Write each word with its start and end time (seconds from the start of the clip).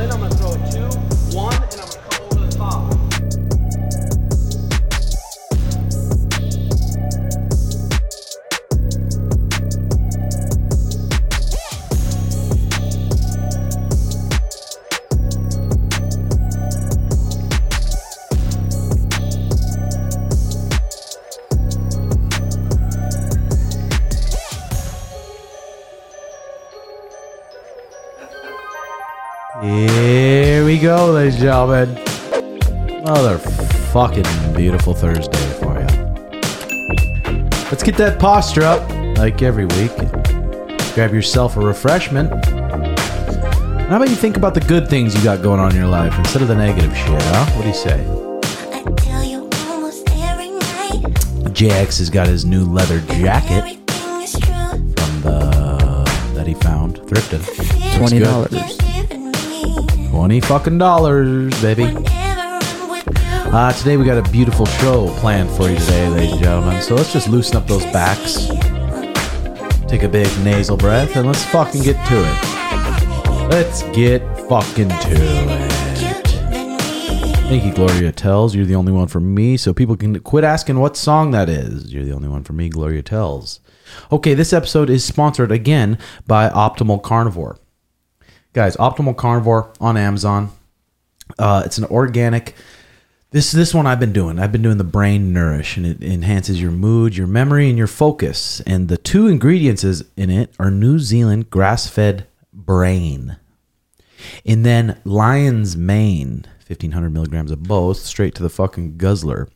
in, 0.00 0.10
I'm 0.12 0.20
gonna 0.20 0.34
throw 0.34 0.52
it 0.52 0.70
two, 0.70 0.88
one, 1.36 1.54
and 1.54 1.80
I'm 1.80 1.95
go, 30.96 31.12
ladies 31.12 31.34
and 31.34 31.42
gentlemen. 31.42 31.88
Another 33.04 33.38
fucking 33.92 34.24
beautiful 34.54 34.94
Thursday 34.94 35.46
for 35.60 35.78
you. 35.78 35.86
Let's 37.70 37.82
get 37.82 37.96
that 37.98 38.18
posture 38.18 38.62
up, 38.62 38.88
like 39.18 39.42
every 39.42 39.66
week. 39.66 39.94
Grab 40.94 41.12
yourself 41.12 41.56
a 41.58 41.60
refreshment. 41.60 42.30
How 42.46 43.96
about 43.96 44.08
you 44.08 44.16
think 44.16 44.36
about 44.38 44.54
the 44.54 44.60
good 44.60 44.88
things 44.88 45.14
you 45.14 45.22
got 45.22 45.42
going 45.42 45.60
on 45.60 45.72
in 45.72 45.76
your 45.76 45.86
life 45.86 46.18
instead 46.18 46.40
of 46.40 46.48
the 46.48 46.56
negative 46.56 46.96
shit, 46.96 47.22
huh? 47.22 47.44
What 47.56 47.62
do 47.62 47.68
you 47.68 47.74
say? 47.74 48.00
I 48.72 48.82
tell 48.96 49.22
you 49.22 49.50
almost 49.68 50.08
every 50.12 50.48
night. 50.48 51.02
JX 51.52 51.98
has 51.98 52.08
got 52.08 52.26
his 52.26 52.46
new 52.46 52.64
leather 52.64 53.00
jacket 53.00 53.52
Everything 53.52 54.22
is 54.22 54.32
true. 54.32 54.94
from 54.96 55.20
the 55.20 56.32
that 56.34 56.46
he 56.46 56.54
found 56.54 56.96
thrifted. 57.00 57.40
$20. 57.98 58.75
Good. 60.16 60.32
You're 60.32 60.40
giving 60.40 60.40
me 60.40 60.40
Twenty 60.40 60.40
fucking 60.40 60.78
dollars, 60.78 61.62
baby. 61.62 61.84
Uh, 63.48 63.72
today 63.72 63.96
we 63.96 64.04
got 64.04 64.18
a 64.18 64.30
beautiful 64.30 64.66
show 64.66 65.08
planned 65.18 65.50
for 65.50 65.68
you 65.70 65.76
today, 65.76 66.08
ladies 66.08 66.32
and 66.32 66.42
gentlemen. 66.42 66.82
So 66.82 66.94
let's 66.94 67.12
just 67.12 67.28
loosen 67.28 67.56
up 67.56 67.66
those 67.66 67.84
backs, 67.84 68.48
take 69.88 70.02
a 70.02 70.08
big 70.08 70.26
nasal 70.44 70.76
breath, 70.76 71.16
and 71.16 71.26
let's 71.26 71.44
fucking 71.46 71.82
get 71.82 71.94
to 72.08 72.14
it. 72.16 73.50
Let's 73.50 73.82
get 73.96 74.22
fucking 74.48 74.88
to 74.88 74.96
it. 75.12 76.26
Thank 77.48 77.64
you, 77.64 77.72
Gloria 77.72 78.10
Tells. 78.10 78.56
You're 78.56 78.66
the 78.66 78.74
only 78.74 78.92
one 78.92 79.06
for 79.06 79.20
me, 79.20 79.56
so 79.56 79.72
people 79.72 79.96
can 79.96 80.18
quit 80.20 80.42
asking 80.42 80.80
what 80.80 80.96
song 80.96 81.30
that 81.30 81.48
is. 81.48 81.92
You're 81.92 82.04
the 82.04 82.12
only 82.12 82.28
one 82.28 82.42
for 82.42 82.52
me, 82.52 82.68
Gloria 82.68 83.02
Tells. 83.02 83.60
Okay, 84.10 84.34
this 84.34 84.52
episode 84.52 84.90
is 84.90 85.04
sponsored 85.04 85.52
again 85.52 85.98
by 86.26 86.48
Optimal 86.48 87.02
Carnivore. 87.02 87.58
Guys, 88.56 88.74
Optimal 88.78 89.14
Carnivore 89.14 89.70
on 89.82 89.98
Amazon. 89.98 90.50
Uh, 91.38 91.62
it's 91.66 91.76
an 91.76 91.84
organic. 91.84 92.54
This 93.30 93.52
this 93.52 93.74
one 93.74 93.86
I've 93.86 94.00
been 94.00 94.14
doing. 94.14 94.38
I've 94.38 94.50
been 94.50 94.62
doing 94.62 94.78
the 94.78 94.82
Brain 94.82 95.34
Nourish, 95.34 95.76
and 95.76 95.84
it 95.84 96.02
enhances 96.02 96.58
your 96.58 96.70
mood, 96.70 97.18
your 97.18 97.26
memory, 97.26 97.68
and 97.68 97.76
your 97.76 97.86
focus. 97.86 98.62
And 98.66 98.88
the 98.88 98.96
two 98.96 99.26
ingredients 99.26 99.84
in 99.84 100.30
it 100.30 100.54
are 100.58 100.70
New 100.70 100.98
Zealand 100.98 101.50
grass-fed 101.50 102.28
brain, 102.50 103.36
and 104.46 104.64
then 104.64 105.02
lion's 105.04 105.76
mane, 105.76 106.46
fifteen 106.64 106.92
hundred 106.92 107.12
milligrams 107.12 107.50
of 107.50 107.62
both, 107.64 107.98
straight 107.98 108.34
to 108.36 108.42
the 108.42 108.48
fucking 108.48 108.96
guzzler. 108.96 109.50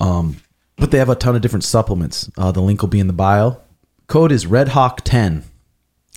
Um, 0.00 0.38
but 0.78 0.90
they 0.90 0.96
have 0.96 1.10
a 1.10 1.16
ton 1.16 1.36
of 1.36 1.42
different 1.42 1.64
supplements. 1.64 2.30
Uh, 2.38 2.50
the 2.50 2.62
link 2.62 2.80
will 2.80 2.88
be 2.88 2.98
in 3.00 3.08
the 3.08 3.12
bio. 3.12 3.60
Code 4.06 4.32
is 4.32 4.46
RedHawk10. 4.46 5.42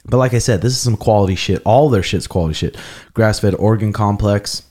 But 0.05 0.17
like 0.17 0.33
I 0.33 0.39
said, 0.39 0.61
this 0.61 0.73
is 0.73 0.79
some 0.79 0.97
quality 0.97 1.35
shit. 1.35 1.61
All 1.65 1.89
their 1.89 2.03
shit's 2.03 2.27
quality 2.27 2.53
shit. 2.53 2.77
Grass-fed 3.13 3.55
organ 3.55 3.93
complex. 3.93 4.63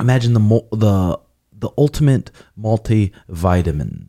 Imagine 0.00 0.34
the 0.34 0.66
the 0.72 1.20
the 1.52 1.70
ultimate 1.76 2.30
multivitamin 2.58 4.06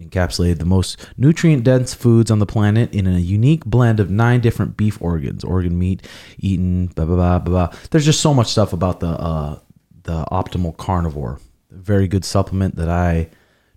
encapsulated 0.00 0.58
the 0.58 0.64
most 0.64 1.06
nutrient 1.16 1.64
dense 1.64 1.94
foods 1.94 2.30
on 2.30 2.38
the 2.38 2.46
planet 2.46 2.92
in 2.94 3.06
a 3.06 3.18
unique 3.18 3.64
blend 3.64 4.00
of 4.00 4.10
nine 4.10 4.40
different 4.40 4.76
beef 4.76 5.00
organs 5.00 5.44
organ 5.44 5.78
meat 5.78 6.06
eaten 6.38 6.86
blah 6.88 7.04
blah 7.04 7.16
blah 7.16 7.38
blah, 7.38 7.68
blah. 7.68 7.78
there's 7.90 8.04
just 8.04 8.20
so 8.20 8.34
much 8.34 8.48
stuff 8.48 8.72
about 8.72 9.00
the 9.00 9.08
uh 9.08 9.58
the 10.04 10.24
optimal 10.32 10.76
carnivore 10.76 11.38
very 11.70 12.08
good 12.08 12.24
supplement 12.24 12.76
that 12.76 12.88
i 12.88 13.28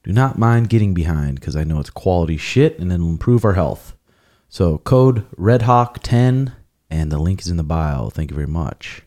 do 0.04 0.12
not 0.12 0.38
mind 0.38 0.70
getting 0.70 0.94
behind 0.94 1.40
because 1.40 1.56
i 1.56 1.64
know 1.64 1.80
it's 1.80 1.90
quality 1.90 2.38
shit 2.38 2.80
and 2.80 2.92
it'll 2.92 3.10
improve 3.10 3.46
our 3.46 3.54
health 3.54 3.95
so 4.56 4.78
code 4.80 5.26
redhawk10 5.36 6.54
and 6.90 7.12
the 7.12 7.20
link 7.20 7.42
is 7.42 7.48
in 7.48 7.58
the 7.58 7.64
bio 7.64 8.10
thank 8.10 8.30
you 8.32 8.36
very 8.36 8.48
much 8.48 9.06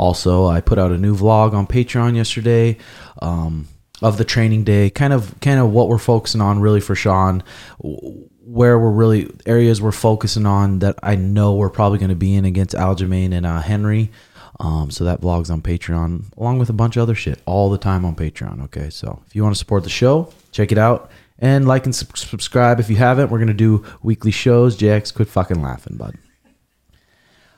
also, 0.00 0.46
I 0.46 0.62
put 0.62 0.78
out 0.78 0.92
a 0.92 0.96
new 0.96 1.14
vlog 1.14 1.52
on 1.52 1.66
Patreon 1.66 2.16
yesterday 2.16 2.78
um, 3.20 3.68
of 4.00 4.16
the 4.16 4.24
training 4.24 4.64
day, 4.64 4.88
kind 4.88 5.12
of 5.12 5.38
kind 5.42 5.60
of 5.60 5.72
what 5.72 5.90
we're 5.90 5.98
focusing 5.98 6.40
on 6.40 6.60
really 6.60 6.80
for 6.80 6.94
Sean, 6.94 7.42
where 7.78 8.78
we're 8.78 8.90
really 8.90 9.30
areas 9.44 9.82
we're 9.82 9.92
focusing 9.92 10.46
on 10.46 10.78
that 10.78 10.98
I 11.02 11.16
know 11.16 11.54
we're 11.54 11.68
probably 11.68 11.98
going 11.98 12.08
to 12.08 12.14
be 12.14 12.34
in 12.34 12.46
against 12.46 12.74
Aljamain 12.74 13.34
and 13.34 13.44
uh, 13.44 13.60
Henry. 13.60 14.10
Um, 14.58 14.90
so 14.90 15.04
that 15.04 15.20
vlog's 15.20 15.50
on 15.50 15.60
Patreon, 15.60 16.34
along 16.38 16.58
with 16.58 16.70
a 16.70 16.74
bunch 16.74 16.96
of 16.96 17.02
other 17.02 17.14
shit, 17.14 17.42
all 17.44 17.68
the 17.68 17.76
time 17.76 18.06
on 18.06 18.16
Patreon. 18.16 18.64
Okay, 18.64 18.88
so 18.88 19.22
if 19.26 19.36
you 19.36 19.42
want 19.42 19.54
to 19.54 19.58
support 19.58 19.84
the 19.84 19.90
show, 19.90 20.32
check 20.50 20.72
it 20.72 20.78
out 20.78 21.10
and 21.40 21.66
like 21.66 21.84
and 21.86 21.94
sub- 21.94 22.16
subscribe 22.16 22.80
if 22.80 22.90
you 22.90 22.96
haven't. 22.96 23.30
We're 23.30 23.38
gonna 23.38 23.54
do 23.54 23.84
weekly 24.02 24.30
shows. 24.30 24.76
JX, 24.76 25.14
quit 25.14 25.28
fucking 25.28 25.60
laughing, 25.62 25.96
bud. 25.96 26.16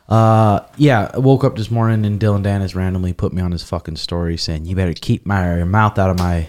Uh, 0.09 0.61
yeah, 0.77 1.11
I 1.15 1.19
woke 1.19 1.45
up 1.45 1.57
this 1.57 1.71
morning 1.71 2.05
and 2.05 2.19
Dillon 2.21 2.43
Danis 2.43 2.75
randomly 2.75 3.13
put 3.13 3.33
me 3.33 3.41
on 3.41 3.53
his 3.53 3.63
fucking 3.63 3.97
story 3.97 4.37
saying, 4.37 4.67
"You 4.67 4.77
better 4.77 4.93
keep 4.93 5.25
my 5.25 5.57
your 5.57 5.65
mouth 5.67 5.99
out 5.99 6.11
of 6.11 6.19
my, 6.19 6.49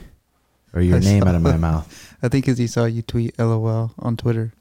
or 0.73 0.81
your 0.81 0.97
I 0.97 1.01
name 1.01 1.23
out 1.23 1.35
of 1.35 1.41
my 1.41 1.57
mouth." 1.69 2.15
I 2.21 2.27
think 2.29 2.45
because 2.45 2.57
he 2.57 2.67
saw 2.67 2.85
you 2.85 3.01
tweet 3.01 3.37
LOL 3.39 3.93
on 3.99 4.17
Twitter. 4.17 4.53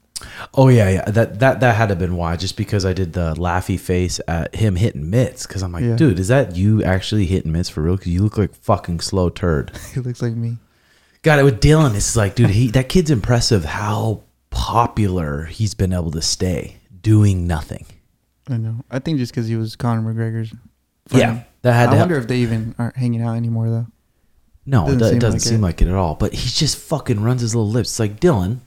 Oh 0.53 0.69
yeah, 0.69 0.89
yeah. 0.89 1.05
That 1.09 1.39
that 1.39 1.59
that 1.59 1.75
had 1.75 1.87
to 1.87 1.91
have 1.93 1.99
been 1.99 2.15
why. 2.15 2.37
Just 2.37 2.55
because 2.55 2.85
I 2.85 2.93
did 2.93 3.11
the 3.13 3.33
laughy 3.33 3.77
face 3.79 4.21
at 4.27 4.55
him 4.55 4.75
hitting 4.77 5.09
mitts, 5.09 5.45
because 5.45 5.63
I'm 5.63 5.73
like, 5.73 5.83
Yeah. 5.83 5.95
dude, 5.97 6.19
is 6.19 6.29
that 6.29 6.55
you 6.55 6.81
actually 6.83 7.25
hitting 7.25 7.51
mitts 7.51 7.67
for 7.69 7.81
real? 7.81 7.97
Because 7.97 8.13
you 8.13 8.21
look 8.23 8.37
like 8.37 8.53
fucking 8.55 9.01
slow 9.01 9.29
turd. 9.29 9.71
he 9.93 9.99
looks 9.99 10.21
like 10.21 10.33
me. 10.33 10.57
Got 11.23 11.39
it 11.39 11.43
with 11.43 11.59
Dillon. 11.59 11.95
It's 11.95 12.15
like, 12.15 12.35
dude, 12.35 12.49
he 12.51 12.67
that 12.71 12.89
kid's 12.89 13.09
impressive. 13.09 13.65
How 13.65 14.21
popular 14.49 15.45
he's 15.45 15.73
been 15.73 15.93
able 15.93 16.11
to 16.11 16.21
stay 16.21 16.77
doing 17.01 17.47
nothing. 17.47 17.85
I 18.49 18.57
know. 18.57 18.83
I 18.91 18.99
think 18.99 19.17
just 19.19 19.31
because 19.31 19.47
he 19.47 19.55
was 19.55 19.75
Conor 19.75 20.13
McGregor's. 20.13 20.53
Yeah, 21.11 21.43
that 21.61 21.73
had 21.73 21.89
I 21.89 21.95
wonder 21.97 22.17
if 22.17 22.27
they 22.27 22.37
even 22.39 22.75
aren't 22.77 22.95
hanging 22.97 23.21
out 23.21 23.35
anymore 23.35 23.69
though. 23.69 23.87
No, 24.65 24.87
it 24.87 24.97
Doesn't 24.97 25.01
it 25.01 25.09
seem 25.11 25.19
doesn't 25.19 25.39
like 25.39 25.41
seem 25.41 25.59
it. 25.59 25.61
like 25.61 25.81
it 25.81 25.87
at 25.87 25.95
all. 25.95 26.15
But 26.15 26.33
he 26.33 26.49
just 26.49 26.77
fucking 26.77 27.21
runs 27.21 27.41
his 27.41 27.53
little 27.55 27.69
lips. 27.69 27.89
It's 27.89 27.99
like 27.99 28.19
Dillon. 28.19 28.61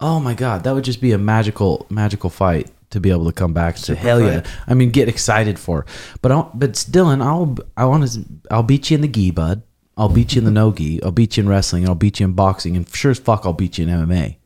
Oh 0.00 0.20
my 0.20 0.34
god, 0.34 0.64
that 0.64 0.74
would 0.74 0.84
just 0.84 1.00
be 1.00 1.12
a 1.12 1.18
magical, 1.18 1.86
magical 1.90 2.30
fight 2.30 2.70
to 2.90 3.00
be 3.00 3.10
able 3.10 3.26
to 3.26 3.32
come 3.32 3.52
back 3.52 3.76
to. 3.76 3.94
Hell 3.94 4.20
yeah! 4.20 4.42
I 4.66 4.74
mean, 4.74 4.90
get 4.90 5.08
excited 5.08 5.58
for. 5.58 5.86
But 6.22 6.32
I'll, 6.32 6.50
but 6.54 6.86
Dillon, 6.90 7.20
I'll 7.22 7.56
I 7.76 7.84
want 7.86 8.08
to 8.10 8.24
I'll 8.50 8.62
beat 8.62 8.90
you 8.90 8.96
in 8.96 9.00
the 9.00 9.08
gi, 9.08 9.30
bud. 9.32 9.62
I'll 9.96 10.08
beat 10.10 10.34
you 10.34 10.40
in 10.40 10.44
the 10.44 10.50
no 10.50 10.72
gi. 10.72 11.02
I'll 11.02 11.10
beat 11.10 11.36
you 11.36 11.42
in 11.42 11.48
wrestling. 11.48 11.88
I'll 11.88 11.94
beat 11.94 12.20
you 12.20 12.26
in 12.26 12.32
boxing, 12.32 12.76
and 12.76 12.88
sure 12.88 13.10
as 13.10 13.18
fuck, 13.18 13.46
I'll 13.46 13.52
beat 13.52 13.78
you 13.78 13.86
in 13.86 13.90
MMA. 13.90 14.36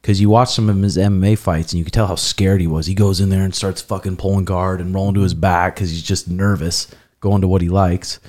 Because 0.00 0.20
you 0.20 0.30
watch 0.30 0.54
some 0.54 0.70
of 0.70 0.76
his 0.76 0.96
MMA 0.96 1.36
fights, 1.36 1.72
and 1.72 1.78
you 1.78 1.84
can 1.84 1.92
tell 1.92 2.06
how 2.06 2.14
scared 2.14 2.60
he 2.60 2.66
was. 2.66 2.86
He 2.86 2.94
goes 2.94 3.20
in 3.20 3.28
there 3.28 3.42
and 3.42 3.54
starts 3.54 3.82
fucking 3.82 4.16
pulling 4.16 4.44
guard 4.44 4.80
and 4.80 4.94
rolling 4.94 5.14
to 5.14 5.22
his 5.22 5.34
back 5.34 5.74
because 5.74 5.90
he's 5.90 6.02
just 6.02 6.30
nervous, 6.30 6.88
going 7.20 7.40
to 7.42 7.48
what 7.48 7.60
he 7.60 7.68
likes. 7.68 8.20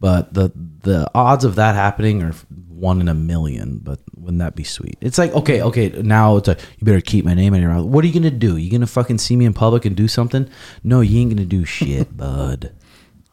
But 0.00 0.34
the 0.34 0.52
the 0.82 1.10
odds 1.14 1.44
of 1.44 1.54
that 1.54 1.74
happening 1.74 2.22
are 2.22 2.34
one 2.68 3.00
in 3.00 3.08
a 3.08 3.14
million. 3.14 3.78
But 3.78 4.00
wouldn't 4.14 4.40
that 4.40 4.54
be 4.54 4.64
sweet? 4.64 4.98
It's 5.00 5.18
like 5.18 5.32
okay, 5.32 5.62
okay. 5.62 5.88
Now 6.02 6.36
it's 6.36 6.48
like 6.48 6.60
you 6.78 6.84
better 6.84 7.00
keep 7.00 7.24
my 7.24 7.34
name 7.34 7.54
in 7.54 7.62
your 7.62 7.70
mouth. 7.70 7.86
What 7.86 8.04
are 8.04 8.06
you 8.06 8.12
gonna 8.12 8.30
do? 8.30 8.56
You 8.58 8.70
gonna 8.70 8.86
fucking 8.86 9.18
see 9.18 9.34
me 9.34 9.46
in 9.46 9.54
public 9.54 9.86
and 9.86 9.96
do 9.96 10.06
something? 10.06 10.48
No, 10.82 11.00
you 11.00 11.20
ain't 11.20 11.30
gonna 11.30 11.46
do 11.46 11.64
shit, 11.64 12.14
bud. 12.16 12.72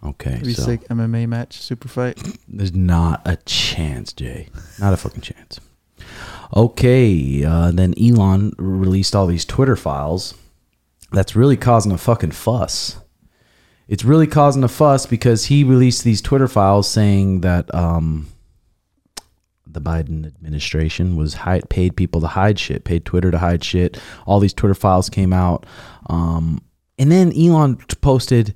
Okay, 0.04 0.42
so 0.44 0.64
sick 0.64 0.88
MMA 0.88 1.28
match, 1.28 1.62
super 1.62 1.88
fight. 1.88 2.20
there's 2.48 2.74
not 2.74 3.22
a 3.26 3.38
chance, 3.46 4.14
Jay. 4.14 4.50
Not 4.80 4.94
a 4.94 4.98
fucking 4.98 5.22
chance. 5.22 5.60
Okay, 6.56 7.44
uh, 7.46 7.72
then 7.72 7.94
Elon 8.02 8.54
released 8.58 9.16
all 9.16 9.28
these 9.28 9.46
Twitter 9.46 9.76
files. 9.76 10.34
That's 11.12 11.36
really 11.36 11.58
causing 11.58 11.92
a 11.92 11.98
fucking 11.98 12.32
fuss. 12.32 12.98
It's 13.88 14.04
really 14.04 14.28
causing 14.28 14.64
a 14.64 14.68
fuss 14.68 15.06
because 15.06 15.46
he 15.46 15.64
released 15.64 16.04
these 16.04 16.22
Twitter 16.22 16.48
files 16.48 16.90
saying 16.90 17.42
that 17.42 17.74
um, 17.76 18.28
the 19.68 19.82
Biden 19.82 20.26
administration 20.26 21.16
was 21.16 21.34
hide, 21.34 21.70
paid 21.70 21.96
people 21.96 22.22
to 22.22 22.28
hide 22.28 22.58
shit, 22.58 22.86
paid 22.86 23.06
Twitter 23.06 23.32
to 23.32 23.38
hide 23.38 23.64
shit. 23.64 24.00
All 24.26 24.40
these 24.40 24.54
Twitter 24.54 24.74
files 24.74 25.10
came 25.10 25.34
out, 25.34 25.66
um, 26.08 26.62
and 26.98 27.12
then 27.12 27.34
Elon 27.38 27.78
posted 28.02 28.56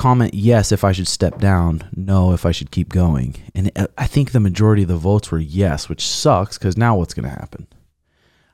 comment 0.00 0.32
yes 0.32 0.72
if 0.72 0.82
I 0.82 0.92
should 0.92 1.06
step 1.06 1.38
down, 1.38 1.82
no 1.94 2.32
if 2.32 2.46
I 2.46 2.52
should 2.52 2.70
keep 2.70 2.88
going. 2.88 3.36
And 3.54 3.70
I 3.98 4.06
think 4.06 4.32
the 4.32 4.40
majority 4.40 4.80
of 4.80 4.88
the 4.88 4.96
votes 4.96 5.30
were 5.30 5.38
yes, 5.38 5.90
which 5.90 6.06
sucks 6.06 6.56
because 6.56 6.78
now 6.78 6.96
what's 6.96 7.12
going 7.12 7.28
to 7.28 7.38
happen? 7.38 7.66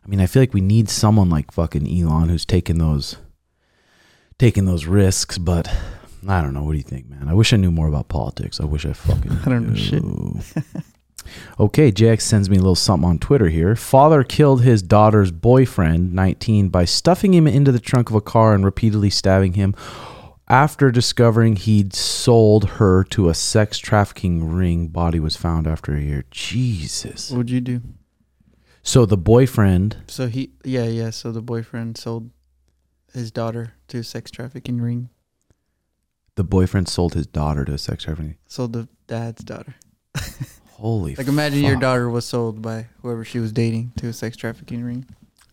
I 0.04 0.08
mean, 0.08 0.20
I 0.20 0.26
feel 0.26 0.42
like 0.42 0.54
we 0.54 0.60
need 0.60 0.88
someone 0.88 1.30
like 1.30 1.52
fucking 1.52 1.86
Elon 1.86 2.30
who's 2.30 2.44
taking 2.44 2.78
those 2.78 3.18
taking 4.40 4.64
those 4.64 4.86
risks, 4.86 5.38
but 5.38 5.72
I 6.26 6.42
don't 6.42 6.52
know. 6.52 6.64
What 6.64 6.72
do 6.72 6.78
you 6.78 6.82
think, 6.82 7.08
man? 7.08 7.28
I 7.28 7.34
wish 7.34 7.52
I 7.52 7.58
knew 7.58 7.70
more 7.70 7.86
about 7.86 8.08
politics. 8.08 8.60
I 8.60 8.64
wish 8.64 8.84
I 8.84 8.92
fucking. 8.92 9.30
I 9.46 9.48
don't 9.48 9.68
know 9.68 10.00
knew. 10.00 10.40
okay, 11.60 11.92
JX 11.92 12.22
sends 12.22 12.50
me 12.50 12.56
a 12.56 12.60
little 12.60 12.74
something 12.74 13.08
on 13.08 13.20
Twitter 13.20 13.50
here. 13.50 13.76
Father 13.76 14.24
killed 14.24 14.62
his 14.62 14.82
daughter's 14.82 15.30
boyfriend, 15.30 16.12
19, 16.12 16.70
by 16.70 16.86
stuffing 16.86 17.32
him 17.32 17.46
into 17.46 17.70
the 17.70 17.78
trunk 17.78 18.10
of 18.10 18.16
a 18.16 18.20
car 18.20 18.52
and 18.52 18.64
repeatedly 18.64 19.10
stabbing 19.10 19.52
him. 19.52 19.76
After 20.48 20.92
discovering 20.92 21.56
he'd 21.56 21.92
sold 21.92 22.70
her 22.78 23.02
to 23.04 23.28
a 23.28 23.34
sex 23.34 23.78
trafficking 23.78 24.48
ring, 24.52 24.88
body 24.88 25.18
was 25.18 25.34
found 25.36 25.66
after 25.66 25.94
a 25.94 26.00
year. 26.00 26.24
Jesus. 26.30 27.30
What'd 27.30 27.50
you 27.50 27.60
do? 27.60 27.82
So 28.82 29.04
the 29.06 29.16
boyfriend, 29.16 29.96
So 30.06 30.28
he, 30.28 30.52
yeah, 30.64 30.84
yeah. 30.84 31.10
So 31.10 31.32
the 31.32 31.42
boyfriend 31.42 31.98
sold 31.98 32.30
his 33.12 33.32
daughter 33.32 33.72
to 33.88 33.98
a 33.98 34.04
sex 34.04 34.30
trafficking 34.30 34.80
ring. 34.80 35.08
the 36.36 36.44
boyfriend 36.44 36.86
sold 36.88 37.14
his 37.14 37.26
daughter 37.26 37.64
to 37.64 37.72
a 37.72 37.78
sex 37.78 38.04
trafficking. 38.04 38.28
Ring. 38.28 38.38
Sold 38.46 38.72
the 38.74 38.88
dad's 39.08 39.42
daughter. 39.42 39.74
Holy. 40.74 41.16
Like 41.16 41.26
imagine 41.26 41.64
your 41.64 41.76
daughter 41.80 42.08
was 42.08 42.24
sold 42.26 42.62
by 42.62 42.86
whoever 43.02 43.24
she 43.24 43.40
was 43.40 43.50
dating 43.50 43.92
to 43.96 44.06
a 44.08 44.12
sex 44.12 44.36
trafficking 44.36 44.84
ring. 44.84 45.06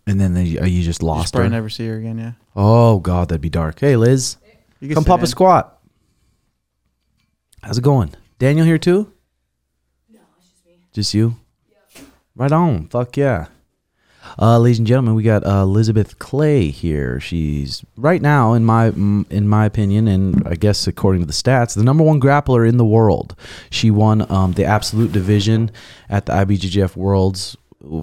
And 0.06 0.20
then 0.20 0.34
they, 0.34 0.60
uh, 0.60 0.66
you 0.66 0.84
just 0.84 1.02
You 1.02 1.08
lost 1.08 1.34
probably 1.34 1.48
her. 1.50 1.56
never 1.56 1.70
see 1.70 1.88
her 1.88 1.96
again. 1.98 2.18
Yeah. 2.20 2.34
Oh 2.56 3.00
God, 3.00 3.30
that'd 3.30 3.42
be 3.42 3.50
dark. 3.50 3.80
Hey 3.80 3.96
Liz, 3.96 4.36
You 4.84 4.90
can 4.90 4.96
come 4.96 5.04
sit 5.06 5.10
pop 5.12 5.22
a 5.22 5.28
squat. 5.28 5.80
How's 7.62 7.78
it 7.78 7.86
going? 7.86 8.14
Daniel 8.38 8.66
here 8.66 8.78
too? 8.78 9.14
No, 10.12 10.20
it's 10.38 10.50
just 10.50 10.66
me. 10.66 10.74
Just 10.92 11.14
you? 11.14 11.38
Yeah. 11.70 12.02
Right 12.36 12.52
on. 12.52 12.90
Fuck 12.90 13.16
yeah. 13.16 13.46
Uh, 14.38 14.60
ladies 14.60 14.80
and 14.80 14.88
gentlemen, 14.88 15.16
we 15.16 15.24
got 15.24 15.46
uh, 15.46 15.62
Elisabeth 15.62 16.20
Clay 16.20 16.70
here. 16.70 17.22
She's 17.22 17.86
right 17.96 18.22
now, 18.22 18.52
in 18.52 18.66
my 18.66 18.88
in 18.88 19.48
my 19.48 19.66
opinion, 19.66 20.10
and 20.10 20.46
I 20.46 20.56
guess 20.56 20.86
according 20.86 21.22
to 21.22 21.28
the 21.28 21.34
stats, 21.34 21.76
the 21.76 21.84
number 21.84 22.04
one 22.04 22.20
grappler 22.20 22.68
in 22.68 22.76
the 22.76 22.86
world. 22.86 23.38
She 23.70 23.90
won 23.90 24.30
um, 24.30 24.52
the 24.52 24.66
absolute 24.66 25.14
division 25.14 25.72
at 26.10 26.26
the 26.26 26.34
IBJJF 26.34 26.98
Worlds. 26.98 27.56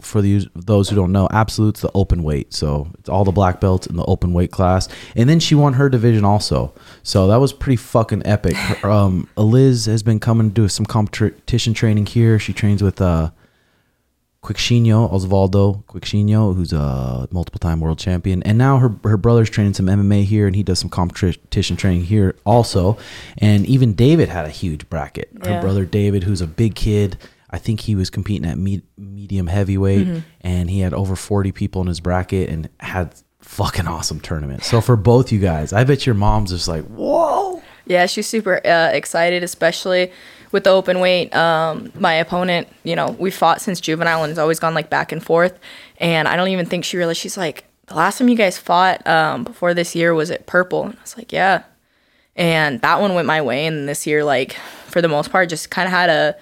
For 0.02 0.20
the, 0.20 0.46
those 0.54 0.88
who 0.90 0.96
don't 0.96 1.10
know, 1.12 1.26
absolute's 1.30 1.80
the 1.80 1.90
open 1.94 2.22
weight, 2.22 2.52
so 2.52 2.88
it's 2.98 3.08
all 3.08 3.24
the 3.24 3.32
black 3.32 3.60
belts 3.60 3.86
in 3.86 3.96
the 3.96 4.04
open 4.04 4.32
weight 4.34 4.50
class. 4.52 4.88
And 5.16 5.28
then 5.28 5.40
she 5.40 5.54
won 5.54 5.72
her 5.74 5.88
division 5.88 6.24
also, 6.24 6.74
so 7.02 7.26
that 7.28 7.36
was 7.36 7.52
pretty 7.52 7.76
fucking 7.76 8.22
epic. 8.26 8.56
Her, 8.56 8.90
um, 8.90 9.28
Liz 9.36 9.86
has 9.86 10.02
been 10.02 10.20
coming 10.20 10.50
to 10.50 10.54
do 10.54 10.68
some 10.68 10.84
competition 10.86 11.72
training 11.74 12.06
here. 12.06 12.38
She 12.38 12.52
trains 12.52 12.82
with 12.82 13.00
uh, 13.00 13.30
Queixinho, 14.42 15.10
Osvaldo 15.12 15.84
Queixinho, 15.84 16.54
who's 16.54 16.72
a 16.72 17.28
multiple 17.30 17.58
time 17.58 17.80
world 17.80 17.98
champion. 17.98 18.42
And 18.44 18.56
now 18.56 18.78
her, 18.78 18.94
her 19.04 19.16
brother's 19.18 19.50
training 19.50 19.74
some 19.74 19.86
MMA 19.86 20.24
here, 20.24 20.46
and 20.46 20.56
he 20.56 20.62
does 20.62 20.78
some 20.78 20.88
competition 20.88 21.76
training 21.76 22.04
here 22.04 22.34
also. 22.46 22.96
And 23.38 23.66
even 23.66 23.92
David 23.94 24.28
had 24.30 24.46
a 24.46 24.50
huge 24.50 24.88
bracket. 24.88 25.30
Her 25.42 25.50
Yeah. 25.50 25.60
brother 25.60 25.84
David, 25.84 26.24
who's 26.24 26.40
a 26.40 26.46
big 26.46 26.74
kid, 26.74 27.18
I 27.50 27.58
think 27.58 27.80
he 27.80 27.94
was 27.94 28.10
competing 28.10 28.48
at 28.48 28.56
me- 28.58 28.82
medium 28.96 29.46
heavyweight, 29.48 30.06
Mm-hmm. 30.06 30.18
and 30.42 30.70
he 30.70 30.80
had 30.80 30.94
over 30.94 31.16
40 31.16 31.52
people 31.52 31.80
in 31.82 31.88
his 31.88 32.00
bracket 32.00 32.48
and 32.48 32.68
had 32.80 33.14
fucking 33.40 33.88
awesome 33.88 34.20
tournament. 34.20 34.62
So 34.64 34.80
for 34.80 34.96
both 34.96 35.32
you 35.32 35.38
guys, 35.40 35.72
I 35.72 35.84
bet 35.84 36.06
your 36.06 36.14
mom's 36.14 36.50
just 36.50 36.68
like, 36.68 36.84
whoa. 36.84 37.62
Yeah, 37.86 38.06
she's 38.06 38.28
super 38.28 38.60
uh, 38.64 38.90
excited, 38.92 39.42
especially 39.42 40.12
with 40.52 40.62
the 40.64 40.70
open 40.70 41.00
weight. 41.00 41.34
Um, 41.34 41.90
my 41.98 42.14
opponent, 42.14 42.68
you 42.84 42.94
know, 42.94 43.16
we 43.18 43.30
fought 43.32 43.60
since 43.60 43.80
juvenile 43.80 44.22
and 44.22 44.30
it's 44.30 44.38
always 44.38 44.60
gone 44.60 44.74
like 44.74 44.90
back 44.90 45.10
and 45.10 45.24
forth. 45.24 45.58
And 45.96 46.28
I 46.28 46.36
don't 46.36 46.48
even 46.48 46.66
think 46.66 46.84
she 46.84 46.96
realized 46.98 47.18
she's 47.18 47.36
like, 47.36 47.64
the 47.86 47.94
last 47.96 48.18
time 48.18 48.28
you 48.28 48.36
guys 48.36 48.56
fought 48.58 49.04
um, 49.08 49.42
before 49.42 49.74
this 49.74 49.96
year 49.96 50.14
was 50.14 50.30
at 50.30 50.46
Purple. 50.46 50.84
And 50.84 50.94
I 50.96 51.00
was 51.02 51.16
like, 51.16 51.32
yeah. 51.32 51.64
And 52.36 52.80
that 52.82 53.00
one 53.00 53.14
went 53.14 53.26
my 53.26 53.42
way. 53.42 53.66
And 53.66 53.88
this 53.88 54.06
year, 54.06 54.22
like, 54.22 54.52
for 54.86 55.02
the 55.02 55.08
most 55.08 55.32
part, 55.32 55.48
just 55.48 55.70
kind 55.70 55.86
of 55.86 55.92
had 55.92 56.08
a 56.10 56.36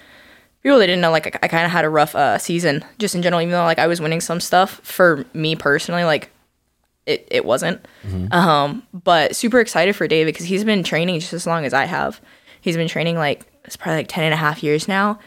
people 0.63 0.77
that 0.79 0.87
didn't 0.87 1.01
know 1.01 1.11
like 1.11 1.27
i, 1.27 1.39
I 1.43 1.47
kind 1.47 1.65
of 1.65 1.71
had 1.71 1.85
a 1.85 1.89
rough 1.89 2.15
uh, 2.15 2.37
season 2.37 2.83
just 2.97 3.15
in 3.15 3.21
general 3.21 3.41
even 3.41 3.51
though 3.51 3.63
like 3.63 3.79
i 3.79 3.87
was 3.87 4.01
winning 4.01 4.21
some 4.21 4.39
stuff 4.39 4.79
for 4.83 5.25
me 5.33 5.55
personally 5.55 6.03
like 6.03 6.29
it, 7.05 7.27
it 7.31 7.43
wasn't. 7.45 7.83
Um 8.31 8.83
but 8.93 9.35
super 9.35 9.59
excited 9.59 9.95
for 9.95 10.07
david 10.07 10.31
because 10.33 10.45
he's 10.45 10.63
been 10.63 10.83
training 10.83 11.19
just 11.19 11.33
as 11.33 11.47
long 11.47 11.65
as 11.65 11.73
i 11.73 11.85
have. 11.85 12.21
He's 12.61 12.75
been 12.75 12.87
training 12.87 13.15
like 13.17 13.47
it's 13.65 13.75
probably 13.75 13.97
like 13.97 14.09
10 14.09 14.25
and 14.25 14.33
a 14.33 14.37
half 14.37 14.61
years 14.61 14.87
now. 14.87 15.17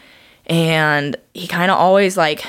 And 0.45 1.17
he 1.33 1.45
kind 1.47 1.69
of 1.71 1.77
always 1.77 2.15
like 2.15 2.45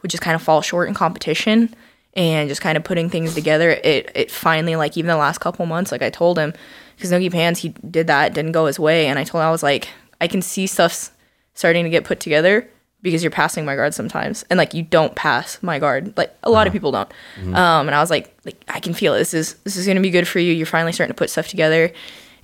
would 0.00 0.10
just 0.10 0.22
kind 0.22 0.34
of 0.34 0.42
fall 0.42 0.62
short 0.62 0.88
in 0.88 0.94
competition 0.94 1.74
and 2.14 2.48
just 2.48 2.60
kind 2.62 2.76
of 2.78 2.84
putting 2.84 3.10
things 3.10 3.34
together. 3.34 3.70
It 3.70 4.10
it 4.14 4.30
finally 4.30 4.76
like 4.76 4.96
even 4.96 5.08
the 5.08 5.16
last 5.16 5.38
couple 5.38 5.66
months 5.66 5.92
like 5.92 6.02
i 6.02 6.08
told 6.08 6.38
him 6.38 6.54
because 6.96 7.10
nogi 7.10 7.28
pants 7.28 7.60
he 7.60 7.70
did 7.90 8.06
that 8.06 8.32
didn't 8.32 8.52
go 8.52 8.64
his 8.66 8.78
way. 8.78 9.06
And 9.08 9.18
i 9.18 9.24
told 9.24 9.42
him 9.42 9.48
i 9.48 9.50
was 9.50 9.62
like 9.62 9.88
i 10.20 10.28
can 10.28 10.40
see 10.40 10.66
stuff's 10.66 11.10
starting 11.54 11.84
to 11.84 11.90
get 11.90 12.04
put 12.04 12.20
together 12.20 12.68
because 13.02 13.22
you're 13.22 13.30
passing 13.30 13.64
my 13.64 13.76
guard 13.76 13.92
sometimes. 13.94 14.44
And 14.48 14.56
like 14.56 14.72
you 14.74 14.82
don't 14.82 15.14
pass 15.14 15.62
my 15.62 15.78
guard. 15.78 16.16
Like 16.16 16.34
a 16.42 16.50
lot 16.50 16.66
of 16.66 16.72
people 16.72 16.90
don't. 16.90 17.10
Um 17.38 17.86
and 17.86 17.94
i 17.94 18.00
was 18.00 18.10
like 18.10 18.34
like 18.44 18.62
i 18.68 18.80
can 18.80 18.94
feel 18.94 19.14
it. 19.14 19.18
This 19.18 19.34
is 19.34 19.54
this 19.64 19.76
is 19.76 19.84
going 19.86 19.96
to 19.96 20.02
be 20.02 20.10
good 20.10 20.26
for 20.26 20.38
you. 20.38 20.52
You're 20.52 20.66
finally 20.66 20.92
starting 20.92 21.14
to 21.14 21.18
put 21.18 21.30
stuff 21.30 21.48
together. 21.48 21.92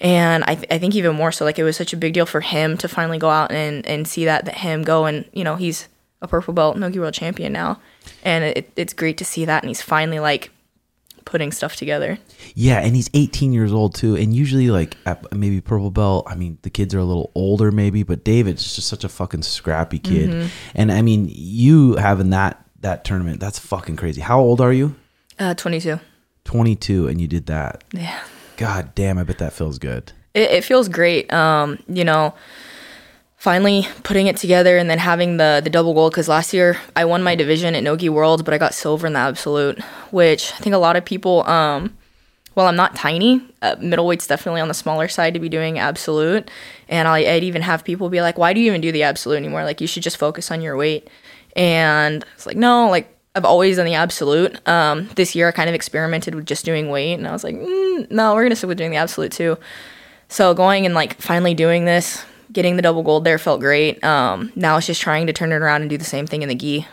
And 0.03 0.45
I, 0.45 0.55
th- 0.55 0.67
I 0.71 0.79
think 0.79 0.95
even 0.95 1.15
more 1.15 1.31
so 1.31 1.45
like 1.45 1.59
it 1.59 1.65
was 1.65 1.77
such 1.77 1.93
a 1.93 1.97
big 1.97 2.15
deal 2.15 2.25
for 2.25 2.41
him 2.41 2.79
to 2.79 2.89
finally 2.89 3.19
go 3.19 3.31
out 3.31 3.53
and 3.53 3.87
and 3.87 4.07
see 4.09 4.25
that 4.27 4.45
that 4.47 4.57
him 4.59 4.83
go 4.83 5.05
and 5.07 5.25
you 5.33 5.45
know 5.45 5.57
he's 5.57 5.89
a 6.23 6.29
purple 6.29 6.55
belt 6.55 6.77
nogi 6.77 6.99
world 6.99 7.15
champion 7.15 7.53
now. 7.53 7.81
And 8.23 8.45
it, 8.45 8.71
it's 8.77 8.93
great 8.93 9.17
to 9.19 9.25
see 9.25 9.45
that. 9.47 9.63
And 9.63 9.69
he's 9.71 9.83
finally 9.83 10.21
like 10.21 10.51
putting 11.25 11.53
stuff 11.53 11.77
together 11.77 12.19
Yeah, 12.55 12.81
and 12.81 12.97
he's 12.97 13.11
18 13.15 13.53
years 13.53 13.73
old 13.73 13.95
too. 13.95 14.17
And 14.17 14.35
usually, 14.35 14.71
like 14.71 14.97
at 15.07 15.33
maybe 15.35 15.61
purple 15.61 15.91
belt, 15.91 16.27
I 16.29 16.35
mean, 16.35 16.59
the 16.63 16.71
kids 16.71 16.95
are 16.95 16.99
a 16.99 17.05
little 17.05 17.31
older, 17.35 17.71
maybe, 17.71 18.03
but 18.03 18.25
David's 18.25 18.75
just 18.75 18.89
such 18.89 19.05
a 19.05 19.09
fucking 19.09 19.43
scrappy 19.43 19.99
kid. 19.99 20.31
Mm-hmm. 20.31 20.49
And 20.75 20.93
I 20.93 21.03
mean, 21.03 21.29
you 21.31 21.97
having 21.97 22.31
that 22.31 22.65
that 22.81 23.05
tournament, 23.05 23.41
that's 23.41 23.59
fucking 23.59 23.97
crazy. 23.97 24.21
How 24.21 24.41
old 24.41 24.61
are 24.61 24.73
you? 24.73 24.95
uh 25.39 25.55
22 25.55 25.99
22, 26.45 27.09
and 27.09 27.21
you 27.21 27.29
did 27.29 27.47
that. 27.47 27.85
yeah 27.93 28.21
God 28.57 28.95
damn, 28.95 29.17
I 29.17 29.23
bet 29.25 29.39
that 29.39 29.55
feels 29.55 29.79
good. 29.79 30.13
it, 30.35 30.51
it 30.51 30.65
feels 30.65 30.89
great. 30.89 31.33
Um, 31.33 31.79
you 31.89 32.05
know, 32.05 32.35
finally 33.41 33.89
putting 34.03 34.27
it 34.27 34.37
together 34.37 34.77
and 34.77 34.91
then 34.91 34.99
having 34.99 35.39
the 35.39 35.63
the 35.65 35.71
double 35.71 35.95
gold 35.95 36.13
because 36.13 36.29
last 36.29 36.53
year 36.53 36.77
I 36.95 37.07
won 37.07 37.23
my 37.23 37.35
division 37.35 37.75
at 37.75 37.83
Nogi 37.83 38.11
Worlds, 38.11 38.43
but 38.43 38.53
I 38.53 38.59
got 38.59 38.75
silver 38.75 39.07
in 39.07 39.15
the 39.15 39.19
absolute, 39.19 39.81
which 40.11 40.53
I 40.53 40.57
think 40.59 40.75
a 40.75 40.79
lot 40.79 40.95
of 40.95 41.05
people. 41.05 41.45
Um, 41.49 41.97
well, 42.55 42.67
I'm 42.67 42.77
not 42.77 42.97
tiny. 42.97 43.41
Uh, 43.63 43.77
middleweight's 43.77 44.27
definitely 44.27 44.61
on 44.61 44.69
the 44.69 44.75
smaller 44.75 45.09
side 45.09 45.35
to 45.35 45.41
be 45.41 45.49
doing 45.49 45.79
absolute, 45.79 46.51
and 46.89 47.09
I, 47.09 47.19
I'd 47.21 47.45
even 47.45 47.63
have 47.63 47.83
people 47.85 48.11
be 48.11 48.21
like, 48.21 48.37
"Why 48.37 48.53
do 48.53 48.61
you 48.61 48.67
even 48.67 48.83
do 48.83 48.93
the 48.93 49.05
absolute 49.05 49.37
anymore? 49.37 49.65
Like, 49.65 49.81
you 49.81 49.87
should 49.87 50.03
just 50.03 50.19
focus 50.19 50.51
on 50.51 50.61
your 50.61 50.77
weight." 50.77 51.09
And 51.57 52.25
it's 52.35 52.47
like, 52.47 52.57
no, 52.57 52.91
like 52.91 53.17
I've 53.35 53.45
always 53.47 53.77
done 53.77 53.87
the 53.87 53.95
absolute. 53.95 54.69
Um, 54.69 55.09
this 55.15 55.35
year 55.35 55.49
I 55.49 55.53
kind 55.53 55.69
of 55.69 55.75
experimented 55.75 56.35
with 56.35 56.45
just 56.45 56.65
doing 56.65 56.91
weight, 56.91 57.15
and 57.15 57.27
I 57.27 57.33
was 57.33 57.45
like, 57.45 57.57
mm, 57.57 58.11
no, 58.11 58.35
we're 58.35 58.43
gonna 58.43 58.57
stick 58.57 58.69
with 58.69 58.79
doing 58.79 58.91
the 58.91 58.99
absolute 58.99 59.33
too. 59.33 59.57
So 60.29 60.53
going 60.53 60.85
and 60.85 60.95
like 60.95 61.21
finally 61.21 61.55
doing 61.55 61.87
this, 61.87 62.25
getting 62.53 62.77
the 62.77 62.83
double 62.83 63.03
gold 63.03 63.25
there 63.25 63.39
felt 63.39 63.61
great. 63.61 64.03
Um, 64.05 64.53
now 64.57 64.77
it's 64.77 64.87
just 64.87 65.01
trying 65.01 65.27
to 65.27 65.33
turn 65.33 65.53
it 65.53 65.57
around 65.57 65.83
and 65.83 65.91
do 65.91 65.99
the 65.99 66.05
same 66.05 66.27
thing 66.27 66.43
in 66.43 66.49
the 66.49 66.55
gi. 66.55 66.87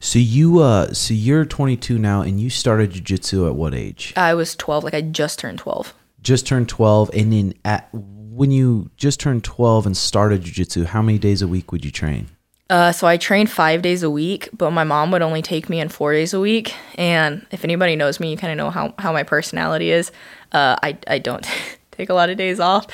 So 0.00 0.18
you, 0.18 0.58
uh, 0.58 0.92
so 0.92 1.14
you're 1.14 1.44
22 1.44 1.96
now, 1.96 2.22
and 2.22 2.40
you 2.40 2.50
started 2.50 2.92
jujitsu 2.92 3.46
at 3.46 3.54
what 3.54 3.72
age? 3.72 4.12
I 4.16 4.34
was 4.34 4.56
12, 4.56 4.82
like 4.82 4.94
I 4.94 5.00
just 5.00 5.38
turned 5.38 5.60
12. 5.60 5.94
Just 6.20 6.46
turned 6.46 6.68
12, 6.68 7.10
and 7.14 7.32
then 7.32 7.54
at 7.64 7.88
when 7.92 8.50
you 8.50 8.90
just 8.96 9.20
turned 9.20 9.44
12 9.44 9.86
and 9.86 9.96
started 9.96 10.42
jujitsu, 10.42 10.86
how 10.86 11.02
many 11.02 11.18
days 11.18 11.40
a 11.40 11.46
week 11.46 11.70
would 11.70 11.84
you 11.84 11.92
train? 11.92 12.28
Uh, 12.70 12.90
so 12.90 13.06
I 13.06 13.18
trained 13.18 13.50
five 13.50 13.82
days 13.82 14.02
a 14.02 14.10
week, 14.10 14.48
but 14.56 14.70
my 14.70 14.82
mom 14.82 15.10
would 15.10 15.20
only 15.20 15.42
take 15.42 15.68
me 15.68 15.78
in 15.78 15.90
four 15.90 16.14
days 16.14 16.32
a 16.32 16.40
week. 16.40 16.74
And 16.96 17.46
if 17.50 17.64
anybody 17.64 17.94
knows 17.94 18.18
me, 18.18 18.30
you 18.30 18.36
kind 18.36 18.50
of 18.50 18.56
know 18.56 18.70
how, 18.70 18.94
how 18.98 19.12
my 19.12 19.22
personality 19.24 19.90
is. 19.90 20.10
Uh, 20.52 20.76
I, 20.82 20.96
I 21.06 21.18
don't 21.18 21.46
take 21.90 22.08
a 22.08 22.14
lot 22.14 22.30
of 22.30 22.38
days 22.38 22.58
off. 22.58 22.86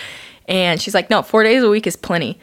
And 0.49 0.81
she's 0.81 0.95
like, 0.95 1.11
no, 1.11 1.23
four 1.23 1.45
days 1.45 1.63
a 1.63 1.69
week 1.69 1.87
is 1.87 1.95
plenty. 1.95 2.41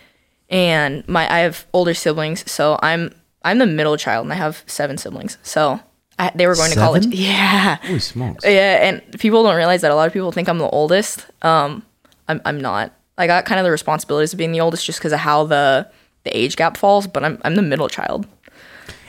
And 0.50 1.06
my 1.08 1.24
I 1.32 1.40
have 1.40 1.66
older 1.74 1.94
siblings, 1.94 2.50
so 2.50 2.80
I'm 2.82 3.14
I'm 3.44 3.58
the 3.58 3.66
middle 3.66 3.98
child, 3.98 4.26
and 4.26 4.32
I 4.32 4.36
have 4.36 4.64
seven 4.68 4.98
siblings. 4.98 5.38
So 5.42 5.80
I, 6.20 6.32
they 6.36 6.48
were 6.48 6.56
going 6.56 6.72
to 6.72 6.78
college. 6.78 7.08
Yeah, 7.08 7.76
Holy 7.78 8.00
smokes! 8.00 8.46
yeah. 8.46 8.88
And 8.88 9.20
people 9.20 9.44
don't 9.44 9.56
realize 9.56 9.82
that 9.82 9.92
a 9.92 9.96
lot 9.96 10.08
of 10.08 10.14
people 10.14 10.32
think 10.32 10.48
I'm 10.48 10.60
the 10.60 10.70
oldest. 10.70 11.26
Um, 11.42 11.84
I'm 12.28 12.42
I'm 12.46 12.62
not. 12.62 12.94
I 13.18 13.28
got 13.28 13.46
kind 13.46 13.60
of 13.60 13.66
the 13.66 13.72
responsibilities 13.72 14.34
of 14.34 14.38
being 14.38 14.52
the 14.52 14.62
oldest 14.62 14.86
just 14.86 15.00
because 15.00 15.14
of 15.14 15.20
how 15.20 15.46
the 15.46 15.90
the 16.24 16.38
age 16.38 16.56
gap 16.58 16.78
falls, 16.78 17.08
but 17.08 17.24
I'm 17.24 17.42
I'm 17.44 17.56
the 17.56 17.62
middle 17.64 17.90
child. 17.90 18.28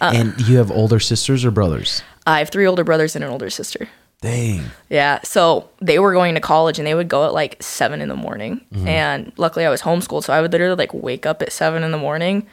Uh. 0.00 0.12
and 0.14 0.40
you 0.48 0.56
have 0.56 0.70
older 0.70 1.00
sisters 1.00 1.44
or 1.44 1.50
brothers? 1.50 2.02
I 2.26 2.38
have 2.38 2.48
three 2.50 2.66
older 2.66 2.84
brothers 2.84 3.14
and 3.14 3.24
an 3.24 3.30
older 3.30 3.50
sister. 3.50 3.88
Dang. 4.20 4.64
Yeah. 4.88 5.20
So 5.22 5.68
they 5.80 5.98
were 5.98 6.12
going 6.12 6.34
to 6.34 6.40
college 6.40 6.78
and 6.78 6.86
they 6.86 6.94
would 6.94 7.08
go 7.08 7.26
at 7.26 7.34
like 7.34 7.62
seven 7.62 8.00
in 8.00 8.08
the 8.08 8.16
morning. 8.16 8.64
Mm-hmm. 8.72 8.88
And 8.88 9.32
luckily 9.36 9.66
I 9.66 9.70
was 9.70 9.82
homeschooled. 9.82 10.24
So 10.24 10.32
I 10.32 10.40
would 10.40 10.52
literally 10.52 10.76
like 10.76 10.94
wake 10.94 11.26
up 11.26 11.42
at 11.42 11.52
seven 11.52 11.82
in 11.82 11.92
the 11.92 11.98
morning 11.98 12.46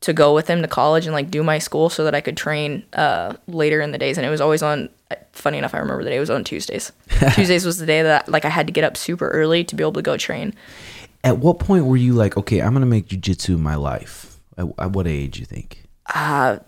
to 0.00 0.12
go 0.12 0.34
with 0.34 0.46
them 0.46 0.60
to 0.62 0.68
college 0.68 1.06
and 1.06 1.14
like 1.14 1.30
do 1.30 1.42
my 1.42 1.58
school 1.58 1.88
so 1.88 2.04
that 2.04 2.14
I 2.14 2.20
could 2.20 2.36
train 2.36 2.84
uh, 2.94 3.34
later 3.46 3.80
in 3.80 3.92
the 3.92 3.98
days. 3.98 4.18
And 4.18 4.26
it 4.26 4.30
was 4.30 4.40
always 4.40 4.62
on, 4.62 4.88
funny 5.32 5.58
enough, 5.58 5.74
I 5.74 5.78
remember 5.78 6.04
the 6.04 6.10
day 6.10 6.16
it 6.16 6.20
was 6.20 6.30
on 6.30 6.44
Tuesdays. 6.44 6.92
Tuesdays 7.34 7.64
was 7.64 7.78
the 7.78 7.86
day 7.86 8.02
that 8.02 8.28
like 8.28 8.44
I 8.44 8.50
had 8.50 8.66
to 8.66 8.72
get 8.72 8.84
up 8.84 8.96
super 8.96 9.28
early 9.28 9.64
to 9.64 9.74
be 9.74 9.82
able 9.82 9.92
to 9.94 10.02
go 10.02 10.16
train. 10.16 10.54
At 11.22 11.38
what 11.38 11.58
point 11.58 11.86
were 11.86 11.96
you 11.96 12.12
like, 12.12 12.36
okay, 12.36 12.60
I'm 12.60 12.74
gonna 12.74 12.86
make 12.86 13.08
jujitsu 13.08 13.58
my 13.58 13.76
life? 13.76 14.38
At, 14.58 14.66
at 14.78 14.92
what 14.92 15.06
age 15.06 15.38
you 15.38 15.46
think? 15.46 15.84
Uh, 16.14 16.58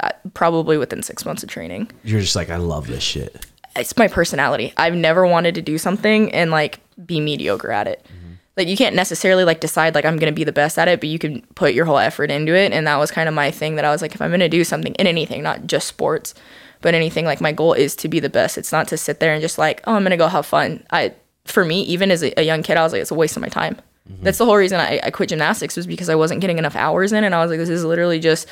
uh, 0.00 0.10
probably 0.34 0.76
within 0.76 1.02
six 1.04 1.24
months 1.24 1.44
of 1.44 1.48
training. 1.48 1.88
You're 2.02 2.20
just 2.20 2.34
like, 2.34 2.50
I 2.50 2.56
love 2.56 2.88
this 2.88 3.02
shit. 3.02 3.46
It's 3.76 3.96
my 3.96 4.08
personality. 4.08 4.72
I've 4.76 4.94
never 4.94 5.26
wanted 5.26 5.54
to 5.54 5.62
do 5.62 5.78
something 5.78 6.32
and 6.32 6.50
like 6.50 6.80
be 7.04 7.20
mediocre 7.20 7.72
at 7.72 7.86
it. 7.86 8.04
Mm-hmm. 8.04 8.32
Like 8.56 8.68
you 8.68 8.76
can't 8.76 8.94
necessarily 8.94 9.44
like 9.44 9.60
decide 9.60 9.94
like 9.94 10.04
I'm 10.04 10.18
gonna 10.18 10.32
be 10.32 10.44
the 10.44 10.52
best 10.52 10.78
at 10.78 10.88
it, 10.88 11.00
but 11.00 11.08
you 11.08 11.18
can 11.18 11.40
put 11.54 11.74
your 11.74 11.86
whole 11.86 11.98
effort 11.98 12.30
into 12.30 12.54
it. 12.54 12.72
And 12.72 12.86
that 12.86 12.96
was 12.96 13.10
kind 13.10 13.28
of 13.28 13.34
my 13.34 13.50
thing 13.50 13.76
that 13.76 13.84
I 13.84 13.90
was 13.90 14.02
like, 14.02 14.14
if 14.14 14.20
I'm 14.20 14.30
gonna 14.30 14.48
do 14.48 14.64
something 14.64 14.94
in 14.94 15.06
anything, 15.06 15.42
not 15.42 15.66
just 15.66 15.88
sports, 15.88 16.34
but 16.82 16.94
anything, 16.94 17.24
like 17.24 17.40
my 17.40 17.52
goal 17.52 17.72
is 17.72 17.96
to 17.96 18.08
be 18.08 18.20
the 18.20 18.28
best. 18.28 18.58
It's 18.58 18.72
not 18.72 18.88
to 18.88 18.96
sit 18.96 19.20
there 19.20 19.32
and 19.32 19.40
just 19.40 19.56
like, 19.56 19.80
oh, 19.86 19.94
I'm 19.94 20.02
gonna 20.02 20.16
go 20.16 20.28
have 20.28 20.44
fun. 20.44 20.84
I 20.90 21.14
for 21.44 21.64
me, 21.64 21.82
even 21.82 22.10
as 22.10 22.22
a, 22.22 22.38
a 22.38 22.44
young 22.44 22.62
kid, 22.62 22.76
I 22.76 22.82
was 22.82 22.92
like, 22.92 23.02
it's 23.02 23.10
a 23.10 23.14
waste 23.14 23.36
of 23.36 23.42
my 23.42 23.48
time. 23.48 23.80
Mm-hmm. 24.10 24.24
That's 24.24 24.38
the 24.38 24.44
whole 24.44 24.56
reason 24.56 24.80
I, 24.80 25.00
I 25.02 25.10
quit 25.10 25.30
gymnastics 25.30 25.76
was 25.76 25.86
because 25.86 26.08
I 26.08 26.14
wasn't 26.14 26.40
getting 26.40 26.58
enough 26.58 26.76
hours 26.76 27.12
in, 27.12 27.24
and 27.24 27.34
I 27.34 27.40
was 27.40 27.50
like, 27.50 27.58
this 27.58 27.68
is 27.68 27.84
literally 27.84 28.18
just 28.18 28.48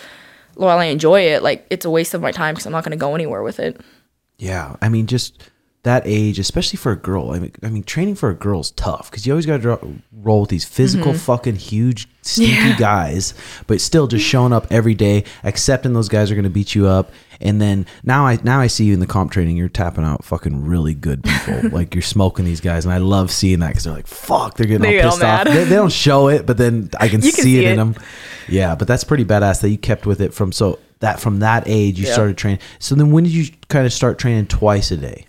while 0.54 0.78
I 0.78 0.86
enjoy 0.86 1.22
it, 1.22 1.42
like 1.42 1.66
it's 1.70 1.84
a 1.84 1.90
waste 1.90 2.14
of 2.14 2.22
my 2.22 2.32
time 2.32 2.54
because 2.54 2.66
I'm 2.66 2.72
not 2.72 2.84
gonna 2.84 2.96
go 2.96 3.14
anywhere 3.14 3.42
with 3.42 3.60
it. 3.60 3.80
Yeah, 4.40 4.76
I 4.80 4.88
mean, 4.88 5.06
just 5.06 5.50
that 5.82 6.02
age, 6.04 6.38
especially 6.38 6.76
for 6.76 6.92
a 6.92 6.96
girl. 6.96 7.30
I 7.30 7.38
mean, 7.38 7.52
I 7.62 7.68
mean, 7.68 7.82
training 7.82 8.14
for 8.14 8.28
a 8.28 8.34
girl 8.34 8.60
is 8.60 8.70
tough 8.72 9.10
because 9.10 9.26
you 9.26 9.32
always 9.32 9.46
got 9.46 9.62
to 9.62 9.78
roll 10.12 10.42
with 10.42 10.50
these 10.50 10.64
physical, 10.64 11.14
fucking 11.14 11.56
huge, 11.56 12.08
stinky 12.22 12.52
Mm-hmm. 12.52 12.68
Yeah. 12.68 12.76
guys, 12.78 13.34
but 13.66 13.80
still 13.80 14.06
just 14.06 14.26
showing 14.26 14.52
up 14.52 14.66
every 14.70 14.94
day, 14.94 15.24
accepting 15.44 15.92
those 15.92 16.08
guys 16.08 16.30
are 16.30 16.34
going 16.34 16.44
to 16.44 16.50
beat 16.50 16.74
you 16.74 16.86
up, 16.86 17.12
and 17.40 17.60
then 17.60 17.86
now 18.02 18.26
I 18.26 18.38
now 18.42 18.60
I 18.60 18.66
see 18.66 18.84
you 18.84 18.94
in 18.94 19.00
the 19.00 19.06
comp 19.06 19.32
training. 19.32 19.56
You're 19.56 19.68
tapping 19.68 20.04
out 20.04 20.24
fucking 20.24 20.64
really 20.66 20.94
good 20.94 21.22
people, 21.22 21.70
like 21.72 21.94
you're 21.94 22.02
smoking 22.02 22.44
these 22.46 22.60
guys, 22.60 22.84
and 22.84 22.92
I 22.92 22.98
love 22.98 23.30
seeing 23.30 23.60
that 23.60 23.68
because 23.68 23.84
they're 23.84 23.94
like, 23.94 24.06
fuck, 24.06 24.56
they're 24.56 24.66
getting 24.66 24.82
They 24.82 25.00
all 25.00 25.16
get 25.18 25.24
all 25.24 25.44
pissed 25.44 25.48
off. 25.48 25.54
They, 25.54 25.64
they 25.64 25.76
don't 25.76 25.92
show 25.92 26.28
it, 26.28 26.46
but 26.46 26.56
then 26.58 26.90
I 26.98 27.08
can, 27.08 27.20
see, 27.22 27.30
see 27.30 27.58
it 27.58 27.70
in 27.72 27.76
them. 27.76 27.94
Yeah, 28.48 28.74
but 28.74 28.86
that's 28.88 29.04
pretty 29.04 29.24
badass 29.24 29.60
that 29.62 29.68
you 29.70 29.78
kept 29.78 30.06
with 30.06 30.20
it 30.20 30.34
from 30.34 30.52
so 30.52 30.78
that 31.00 31.18
from 31.20 31.40
that 31.40 31.64
age 31.66 31.98
you 31.98 32.06
Yeah. 32.06 32.12
started 32.12 32.36
training. 32.36 32.60
So 32.78 32.94
then 32.94 33.10
when 33.10 33.24
did 33.24 33.32
you 33.32 33.48
kind 33.68 33.84
of 33.86 33.92
start 33.92 34.18
training 34.18 34.46
twice 34.46 34.90
a 34.90 34.96
day? 34.96 35.26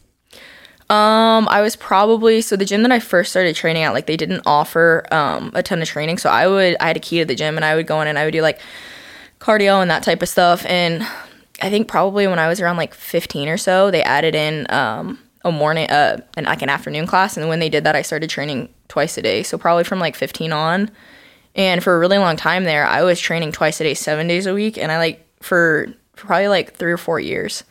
Um, 0.89 1.47
I 1.49 1.61
was 1.61 1.77
probably 1.77 2.41
so 2.41 2.57
the 2.57 2.65
gym 2.65 2.83
that 2.83 2.91
I 2.91 2.99
first 2.99 3.31
started 3.31 3.55
training 3.55 3.83
at, 3.83 3.93
like 3.93 4.07
they 4.07 4.17
didn't 4.17 4.41
offer 4.45 5.05
um 5.11 5.51
a 5.55 5.63
ton 5.63 5.81
of 5.81 5.87
training. 5.87 6.17
So 6.17 6.29
I 6.29 6.47
would 6.47 6.75
I 6.81 6.87
had 6.87 6.97
a 6.97 6.99
key 6.99 7.19
to 7.19 7.25
the 7.25 7.35
gym 7.35 7.55
and 7.55 7.63
I 7.63 7.75
would 7.75 7.87
go 7.87 8.01
in 8.01 8.07
and 8.09 8.19
I 8.19 8.25
would 8.25 8.33
do 8.33 8.41
like 8.41 8.59
cardio 9.39 9.81
and 9.81 9.89
that 9.89 10.03
type 10.03 10.21
of 10.21 10.27
stuff. 10.29 10.65
And 10.65 11.07
I 11.61 11.69
think 11.69 11.87
probably 11.87 12.27
when 12.27 12.39
I 12.39 12.49
was 12.49 12.59
around 12.59 12.75
like 12.77 12.93
15 12.93 13.47
or 13.47 13.57
so, 13.57 13.89
they 13.89 14.03
added 14.03 14.35
in 14.35 14.67
um 14.69 15.17
a 15.45 15.51
morning 15.51 15.89
uh 15.89 16.17
and 16.35 16.45
like 16.45 16.61
an 16.61 16.69
afternoon 16.69 17.07
class. 17.07 17.37
And 17.37 17.47
when 17.47 17.59
they 17.59 17.69
did 17.69 17.85
that, 17.85 17.95
I 17.95 18.01
started 18.01 18.29
training 18.29 18.67
twice 18.89 19.17
a 19.17 19.21
day. 19.21 19.43
So 19.43 19.57
probably 19.57 19.85
from 19.85 19.99
like 19.99 20.15
15 20.17 20.51
on. 20.51 20.91
And 21.55 21.81
for 21.81 21.95
a 21.95 21.99
really 21.99 22.17
long 22.17 22.35
time 22.35 22.65
there, 22.65 22.85
I 22.85 23.03
was 23.03 23.17
training 23.19 23.53
twice 23.53 23.79
a 23.79 23.85
day, 23.85 23.93
seven 23.93 24.27
days 24.27 24.45
a 24.45 24.53
week. 24.53 24.77
And 24.77 24.91
I 24.91 24.97
like 24.97 25.25
for, 25.41 25.93
probably 26.15 26.47
like 26.47 26.75
three 26.75 26.91
or 26.91 26.97
four 26.97 27.19
years. 27.19 27.63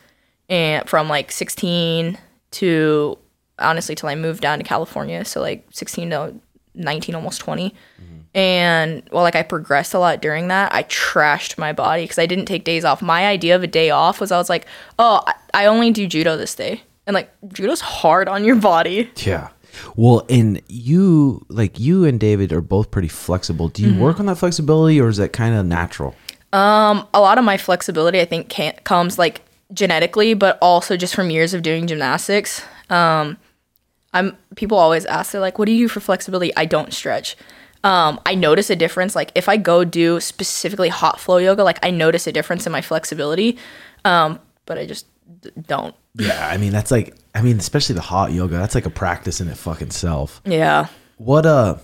And 0.49 0.87
from 0.87 1.07
like 1.07 1.31
16 1.31 2.17
to 2.51 3.17
honestly 3.61 3.95
till 3.95 4.09
I 4.09 4.15
moved 4.15 4.41
down 4.41 4.57
to 4.57 4.63
California. 4.63 5.23
So 5.25 5.41
like 5.41 5.65
16 5.71 6.09
to 6.09 6.35
19, 6.73 7.15
almost 7.15 7.39
20. 7.41 7.69
Mm-hmm. 7.69 8.17
And 8.33 9.03
well, 9.11 9.23
like 9.23 9.35
I 9.35 9.43
progressed 9.43 9.93
a 9.93 9.99
lot 9.99 10.21
during 10.21 10.47
that. 10.49 10.73
I 10.73 10.83
trashed 10.83 11.57
my 11.57 11.73
body 11.73 12.03
because 12.03 12.17
I 12.17 12.25
didn't 12.25 12.45
take 12.45 12.63
days 12.63 12.85
off. 12.85 13.01
My 13.01 13.27
idea 13.27 13.55
of 13.55 13.63
a 13.63 13.67
day 13.67 13.89
off 13.89 14.19
was 14.19 14.31
I 14.31 14.37
was 14.37 14.49
like, 14.49 14.65
oh, 14.99 15.21
I- 15.27 15.35
I 15.53 15.65
only 15.65 15.91
do 15.91 16.07
judo 16.07 16.37
this 16.37 16.55
day. 16.55 16.81
And 17.07 17.13
like 17.13 17.31
judo's 17.53 17.81
hard 17.81 18.27
on 18.27 18.43
your 18.43 18.55
body. 18.55 19.09
Yeah. 19.17 19.49
Well, 19.95 20.25
and 20.29 20.61
you 20.67 21.45
like 21.47 21.79
you 21.79 22.03
and 22.05 22.19
David 22.19 22.51
are 22.51 22.61
both 22.61 22.91
pretty 22.91 23.07
flexible. 23.07 23.69
Do 23.69 23.83
you 23.83 23.91
mm-hmm. 23.91 24.01
work 24.01 24.19
on 24.19 24.25
that 24.25 24.35
flexibility 24.35 24.99
or 24.99 25.07
is 25.07 25.17
that 25.17 25.33
kind 25.33 25.55
of 25.55 25.65
natural? 25.65 26.15
A 26.53 27.19
lot 27.21 27.37
of 27.37 27.43
my 27.43 27.57
flexibility 27.57 28.19
i 28.19 28.25
think 28.25 28.49
can 28.49 28.73
comes 28.83 29.17
like 29.17 29.41
genetically 29.73 30.33
but 30.33 30.57
also 30.61 30.97
just 30.97 31.15
from 31.15 31.29
years 31.29 31.53
of 31.53 31.61
doing 31.61 31.87
gymnastics 31.87 32.61
um 32.89 33.37
i'm 34.13 34.35
people 34.55 34.77
always 34.77 35.05
ask 35.05 35.31
they're 35.31 35.41
like 35.41 35.57
what 35.57 35.65
do 35.65 35.71
you 35.71 35.85
do 35.85 35.87
for 35.87 35.99
flexibility 36.01 36.53
i 36.57 36.65
don't 36.65 36.93
stretch 36.93 37.37
um 37.83 38.19
i 38.25 38.35
notice 38.35 38.69
a 38.69 38.75
difference 38.75 39.15
like 39.15 39.31
if 39.33 39.47
i 39.47 39.55
go 39.55 39.83
do 39.85 40.19
specifically 40.19 40.89
hot 40.89 41.19
flow 41.19 41.37
yoga 41.37 41.63
like 41.63 41.79
i 41.83 41.89
notice 41.89 42.27
a 42.27 42.31
difference 42.31 42.65
in 42.65 42.71
my 42.71 42.81
flexibility 42.81 43.57
um 44.03 44.39
but 44.65 44.77
i 44.77 44.85
just 44.85 45.05
d- 45.41 45.51
don't 45.65 45.95
Yeah, 46.15 46.45
I 46.45 46.57
mean 46.57 46.73
that's 46.73 46.91
like 46.91 47.15
I 47.33 47.41
mean 47.41 47.57
especially 47.57 47.95
the 47.95 48.01
hot 48.01 48.33
yoga. 48.33 48.57
That's 48.57 48.75
like 48.75 48.85
a 48.85 48.89
practice 48.89 49.39
in 49.39 49.47
it 49.47 49.55
fucking 49.55 49.91
self. 49.91 50.41
yeah 50.43 50.87
What 51.17 51.45
uh 51.45 51.77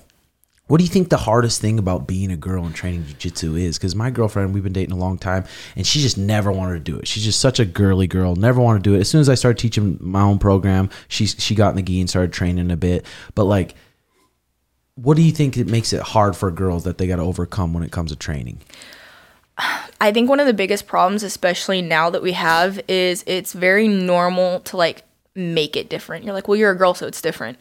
what 0.68 0.78
do 0.80 0.84
you 0.84 0.90
think 0.90 1.10
the 1.10 1.18
hardest 1.18 1.62
thing 1.62 1.80
about 1.80 2.08
being 2.08 2.32
a 2.32 2.38
girl 2.38 2.66
and 2.66 2.76
training 2.76 3.06
jiu-jitsu 3.06 3.56
is? 3.56 3.78
Because 3.78 3.96
my 3.96 4.10
girlfriend, 4.10 4.54
we've 4.54 4.64
been 4.64 4.74
dating 4.74 4.94
a 4.94 4.98
long 4.98 5.18
time, 5.18 5.46
and 5.76 5.88
she 5.88 6.02
just 6.02 6.18
never 6.18 6.52
wanted 6.52 6.74
to 6.74 6.92
do 6.92 6.98
it. 6.98 7.08
She's 7.08 7.24
just 7.24 7.40
such 7.40 7.60
a 7.60 7.66
girly 7.66 8.08
girl, 8.08 8.36
never 8.36 8.60
wanted 8.60 8.84
to 8.84 8.90
do 8.90 8.96
it. 8.96 9.00
As 9.00 9.10
soon 9.10 9.22
as 9.22 9.30
I 9.30 9.36
started 9.36 9.58
teaching 9.58 9.98
my 10.02 10.22
own 10.22 10.40
program, 10.40 10.90
she 11.08 11.26
she 11.26 11.56
got 11.56 11.70
in 11.70 11.78
the 11.78 11.82
gi 11.82 12.02
and 12.02 12.10
started 12.10 12.34
training 12.34 12.70
a 12.70 12.78
bit. 12.78 13.06
But 13.34 13.46
like, 13.46 13.76
what 14.96 15.16
do 15.16 15.24
you 15.24 15.32
think 15.32 15.56
it 15.56 15.68
makes 15.68 15.94
it 15.94 16.02
hard 16.02 16.36
for 16.36 16.52
girls 16.52 16.84
that 16.84 16.98
they 16.98 17.08
got 17.08 17.16
to 17.18 17.22
overcome 17.22 17.74
when 17.74 17.84
it 17.84 17.92
comes 17.92 18.12
to 18.12 18.18
training? 18.18 18.60
I 20.02 20.12
think 20.12 20.30
one 20.30 20.40
of 20.40 20.48
the 20.48 20.54
biggest 20.54 20.86
problems, 20.86 21.24
especially 21.24 21.82
now 21.82 22.10
that 22.10 22.22
we 22.22 22.34
have, 22.34 22.80
is 22.88 23.24
it's 23.26 23.54
very 23.54 23.88
normal 23.88 24.60
to 24.62 24.78
like 24.78 25.04
make 25.34 25.76
it 25.76 25.90
different. 25.90 26.26
You're 26.26 26.34
like, 26.34 26.48
well, 26.48 26.58
you're 26.58 26.72
a 26.72 26.78
girl, 26.78 26.94
so 26.94 27.08
it's 27.08 27.22
different. 27.22 27.58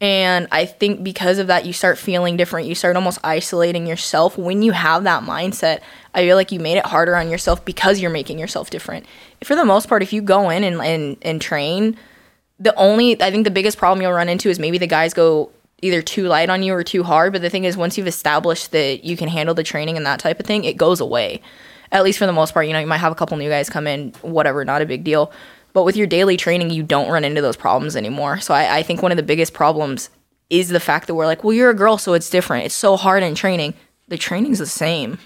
And 0.00 0.46
I 0.52 0.64
think 0.64 1.02
because 1.02 1.38
of 1.38 1.48
that, 1.48 1.66
you 1.66 1.72
start 1.72 1.98
feeling 1.98 2.36
different. 2.36 2.68
You 2.68 2.76
start 2.76 2.94
almost 2.94 3.18
isolating 3.24 3.86
yourself. 3.86 4.38
When 4.38 4.62
you 4.62 4.70
have 4.70 5.04
that 5.04 5.24
mindset, 5.24 5.80
I 6.14 6.20
feel 6.20 6.36
like 6.36 6.52
you 6.52 6.60
made 6.60 6.78
it 6.78 6.86
harder 6.86 7.16
on 7.16 7.28
yourself 7.28 7.64
because 7.64 8.00
you're 8.00 8.10
making 8.10 8.38
yourself 8.38 8.70
different. 8.70 9.06
For 9.42 9.56
the 9.56 9.64
most 9.64 9.88
part, 9.88 10.02
if 10.02 10.12
you 10.12 10.22
go 10.22 10.50
in 10.50 10.62
and, 10.62 10.80
and, 10.80 11.16
and 11.22 11.42
train, 11.42 11.96
the 12.60 12.74
only, 12.76 13.20
I 13.20 13.32
think 13.32 13.42
the 13.42 13.50
biggest 13.50 13.76
problem 13.76 14.00
you'll 14.00 14.12
run 14.12 14.28
into 14.28 14.48
is 14.48 14.60
maybe 14.60 14.78
the 14.78 14.86
guys 14.86 15.14
go 15.14 15.50
either 15.82 16.00
too 16.00 16.28
light 16.28 16.48
on 16.48 16.62
you 16.62 16.74
or 16.74 16.84
too 16.84 17.02
hard. 17.02 17.32
But 17.32 17.42
the 17.42 17.50
thing 17.50 17.64
is, 17.64 17.76
once 17.76 17.98
you've 17.98 18.06
established 18.06 18.70
that 18.70 19.04
you 19.04 19.16
can 19.16 19.28
handle 19.28 19.54
the 19.54 19.64
training 19.64 19.96
and 19.96 20.06
that 20.06 20.20
type 20.20 20.38
of 20.38 20.46
thing, 20.46 20.64
it 20.64 20.76
goes 20.76 21.00
away. 21.00 21.42
At 21.90 22.04
least 22.04 22.18
for 22.18 22.26
the 22.26 22.32
most 22.32 22.54
part, 22.54 22.66
you 22.66 22.72
know, 22.72 22.80
you 22.80 22.86
might 22.86 22.98
have 22.98 23.12
a 23.12 23.16
couple 23.16 23.36
new 23.36 23.48
guys 23.48 23.70
come 23.70 23.86
in, 23.86 24.12
whatever, 24.22 24.64
not 24.64 24.82
a 24.82 24.86
big 24.86 25.04
deal. 25.04 25.32
But 25.78 25.84
with 25.84 25.96
your 25.96 26.08
daily 26.08 26.36
training, 26.36 26.70
you 26.70 26.82
don't 26.82 27.08
run 27.08 27.22
into 27.22 27.40
those 27.40 27.56
problems 27.56 27.94
anymore. 27.94 28.40
So 28.40 28.52
I, 28.52 28.78
I 28.78 28.82
think 28.82 29.00
one 29.00 29.12
of 29.12 29.16
the 29.16 29.22
biggest 29.22 29.54
problems 29.54 30.10
is 30.50 30.70
the 30.70 30.80
fact 30.80 31.06
that 31.06 31.14
we're 31.14 31.24
like, 31.24 31.44
well, 31.44 31.52
you're 31.52 31.70
a 31.70 31.74
girl, 31.74 31.98
so 31.98 32.14
it's 32.14 32.28
different. 32.28 32.66
It's 32.66 32.74
so 32.74 32.96
hard 32.96 33.22
in 33.22 33.36
training. 33.36 33.74
The 34.08 34.18
training's 34.18 34.58
the 34.58 34.66
same. 34.66 35.20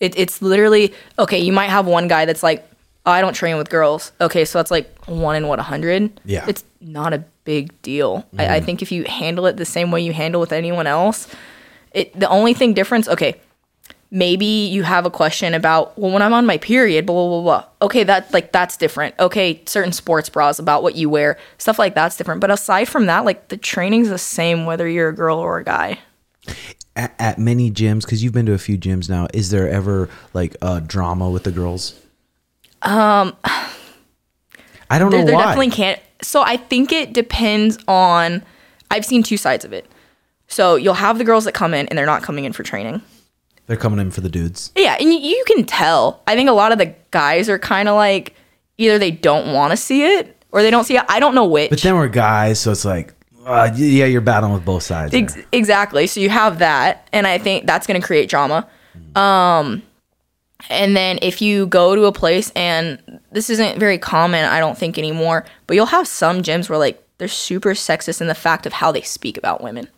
It, 0.00 0.18
it's 0.18 0.42
literally 0.42 0.92
okay. 1.18 1.38
You 1.38 1.50
might 1.50 1.70
have 1.70 1.86
one 1.86 2.08
guy 2.08 2.26
that's 2.26 2.42
like, 2.42 2.68
oh, 3.06 3.10
I 3.10 3.22
don't 3.22 3.32
train 3.32 3.56
with 3.56 3.70
girls. 3.70 4.12
Okay, 4.20 4.44
so 4.44 4.58
that's 4.58 4.70
like 4.70 5.02
one 5.06 5.34
in 5.34 5.48
what 5.48 5.58
a 5.58 5.62
hundred. 5.62 6.20
Yeah. 6.26 6.44
it's 6.46 6.62
not 6.82 7.14
a 7.14 7.24
big 7.44 7.80
deal. 7.80 8.26
I, 8.36 8.44
I 8.44 8.48
mm-hmm. 8.58 8.66
think 8.66 8.82
if 8.82 8.92
you 8.92 9.04
handle 9.04 9.46
it 9.46 9.56
the 9.56 9.64
same 9.64 9.90
way 9.90 10.02
you 10.02 10.12
handle 10.12 10.42
with 10.42 10.52
anyone 10.52 10.86
else, 10.86 11.26
it 11.92 12.12
the 12.20 12.28
only 12.28 12.52
thing 12.52 12.74
difference. 12.74 13.08
Okay, 13.08 13.40
maybe 14.14 14.46
you 14.46 14.84
have 14.84 15.04
a 15.04 15.10
question 15.10 15.52
about 15.54 15.98
well, 15.98 16.12
when 16.12 16.22
I'm 16.22 16.32
on 16.32 16.46
my 16.46 16.56
period, 16.56 17.04
blah 17.04 17.14
blah 17.14 17.42
blah. 17.42 17.42
blah. 17.42 17.68
Okay, 17.82 18.04
that 18.04 18.32
like 18.32 18.52
that's 18.52 18.78
different. 18.78 19.14
Okay, 19.18 19.60
certain 19.66 19.92
sports 19.92 20.30
bras 20.30 20.58
about 20.58 20.82
what 20.82 20.94
you 20.94 21.10
wear, 21.10 21.36
stuff 21.58 21.78
like 21.78 21.94
that's 21.94 22.16
different. 22.16 22.40
But 22.40 22.50
aside 22.50 22.86
from 22.86 23.06
that, 23.06 23.26
like 23.26 23.48
the 23.48 23.58
training's 23.58 24.08
the 24.08 24.16
same 24.18 24.64
whether 24.64 24.88
you're 24.88 25.10
a 25.10 25.14
girl 25.14 25.38
or 25.38 25.58
a 25.58 25.64
guy. 25.64 25.98
At, 26.96 27.12
at 27.18 27.38
many 27.38 27.72
gyms, 27.72 28.02
because 28.02 28.22
you've 28.22 28.32
been 28.32 28.46
to 28.46 28.52
a 28.52 28.58
few 28.58 28.78
gyms 28.78 29.10
now, 29.10 29.26
is 29.34 29.50
there 29.50 29.68
ever 29.68 30.08
like 30.32 30.56
a 30.62 30.80
drama 30.80 31.28
with 31.28 31.42
the 31.42 31.50
girls? 31.50 32.00
Um, 32.82 33.36
I 33.44 34.98
don't 34.98 35.10
there, 35.10 35.20
know 35.20 35.26
there 35.26 35.34
why. 35.34 35.44
definitely 35.44 35.70
can't. 35.70 36.00
So 36.22 36.42
I 36.42 36.56
think 36.56 36.92
it 36.92 37.12
depends 37.12 37.78
on. 37.88 38.42
I've 38.90 39.04
seen 39.04 39.24
two 39.24 39.36
sides 39.36 39.64
of 39.64 39.72
it. 39.72 39.86
So 40.46 40.76
you'll 40.76 40.94
have 40.94 41.18
the 41.18 41.24
girls 41.24 41.46
that 41.46 41.52
come 41.52 41.74
in 41.74 41.88
and 41.88 41.98
they're 41.98 42.06
not 42.06 42.22
coming 42.22 42.44
in 42.44 42.52
for 42.52 42.62
training. 42.62 43.02
They're 43.66 43.76
coming 43.76 43.98
in 43.98 44.10
for 44.10 44.20
the 44.20 44.28
dudes. 44.28 44.72
Yeah, 44.76 44.96
and 45.00 45.12
you, 45.12 45.44
can 45.46 45.64
tell. 45.64 46.22
I 46.26 46.34
think 46.34 46.48
a 46.48 46.52
lot 46.52 46.72
of 46.72 46.78
the 46.78 46.94
guys 47.10 47.48
are 47.48 47.58
kind 47.58 47.88
of 47.88 47.96
like 47.96 48.34
either 48.76 48.98
they 48.98 49.10
don't 49.10 49.52
want 49.54 49.70
to 49.70 49.76
see 49.76 50.04
it 50.04 50.36
or 50.52 50.62
they 50.62 50.70
don't 50.70 50.84
see 50.84 50.96
it. 50.96 51.04
I 51.08 51.18
don't 51.18 51.34
know 51.34 51.46
which. 51.46 51.70
But 51.70 51.80
then 51.80 51.96
we're 51.96 52.08
guys, 52.08 52.60
so 52.60 52.72
it's 52.72 52.84
like, 52.84 53.14
uh, 53.46 53.70
yeah, 53.74 54.06
you're 54.06 54.20
battling 54.20 54.52
with 54.52 54.64
both 54.64 54.82
sides. 54.82 55.14
Ex- 55.14 55.38
exactly. 55.52 56.06
So 56.06 56.20
you 56.20 56.30
have 56.30 56.58
that, 56.58 57.08
and 57.12 57.26
I 57.26 57.38
think 57.38 57.66
that's 57.66 57.86
going 57.86 58.00
to 58.00 58.06
create 58.06 58.28
drama. 58.28 58.68
Um, 59.14 59.82
and 60.70 60.96
then 60.96 61.18
if 61.22 61.42
you 61.42 61.66
go 61.66 61.94
to 61.94 62.04
a 62.04 62.12
place, 62.12 62.50
and 62.50 63.20
this 63.32 63.50
isn't 63.50 63.78
very 63.78 63.98
common, 63.98 64.44
I 64.44 64.60
don't 64.60 64.78
think 64.78 64.98
anymore, 64.98 65.44
but 65.66 65.74
you'll 65.74 65.86
have 65.86 66.08
some 66.08 66.42
gyms 66.42 66.68
where 66.68 66.78
like 66.78 67.02
they're 67.18 67.28
super 67.28 67.70
sexist 67.70 68.20
in 68.20 68.26
the 68.26 68.34
fact 68.34 68.66
of 68.66 68.72
how 68.72 68.92
they 68.92 69.02
speak 69.02 69.36
about 69.36 69.62
women, 69.62 69.88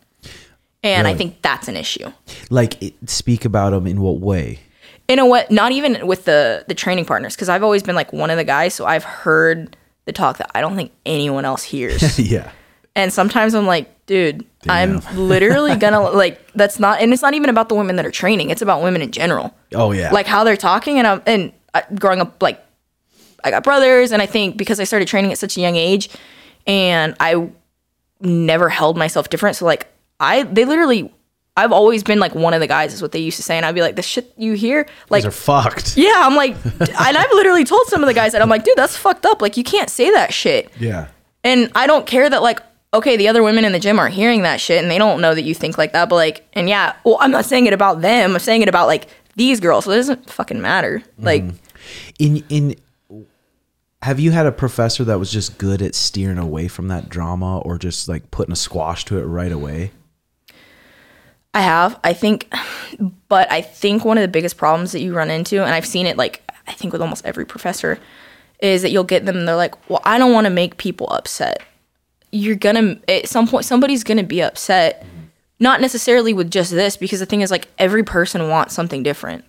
and 0.82 1.06
I 1.06 1.14
think 1.14 1.42
that's 1.42 1.68
an 1.68 1.76
issue. 1.76 2.12
Like, 2.50 2.80
it, 2.82 2.94
speak 3.08 3.44
about 3.44 3.70
them 3.70 3.86
in 3.86 4.00
what 4.00 4.20
way? 4.20 4.60
in 5.08 5.20
a 5.20 5.26
way 5.26 5.46
not 5.50 5.70
even 5.70 6.04
with 6.04 6.24
the 6.24 6.64
the 6.66 6.74
training 6.74 7.04
partners 7.04 7.36
because 7.36 7.48
i've 7.48 7.62
always 7.62 7.80
been 7.80 7.94
like 7.94 8.12
one 8.12 8.28
of 8.28 8.36
the 8.36 8.42
guys 8.42 8.74
so 8.74 8.84
i've 8.84 9.04
heard 9.04 9.76
the 10.06 10.12
talk 10.12 10.38
that 10.38 10.50
I 10.54 10.60
don't 10.60 10.74
think 10.76 10.92
anyone 11.04 11.44
else 11.44 11.62
hears. 11.62 12.18
yeah. 12.30 12.50
and 12.94 13.12
sometimes 13.12 13.54
I'm 13.54 13.66
like, 13.66 14.06
dude, 14.06 14.46
I'm 14.68 15.00
literally 15.14 15.76
gonna 15.76 16.00
like 16.00 16.52
that's 16.52 16.80
not 16.80 17.00
and 17.00 17.12
it's 17.12 17.22
not 17.22 17.34
even 17.34 17.50
about 17.50 17.68
the 17.68 17.74
women 17.74 17.96
that 17.96 18.06
are 18.06 18.10
training. 18.10 18.50
It's 18.50 18.62
about 18.62 18.82
women 18.82 19.02
in 19.02 19.10
general. 19.10 19.54
Oh 19.74 19.92
yeah. 19.92 20.10
Like 20.12 20.26
how 20.26 20.44
they're 20.44 20.56
talking 20.56 20.98
and 20.98 21.06
I'm 21.06 21.22
and 21.26 21.52
uh, 21.74 21.82
growing 21.96 22.20
up 22.20 22.42
like 22.42 22.64
I 23.44 23.50
got 23.50 23.64
brothers 23.64 24.12
and 24.12 24.22
I 24.22 24.26
think 24.26 24.56
because 24.56 24.80
I 24.80 24.84
started 24.84 25.06
training 25.08 25.32
at 25.32 25.38
such 25.38 25.56
a 25.56 25.60
young 25.60 25.76
age 25.76 26.08
and 26.66 27.14
I 27.20 27.50
never 28.20 28.68
held 28.68 28.96
myself 28.96 29.28
different. 29.28 29.56
So 29.56 29.66
like 29.66 29.88
I 30.20 30.44
they 30.44 30.64
literally 30.64 31.12
I've 31.58 31.72
always 31.72 32.02
been 32.02 32.18
like 32.18 32.34
one 32.34 32.52
of 32.52 32.60
the 32.60 32.66
guys 32.66 32.92
is 32.92 33.00
what 33.00 33.12
they 33.12 33.18
used 33.18 33.38
to 33.38 33.42
say 33.42 33.56
and 33.56 33.64
I'd 33.64 33.74
be 33.74 33.80
like 33.80 33.96
the 33.96 34.02
shit 34.02 34.32
you 34.36 34.52
hear 34.52 34.86
like 35.08 35.22
These 35.22 35.28
are 35.28 35.30
fucked. 35.30 35.96
yeah, 35.96 36.12
I'm 36.16 36.36
like, 36.36 36.54
and 36.64 37.16
I've 37.16 37.32
literally 37.32 37.64
told 37.64 37.86
some 37.86 38.02
of 38.02 38.06
the 38.06 38.14
guys 38.14 38.32
that 38.32 38.42
I'm 38.42 38.50
like, 38.50 38.64
dude, 38.64 38.76
that's 38.76 38.96
fucked 38.96 39.24
up. 39.24 39.40
Like, 39.40 39.56
you 39.56 39.64
can't 39.64 39.88
say 39.88 40.10
that 40.10 40.34
shit. 40.34 40.70
Yeah. 40.78 41.08
And 41.44 41.70
I 41.74 41.86
don't 41.86 42.06
care 42.06 42.28
that, 42.28 42.42
like, 42.42 42.60
okay, 42.92 43.16
the 43.16 43.28
other 43.28 43.42
women 43.42 43.64
in 43.64 43.72
the 43.72 43.78
gym 43.78 43.98
are 43.98 44.08
hearing 44.08 44.42
that 44.42 44.60
shit 44.60 44.82
and 44.82 44.90
they 44.90 44.98
don't 44.98 45.20
know 45.22 45.34
that 45.34 45.42
you 45.42 45.54
think 45.54 45.78
like 45.78 45.92
that. 45.92 46.10
But, 46.10 46.16
like, 46.16 46.46
and 46.52 46.68
yeah, 46.68 46.94
well, 47.04 47.16
I'm 47.20 47.30
not 47.30 47.46
saying 47.46 47.64
it 47.66 47.72
about 47.72 48.02
them. 48.02 48.34
I'm 48.34 48.38
saying 48.38 48.60
it 48.60 48.68
about, 48.68 48.86
like, 48.86 49.08
these 49.36 49.58
girls. 49.58 49.86
So 49.86 49.92
it 49.92 49.96
doesn't 49.96 50.28
fucking 50.28 50.60
matter. 50.60 50.98
Mm-hmm. 50.98 51.24
Like, 51.24 51.44
In 52.18 52.44
in 52.50 52.76
have 54.02 54.20
you 54.20 54.30
had 54.30 54.46
a 54.46 54.52
professor 54.52 55.04
that 55.04 55.18
was 55.18 55.32
just 55.32 55.56
good 55.56 55.80
at 55.80 55.94
steering 55.94 56.38
away 56.38 56.68
from 56.68 56.88
that 56.88 57.08
drama 57.08 57.60
or 57.60 57.78
just 57.78 58.08
like 58.08 58.30
putting 58.30 58.52
a 58.52 58.56
squash 58.56 59.04
to 59.06 59.18
it 59.18 59.22
right 59.24 59.50
away? 59.50 59.90
I 61.54 61.60
have. 61.60 61.98
I 62.04 62.12
think, 62.12 62.52
but 63.28 63.50
I 63.50 63.62
think 63.62 64.04
one 64.04 64.18
of 64.18 64.22
the 64.22 64.28
biggest 64.28 64.56
problems 64.56 64.92
that 64.92 65.00
you 65.00 65.14
run 65.14 65.30
into, 65.30 65.62
and 65.62 65.74
I've 65.74 65.86
seen 65.86 66.06
it 66.06 66.16
like 66.16 66.42
I 66.66 66.72
think 66.72 66.92
with 66.92 67.02
almost 67.02 67.24
every 67.24 67.46
professor, 67.46 67.98
is 68.60 68.82
that 68.82 68.90
you'll 68.90 69.04
get 69.04 69.24
them. 69.26 69.36
and 69.36 69.48
They're 69.48 69.56
like, 69.56 69.88
"Well, 69.88 70.02
I 70.04 70.18
don't 70.18 70.32
want 70.32 70.46
to 70.46 70.50
make 70.50 70.76
people 70.76 71.08
upset." 71.10 71.62
You're 72.32 72.56
gonna 72.56 72.98
at 73.08 73.28
some 73.28 73.46
point 73.46 73.64
somebody's 73.64 74.04
gonna 74.04 74.22
be 74.22 74.42
upset, 74.42 75.06
not 75.58 75.80
necessarily 75.80 76.32
with 76.32 76.50
just 76.50 76.72
this, 76.72 76.96
because 76.96 77.20
the 77.20 77.26
thing 77.26 77.40
is 77.40 77.50
like 77.50 77.68
every 77.78 78.02
person 78.02 78.48
wants 78.48 78.74
something 78.74 79.02
different. 79.02 79.44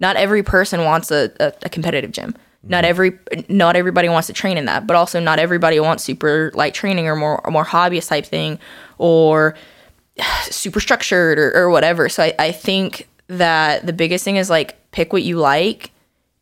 Not 0.00 0.16
every 0.16 0.42
person 0.42 0.84
wants 0.84 1.10
a, 1.10 1.30
a, 1.38 1.52
a 1.62 1.68
competitive 1.68 2.10
gym. 2.10 2.34
Not 2.66 2.84
mm-hmm. 2.84 2.90
every 2.90 3.18
not 3.48 3.76
everybody 3.76 4.08
wants 4.08 4.26
to 4.28 4.32
train 4.32 4.56
in 4.56 4.64
that, 4.64 4.86
but 4.86 4.96
also 4.96 5.20
not 5.20 5.38
everybody 5.38 5.78
wants 5.80 6.02
super 6.02 6.50
light 6.54 6.74
training 6.74 7.06
or 7.06 7.14
more 7.14 7.44
or 7.44 7.50
more 7.50 7.64
hobbyist 7.64 8.08
type 8.08 8.26
thing, 8.26 8.58
or 8.98 9.54
super 10.44 10.80
structured 10.80 11.38
or, 11.38 11.54
or 11.56 11.70
whatever. 11.70 12.08
So 12.08 12.22
I, 12.22 12.34
I 12.38 12.52
think 12.52 13.08
that 13.28 13.86
the 13.86 13.92
biggest 13.92 14.24
thing 14.24 14.36
is 14.36 14.50
like 14.50 14.76
pick 14.90 15.12
what 15.12 15.22
you 15.22 15.36
like 15.36 15.90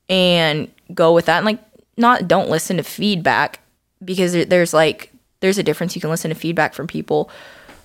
and 0.09 0.71
go 0.93 1.13
with 1.13 1.27
that. 1.27 1.39
And 1.39 1.47
like 1.47 1.61
not 1.97 2.29
don't 2.29 2.51
listen 2.51 2.77
to 2.79 2.83
feedback 2.83 3.61
because 4.05 4.33
there's 4.33 4.75
like 4.75 5.13
there's 5.41 5.59
a 5.59 5.63
difference. 5.63 5.95
You 5.95 6.01
can 6.01 6.11
listen 6.11 6.31
to 6.31 6.35
feedback 6.35 6.75
from 6.75 6.87
people. 6.87 7.31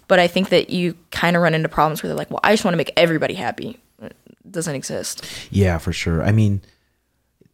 But 0.08 0.20
i 0.20 0.28
think 0.28 0.50
that 0.50 0.70
you 0.70 0.96
kind 1.12 1.36
of 1.36 1.42
run 1.42 1.54
into 1.54 1.68
problems 1.68 2.02
where 2.02 2.08
they're 2.08 2.18
like 2.18 2.32
well 2.32 2.40
i 2.42 2.54
just 2.54 2.64
want 2.64 2.72
to 2.72 2.78
make 2.78 2.94
everybody 2.96 3.34
happy. 3.34 3.78
It 4.02 4.16
doesn't 4.50 4.74
exist. 4.74 5.26
Yeah, 5.52 5.78
for 5.80 5.92
sure. 5.92 6.24
I 6.24 6.32
mean, 6.32 6.62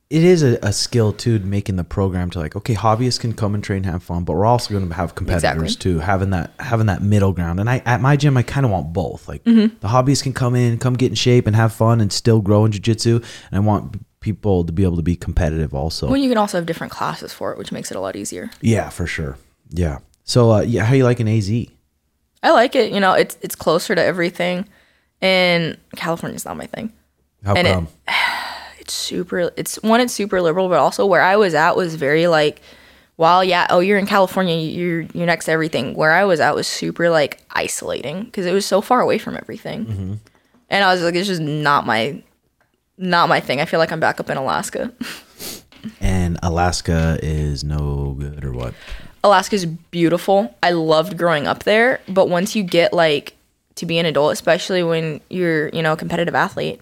it 0.09 0.23
is 0.23 0.43
a, 0.43 0.59
a 0.61 0.71
skill 0.71 1.11
too, 1.11 1.39
making 1.39 1.75
the 1.75 1.83
program 1.83 2.29
to 2.31 2.39
like, 2.39 2.55
okay, 2.55 2.75
hobbyists 2.75 3.19
can 3.19 3.33
come 3.33 3.55
and 3.55 3.63
train, 3.63 3.83
have 3.85 4.03
fun, 4.03 4.23
but 4.23 4.33
we're 4.33 4.45
also 4.45 4.71
going 4.73 4.87
to 4.87 4.93
have 4.95 5.15
competitors 5.15 5.73
Exactly. 5.73 5.75
too, 5.93 5.99
having 5.99 6.29
that 6.31 6.51
having 6.59 6.85
that 6.87 7.01
middle 7.01 7.33
ground. 7.33 7.59
And 7.59 7.69
I 7.69 7.81
at 7.85 7.99
my 8.01 8.15
gym, 8.15 8.37
I 8.37 8.43
kind 8.43 8.65
of 8.65 8.71
want 8.71 8.93
both. 8.93 9.27
Like 9.27 9.43
Mm-hmm. 9.43 9.77
the 9.79 9.87
hobbyists 9.87 10.21
can 10.23 10.33
come 10.33 10.55
in, 10.55 10.77
come 10.77 10.93
get 10.93 11.09
in 11.11 11.15
shape, 11.15 11.47
and 11.47 11.55
have 11.55 11.73
fun, 11.73 11.99
and 12.01 12.11
still 12.13 12.41
grow 12.41 12.65
in 12.65 12.71
jujitsu. 12.71 13.15
And 13.17 13.25
I 13.53 13.59
want 13.59 13.99
people 14.19 14.63
to 14.65 14.71
be 14.71 14.83
able 14.83 14.95
to 14.97 15.01
be 15.03 15.15
competitive 15.15 15.73
also. 15.73 16.07
well 16.07 16.15
you 16.17 16.29
can 16.29 16.37
also 16.37 16.57
have 16.57 16.65
different 16.65 16.93
classes 16.93 17.33
for 17.33 17.51
it 17.51 17.57
which 17.57 17.73
makes 17.73 17.91
it 17.91 17.97
a 17.97 17.99
lot 17.99 18.15
easier 18.15 18.49
yeah, 18.61 18.87
for 18.89 19.05
sure. 19.05 19.37
Yeah. 19.69 19.97
So 20.23 20.51
uh, 20.51 20.61
yeah, 20.61 20.85
how 20.85 20.93
you 20.93 21.03
like 21.03 21.19
an 21.19 21.27
AZ? 21.27 21.49
i 22.41 22.51
like 22.51 22.73
it 22.75 22.91
you 22.93 22.99
know 23.01 23.13
it's 23.13 23.37
it's 23.41 23.55
closer 23.55 23.95
to 23.95 24.01
everything 24.03 24.67
and 25.21 25.77
california's 25.95 26.45
not 26.45 26.55
my 26.57 26.65
thing 26.67 26.91
How 27.43 27.53
And 27.55 27.67
it- 27.67 27.73
come? 27.73 27.87
it's 28.83 28.93
super 28.93 29.49
it's 29.55 29.81
one 29.81 30.01
it's 30.01 30.13
super 30.13 30.41
liberal 30.41 30.67
but 30.67 30.77
also 30.77 31.05
where 31.05 31.21
i 31.21 31.37
was 31.37 31.53
at 31.53 31.75
was 31.77 31.95
very 31.95 32.27
like 32.27 32.61
while 33.15 33.43
yeah 33.43 33.65
oh 33.69 33.79
you're 33.79 33.97
in 33.97 34.05
california 34.05 34.55
you're 34.55 35.01
you're 35.13 35.25
next 35.25 35.45
to 35.45 35.51
everything 35.51 35.93
where 35.93 36.11
i 36.11 36.25
was 36.25 36.41
at 36.41 36.53
was 36.53 36.67
super 36.67 37.09
like 37.09 37.41
isolating 37.51 38.25
because 38.25 38.45
it 38.45 38.51
was 38.53 38.65
so 38.65 38.81
far 38.81 38.99
away 38.99 39.17
from 39.17 39.37
everything 39.37 40.19
and 40.69 40.83
i 40.83 40.91
was 40.93 41.01
like 41.01 41.15
it's 41.15 41.27
just 41.27 41.41
not 41.41 41.85
my 41.85 42.21
not 42.97 43.29
my 43.29 43.39
thing 43.39 43.61
i 43.61 43.65
feel 43.65 43.79
like 43.79 43.91
i'm 43.93 44.01
back 44.01 44.19
up 44.19 44.29
in 44.29 44.35
alaska 44.37 44.91
and 45.99 46.39
Alaska 46.41 47.19
is 47.21 47.63
no 47.63 48.15
good 48.17 48.45
or 48.45 48.53
what? 48.53 48.73
Alaska's 49.23 49.65
beautiful. 49.65 50.55
I 50.63 50.71
loved 50.71 51.17
growing 51.17 51.47
up 51.47 51.63
there, 51.63 51.99
but 52.07 52.29
once 52.29 52.55
you 52.55 52.63
get 52.63 52.93
like 52.93 53.35
to 53.75 53.85
be 53.85 53.97
an 53.97 54.05
adult, 54.05 54.33
especially 54.33 54.83
when 54.83 55.19
you're, 55.29 55.69
you 55.69 55.81
know, 55.81 55.93
a 55.93 55.97
competitive 55.97 56.35
athlete, 56.35 56.81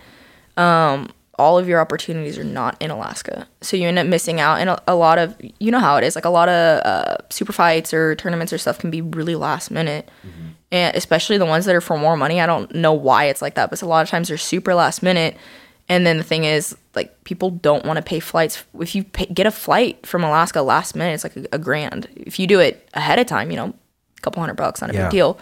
um, 0.57 1.09
all 1.41 1.57
of 1.57 1.67
your 1.67 1.79
opportunities 1.85 2.37
are 2.37 2.43
not 2.61 2.73
in 2.79 2.89
Alaska. 2.91 3.47
So 3.61 3.75
you 3.77 3.87
end 3.87 3.99
up 3.99 4.07
missing 4.07 4.39
out 4.39 4.59
and 4.61 4.69
a, 4.69 4.81
a 4.87 4.95
lot 4.95 5.17
of 5.17 5.27
you 5.59 5.71
know 5.71 5.79
how 5.87 5.97
it 5.97 6.03
is, 6.03 6.15
like 6.15 6.25
a 6.25 6.29
lot 6.39 6.49
of 6.49 6.85
uh, 6.85 7.17
super 7.29 7.51
fights 7.53 7.93
or 7.93 8.15
tournaments 8.15 8.53
or 8.53 8.57
stuff 8.57 8.77
can 8.79 8.91
be 8.91 9.01
really 9.01 9.35
last 9.35 9.71
minute. 9.71 10.09
And 10.71 10.95
especially 10.95 11.37
the 11.37 11.45
ones 11.45 11.65
that 11.65 11.75
are 11.75 11.81
for 11.81 11.97
more 11.97 12.15
money. 12.15 12.39
I 12.39 12.45
don't 12.45 12.73
know 12.73 12.93
why 12.93 13.25
it's 13.25 13.41
like 13.41 13.55
that, 13.55 13.69
but 13.69 13.81
a 13.81 13.85
lot 13.85 14.03
of 14.03 14.09
times 14.09 14.29
they're 14.29 14.37
super 14.37 14.73
last 14.73 15.03
minute. 15.03 15.35
And 15.89 16.05
then 16.07 16.17
the 16.17 16.23
thing 16.23 16.45
is, 16.45 16.77
like, 16.95 17.21
people 17.25 17.49
don't 17.49 17.83
want 17.83 17.97
to 17.97 18.01
pay 18.03 18.21
flights. 18.21 18.63
If 18.79 18.95
you 18.95 19.03
pay, 19.03 19.25
get 19.25 19.45
a 19.45 19.51
flight 19.51 20.05
from 20.05 20.23
Alaska 20.23 20.61
last 20.61 20.95
minute, 20.95 21.13
it's 21.15 21.25
like 21.25 21.35
a, 21.35 21.45
a 21.51 21.59
grand. 21.59 22.07
If 22.15 22.39
you 22.39 22.47
do 22.47 22.61
it 22.61 22.87
ahead 22.93 23.19
of 23.19 23.27
time, 23.27 23.51
you 23.51 23.57
know, 23.57 23.73
a 24.17 24.21
couple 24.21 24.39
hundred 24.41 24.53
bucks, 24.55 24.79
not 24.79 24.91
a 24.91 24.93
Yeah. 24.93 25.03
big 25.07 25.11
deal. 25.11 25.37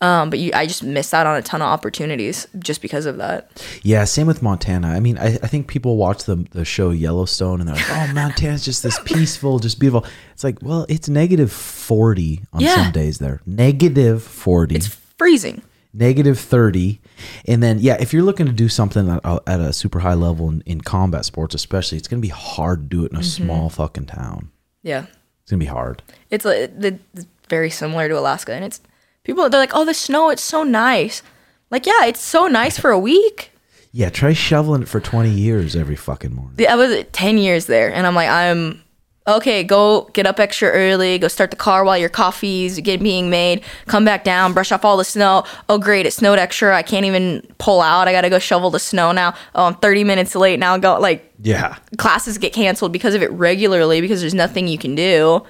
Um, 0.00 0.30
but 0.30 0.38
you, 0.38 0.52
I 0.54 0.66
just 0.66 0.82
missed 0.84 1.12
out 1.12 1.26
on 1.26 1.36
a 1.36 1.42
ton 1.42 1.60
of 1.60 1.66
opportunities 1.66 2.46
just 2.60 2.80
because 2.80 3.04
of 3.04 3.16
that. 3.16 3.50
Yeah, 3.82 4.04
same 4.04 4.28
with 4.28 4.42
Montana. 4.42 4.88
I 4.88 5.00
mean, 5.00 5.18
I, 5.18 5.34
I 5.42 5.46
think 5.48 5.66
people 5.66 5.96
watch 5.96 6.24
the 6.24 6.36
the 6.52 6.64
show 6.64 6.90
Yellowstone 6.90 7.60
and 7.60 7.68
they're 7.68 7.74
like, 7.76 7.90
"Oh, 7.90 8.12
Montana's 8.14 8.64
just 8.64 8.82
this 8.84 8.98
peaceful, 9.04 9.58
just 9.58 9.80
beautiful." 9.80 10.08
It's 10.32 10.44
like, 10.44 10.58
well, 10.62 10.86
it's 10.88 11.08
negative 11.08 11.50
forty 11.50 12.42
on 12.52 12.60
Yeah. 12.60 12.74
some 12.76 12.92
days 12.92 13.18
there. 13.18 13.40
Negative 13.44 14.22
forty, 14.22 14.76
It's 14.76 14.86
freezing. 14.86 15.62
negative 15.92 16.38
thirty, 16.38 17.00
and 17.46 17.60
then 17.60 17.78
yeah, 17.80 17.96
if 17.98 18.12
you're 18.12 18.22
looking 18.22 18.46
to 18.46 18.52
do 18.52 18.68
something 18.68 19.08
at, 19.08 19.20
a- 19.24 19.42
at 19.48 19.58
a 19.58 19.72
super 19.72 19.98
high 19.98 20.14
level 20.14 20.48
in, 20.48 20.60
in 20.64 20.80
combat 20.80 21.24
sports, 21.24 21.56
especially, 21.56 21.98
it's 21.98 22.06
gonna 22.06 22.22
be 22.22 22.28
hard 22.28 22.88
to 22.88 22.96
do 22.96 23.04
it 23.04 23.10
in 23.10 23.16
a 23.16 23.20
Mm-hmm. 23.20 23.44
small 23.44 23.68
fucking 23.68 24.06
town. 24.06 24.50
Yeah. 24.84 25.06
It's 25.42 25.50
gonna 25.50 25.58
be 25.58 25.66
hard. 25.66 26.02
It's 26.30 26.44
like 26.44 26.70
it's 26.82 27.26
very 27.48 27.70
similar 27.70 28.08
to 28.08 28.16
Alaska, 28.16 28.52
and 28.52 28.64
it's 28.64 28.80
people. 29.28 29.48
They're 29.48 29.60
like, 29.60 29.74
"Oh, 29.74 29.84
the 29.84 29.94
snow, 29.94 30.30
it's 30.30 30.42
so 30.42 30.62
nice." 30.64 31.22
Like, 31.70 31.86
yeah, 31.86 32.06
it's 32.06 32.20
so 32.20 32.46
nice 32.48 32.78
for 32.78 32.90
a 32.90 32.98
week. 32.98 33.52
Yeah, 33.92 34.10
try 34.10 34.32
shoveling 34.32 34.82
it 34.82 34.88
for 34.88 35.00
twenty 35.00 35.30
years 35.30 35.76
every 35.76 35.96
fucking 35.96 36.34
morning. 36.34 36.66
I 36.68 36.74
was 36.74 37.04
10 37.12 37.38
years 37.38 37.66
there 37.66 37.92
and 37.92 38.06
I'm 38.06 38.14
like 38.14 38.28
I'm 38.28 38.82
okay 39.26 39.62
go 39.62 40.08
get 40.14 40.26
up 40.26 40.40
extra 40.40 40.70
early 40.70 41.18
go 41.18 41.28
start 41.28 41.50
the 41.50 41.56
car 41.56 41.84
while 41.84 41.98
your 41.98 42.08
coffee's 42.08 42.80
get 42.80 43.02
being 43.02 43.28
made 43.28 43.62
come 43.86 44.02
back 44.04 44.24
down 44.24 44.54
brush 44.54 44.72
off 44.72 44.84
all 44.86 44.96
the 44.96 45.04
snow 45.04 45.44
oh 45.68 45.76
great 45.78 46.06
it 46.06 46.12
snowed 46.14 46.38
extra 46.38 46.74
I 46.74 46.82
can't 46.82 47.04
even 47.04 47.46
pull 47.58 47.82
out 47.82 48.08
I 48.08 48.12
gotta 48.12 48.30
go 48.30 48.38
shovel 48.38 48.70
the 48.70 48.78
snow 48.80 49.12
now 49.12 49.34
oh 49.54 49.64
I'm 49.66 49.74
30 49.74 50.04
minutes 50.04 50.34
late 50.34 50.58
now 50.58 50.78
go 50.78 50.98
like 50.98 51.30
Yeah. 51.42 51.76
classes 51.98 52.38
get 52.38 52.52
canceled 52.54 52.90
because 52.92 53.14
of 53.14 53.22
it 53.22 53.30
regularly 53.32 54.00
because 54.00 54.20
there's 54.20 54.32
nothing 54.34 54.66
you 54.66 54.78
can 54.78 54.94
do 54.94 55.42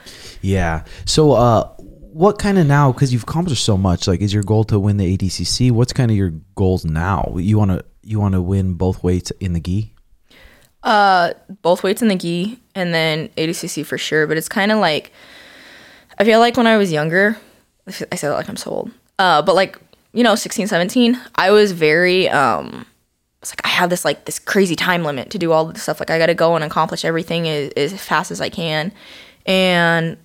Yeah. 0.42 0.84
So, 1.04 1.32
uh, 1.32 1.68
what 2.18 2.36
kind 2.36 2.58
of 2.58 2.66
now? 2.66 2.90
Because 2.90 3.12
you've 3.12 3.22
accomplished 3.22 3.64
so 3.64 3.76
much. 3.76 4.08
Like, 4.08 4.20
is 4.20 4.34
your 4.34 4.42
goal 4.42 4.64
to 4.64 4.80
win 4.80 4.96
the 4.96 5.16
ADCC? 5.16 5.70
What's 5.70 5.92
kind 5.92 6.10
of 6.10 6.16
your 6.16 6.30
goals 6.56 6.84
now? 6.84 7.32
You 7.36 7.56
want 7.56 7.70
to 7.70 7.84
you 8.02 8.18
want 8.18 8.34
to 8.34 8.42
win 8.42 8.74
both 8.74 9.04
weights 9.04 9.30
in 9.38 9.52
the 9.52 9.60
gi? 9.60 9.94
Uh, 10.82 11.34
both 11.62 11.84
weights 11.84 12.02
in 12.02 12.08
the 12.08 12.16
gi 12.16 12.58
and 12.74 12.92
then 12.92 13.28
ADCC 13.36 13.86
for 13.86 13.96
sure. 13.96 14.26
But 14.26 14.36
it's 14.36 14.48
kind 14.48 14.72
of 14.72 14.80
like 14.80 15.12
I 16.18 16.24
feel 16.24 16.40
like 16.40 16.56
when 16.56 16.66
I 16.66 16.76
was 16.76 16.90
younger, 16.90 17.38
I 17.86 17.92
that 17.92 18.22
like 18.24 18.48
I'm 18.48 18.56
so 18.56 18.72
old. 18.72 18.90
Uh, 19.20 19.40
but 19.40 19.54
like 19.54 19.78
you 20.12 20.24
know, 20.24 20.34
16, 20.34 20.66
17, 20.66 21.20
I 21.36 21.52
was 21.52 21.70
very 21.70 22.28
um. 22.28 22.84
It's 23.42 23.52
like 23.52 23.64
I 23.64 23.68
have 23.68 23.90
this 23.90 24.04
like 24.04 24.24
this 24.24 24.40
crazy 24.40 24.74
time 24.74 25.04
limit 25.04 25.30
to 25.30 25.38
do 25.38 25.52
all 25.52 25.66
the 25.66 25.78
stuff. 25.78 26.00
Like 26.00 26.10
I 26.10 26.18
got 26.18 26.26
to 26.26 26.34
go 26.34 26.56
and 26.56 26.64
accomplish 26.64 27.04
everything 27.04 27.48
as, 27.48 27.70
as 27.76 27.92
fast 28.02 28.32
as 28.32 28.40
I 28.40 28.48
can, 28.48 28.90
and 29.46 30.16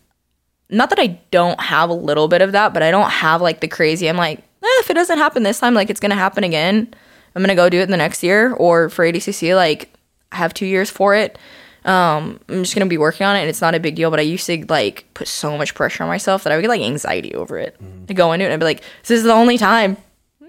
not 0.74 0.90
that 0.90 1.00
I 1.00 1.20
don't 1.32 1.60
have 1.60 1.90
a 1.90 1.94
little 1.94 2.28
bit 2.28 2.42
of 2.42 2.52
that, 2.52 2.74
but 2.74 2.84
I 2.84 2.92
don't 2.92 3.10
have 3.10 3.42
like 3.42 3.62
the 3.62 3.68
crazy. 3.68 4.10
I'm 4.10 4.18
like, 4.18 4.40
eh, 4.40 4.80
if 4.80 4.90
it 4.90 4.96
doesn't 4.96 5.18
happen 5.18 5.44
this 5.44 5.60
time, 5.60 5.74
like 5.74 5.90
it's 5.90 6.00
gonna 6.00 6.16
happen 6.16 6.44
again. 6.44 6.94
I'm 7.36 7.42
gonna 7.42 7.56
go 7.56 7.70
do 7.70 7.80
it 7.80 7.88
the 7.88 7.98
next 7.98 8.24
year, 8.24 8.54
or 8.54 8.90
for 8.90 9.06
ADCC, 9.06 9.56
like 9.56 9.94
I 10.32 10.38
have 10.38 10.54
two 10.54 10.66
years 10.66 10.90
for 10.90 11.16
it. 11.16 11.38
Um, 11.86 12.40
I'm 12.48 12.64
just 12.64 12.76
gonna 12.76 12.86
be 12.86 12.98
working 12.98 13.26
on 13.26 13.36
it, 13.36 13.42
and 13.42 13.50
it's 13.50 13.62
not 13.62 13.76
a 13.76 13.80
big 13.80 13.96
deal. 13.96 14.10
But 14.10 14.20
I 14.20 14.24
used 14.24 14.46
to 14.48 14.66
like 14.68 15.06
put 15.14 15.28
so 15.28 15.58
much 15.58 15.76
pressure 15.76 16.04
on 16.04 16.10
myself 16.10 16.44
that 16.44 16.54
I 16.54 16.56
would 16.56 16.62
get 16.62 16.70
like 16.70 16.82
anxiety 16.82 17.34
over 17.36 17.58
it. 17.58 17.76
To 18.08 18.14
go 18.14 18.32
into 18.34 18.44
it 18.46 18.48
and 18.48 18.54
I'd 18.54 18.60
be 18.60 18.66
like, 18.66 18.84
"This 19.02 19.12
is 19.20 19.24
the 19.24 19.34
only 19.34 19.58
time." 19.58 19.98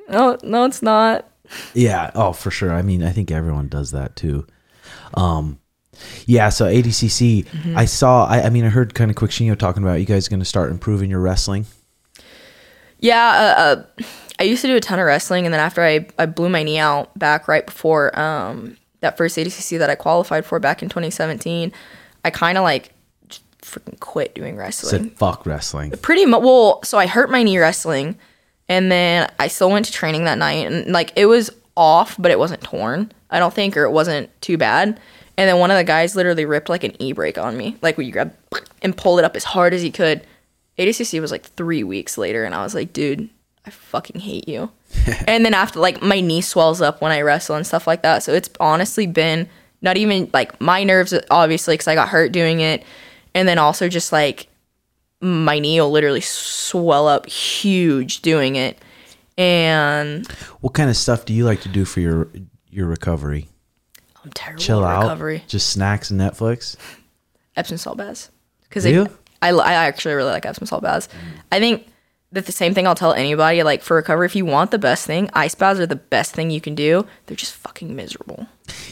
No, 0.08 0.36
no, 0.42 0.64
it's 0.64 0.82
not. 0.82 1.28
Yeah. 1.72 2.10
Oh, 2.14 2.32
for 2.32 2.50
sure. 2.50 2.72
I 2.72 2.82
mean, 2.82 3.02
I 3.02 3.10
think 3.10 3.30
everyone 3.30 3.68
does 3.68 3.90
that 3.92 4.16
too. 4.16 4.46
Um, 5.14 5.58
Yeah, 6.26 6.48
so 6.48 6.64
ADCC, 6.66 7.44
Mm-hmm. 7.44 7.78
I 7.78 7.84
saw. 7.84 8.26
I, 8.26 8.42
I 8.44 8.50
mean, 8.50 8.64
I 8.64 8.68
heard 8.68 8.94
kind 8.94 9.10
of 9.10 9.16
Queixinho 9.16 9.58
talking 9.58 9.82
about 9.82 10.00
you 10.00 10.06
guys 10.06 10.28
going 10.28 10.40
to 10.40 10.46
start 10.46 10.70
improving 10.70 11.10
your 11.10 11.20
wrestling. 11.20 11.66
Yeah, 13.00 13.54
uh, 13.58 13.60
uh, 13.60 14.04
I 14.40 14.44
used 14.44 14.62
to 14.62 14.68
do 14.68 14.76
a 14.76 14.80
ton 14.80 14.98
of 14.98 15.06
wrestling, 15.06 15.44
and 15.46 15.52
then 15.52 15.60
after 15.60 15.82
I, 15.82 16.06
I 16.18 16.26
blew 16.26 16.48
my 16.48 16.62
knee 16.62 16.78
out 16.78 17.16
back 17.18 17.48
right 17.48 17.64
before 17.66 18.18
um, 18.18 18.76
that 19.00 19.16
first 19.16 19.36
ADCC 19.36 19.78
that 19.78 19.90
I 19.90 19.94
qualified 19.94 20.46
for 20.46 20.58
back 20.58 20.82
in 20.82 20.88
2017, 20.88 21.72
I 22.24 22.30
kind 22.30 22.56
of 22.56 22.64
like 22.64 22.92
freaking 23.60 23.98
quit 24.00 24.34
doing 24.34 24.56
wrestling. 24.56 24.90
Said 24.90 25.12
fuck 25.18 25.44
wrestling. 25.46 25.90
Pretty 26.02 26.24
much. 26.26 26.42
Well, 26.42 26.82
so 26.82 26.98
I 26.98 27.06
hurt 27.06 27.30
my 27.30 27.42
knee 27.42 27.58
wrestling, 27.58 28.16
and 28.68 28.90
then 28.90 29.30
I 29.38 29.48
still 29.48 29.70
went 29.70 29.86
to 29.86 29.92
training 29.92 30.24
that 30.24 30.38
night, 30.38 30.66
and 30.66 30.90
like 30.92 31.12
it 31.16 31.26
was 31.26 31.50
off, 31.76 32.16
but 32.18 32.30
it 32.30 32.38
wasn't 32.38 32.62
torn. 32.62 33.12
I 33.30 33.38
don't 33.38 33.52
think, 33.52 33.76
or 33.76 33.84
it 33.84 33.90
wasn't 33.90 34.30
too 34.40 34.56
bad. 34.56 34.98
And 35.36 35.48
then 35.48 35.58
one 35.58 35.70
of 35.70 35.76
the 35.76 35.84
guys 35.84 36.14
literally 36.14 36.44
ripped 36.44 36.68
like 36.68 36.84
an 36.84 37.00
e 37.02 37.12
brake 37.12 37.38
on 37.38 37.56
me, 37.56 37.76
like 37.82 37.96
where 37.96 38.06
you 38.06 38.12
grab 38.12 38.34
and 38.82 38.96
pull 38.96 39.18
it 39.18 39.24
up 39.24 39.36
as 39.36 39.44
hard 39.44 39.74
as 39.74 39.82
he 39.82 39.90
could. 39.90 40.24
ADCC 40.78 41.20
was 41.20 41.30
like 41.30 41.44
three 41.44 41.84
weeks 41.84 42.18
later, 42.18 42.44
and 42.44 42.54
I 42.54 42.62
was 42.62 42.74
like, 42.74 42.92
dude, 42.92 43.28
I 43.66 43.70
fucking 43.70 44.20
hate 44.20 44.48
you. 44.48 44.70
and 45.26 45.44
then 45.44 45.54
after, 45.54 45.80
like, 45.80 46.02
my 46.02 46.20
knee 46.20 46.40
swells 46.40 46.80
up 46.80 47.00
when 47.00 47.12
I 47.12 47.20
wrestle 47.22 47.56
and 47.56 47.66
stuff 47.66 47.86
like 47.86 48.02
that. 48.02 48.22
So 48.22 48.32
it's 48.32 48.50
honestly 48.60 49.06
been 49.06 49.48
not 49.82 49.96
even 49.96 50.30
like 50.32 50.60
my 50.60 50.82
nerves, 50.82 51.14
obviously, 51.30 51.74
because 51.74 51.88
I 51.88 51.94
got 51.94 52.08
hurt 52.08 52.32
doing 52.32 52.60
it. 52.60 52.82
And 53.34 53.46
then 53.46 53.58
also 53.58 53.88
just 53.88 54.12
like 54.12 54.48
my 55.20 55.58
knee 55.58 55.80
will 55.80 55.90
literally 55.90 56.20
swell 56.20 57.06
up 57.06 57.26
huge 57.26 58.22
doing 58.22 58.56
it. 58.56 58.78
And 59.36 60.26
What 60.60 60.74
kind 60.74 60.90
of 60.90 60.96
stuff 60.96 61.24
do 61.24 61.34
you 61.34 61.44
like 61.44 61.60
to 61.62 61.68
do 61.68 61.84
for 61.84 62.00
your 62.00 62.28
your 62.70 62.86
recovery? 62.86 63.48
I'm 64.24 64.32
terrible 64.32 64.62
Chill 64.62 64.84
at 64.84 65.04
out, 65.04 65.48
just 65.48 65.70
snacks 65.70 66.10
and 66.10 66.20
Netflix. 66.20 66.76
Epsom 67.56 67.76
salt 67.76 67.98
baths. 67.98 68.30
Because 68.62 68.86
you? 68.86 69.08
I, 69.42 69.50
I 69.50 69.74
actually 69.74 70.14
really 70.14 70.32
like 70.32 70.46
Epsom 70.46 70.66
salt 70.66 70.82
baths. 70.82 71.08
I 71.52 71.60
think 71.60 71.86
that 72.32 72.46
the 72.46 72.52
same 72.52 72.74
thing 72.74 72.86
I'll 72.86 72.94
tell 72.94 73.12
anybody, 73.12 73.62
like 73.62 73.82
for 73.82 73.96
recovery, 73.96 74.26
if 74.26 74.34
you 74.34 74.44
want 74.44 74.70
the 74.70 74.78
best 74.78 75.06
thing, 75.06 75.30
ice 75.34 75.54
baths 75.54 75.78
are 75.78 75.86
the 75.86 75.96
best 75.96 76.34
thing 76.34 76.50
you 76.50 76.60
can 76.60 76.74
do. 76.74 77.06
They're 77.26 77.36
just 77.36 77.54
fucking 77.54 77.94
miserable. 77.94 78.46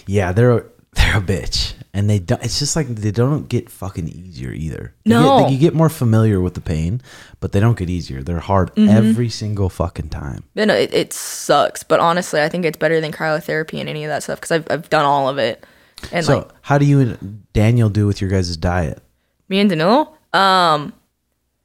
Yeah, 0.06 0.32
they're 0.32 0.52
a, 0.52 0.64
they're 0.92 1.18
a 1.18 1.20
bitch, 1.20 1.74
and 1.94 2.08
they 2.08 2.18
don't. 2.18 2.42
It's 2.42 2.58
just 2.58 2.74
like 2.76 2.86
they 2.88 3.10
don't 3.10 3.48
get 3.48 3.68
fucking 3.68 4.08
easier 4.08 4.50
either. 4.52 4.94
You 5.04 5.10
No. 5.14 5.40
get, 5.40 5.52
you 5.52 5.58
get 5.58 5.74
more 5.74 5.88
familiar 5.90 6.40
with 6.40 6.54
the 6.54 6.60
pain, 6.60 7.02
but 7.40 7.52
they 7.52 7.60
don't 7.60 7.76
get 7.76 7.90
easier. 7.90 8.22
They're 8.22 8.40
hard 8.40 8.74
Mm-hmm. 8.74 8.88
every 8.88 9.28
single 9.28 9.68
fucking 9.68 10.08
time. 10.08 10.44
You 10.54 10.66
know, 10.66 10.74
it, 10.74 10.92
it 10.94 11.12
sucks. 11.12 11.82
But 11.82 12.00
honestly, 12.00 12.40
I 12.40 12.48
think 12.48 12.64
it's 12.64 12.78
better 12.78 13.00
than 13.00 13.12
cryotherapy 13.12 13.78
and 13.80 13.88
any 13.88 14.04
of 14.04 14.08
that 14.08 14.22
stuff 14.22 14.40
because 14.40 14.52
I've, 14.52 14.66
I've 14.70 14.88
done 14.90 15.04
all 15.04 15.28
of 15.28 15.38
it. 15.38 15.64
And 16.10 16.24
So, 16.24 16.38
like 16.38 16.48
how 16.62 16.78
do 16.78 16.84
you 16.84 17.00
and 17.00 17.52
Daniel 17.52 17.88
do 17.88 18.06
with 18.06 18.20
your 18.20 18.30
guys' 18.30 18.56
diet? 18.56 19.02
me 19.48 19.60
and 19.60 19.68
Danilo, 19.68 20.16
um, 20.32 20.94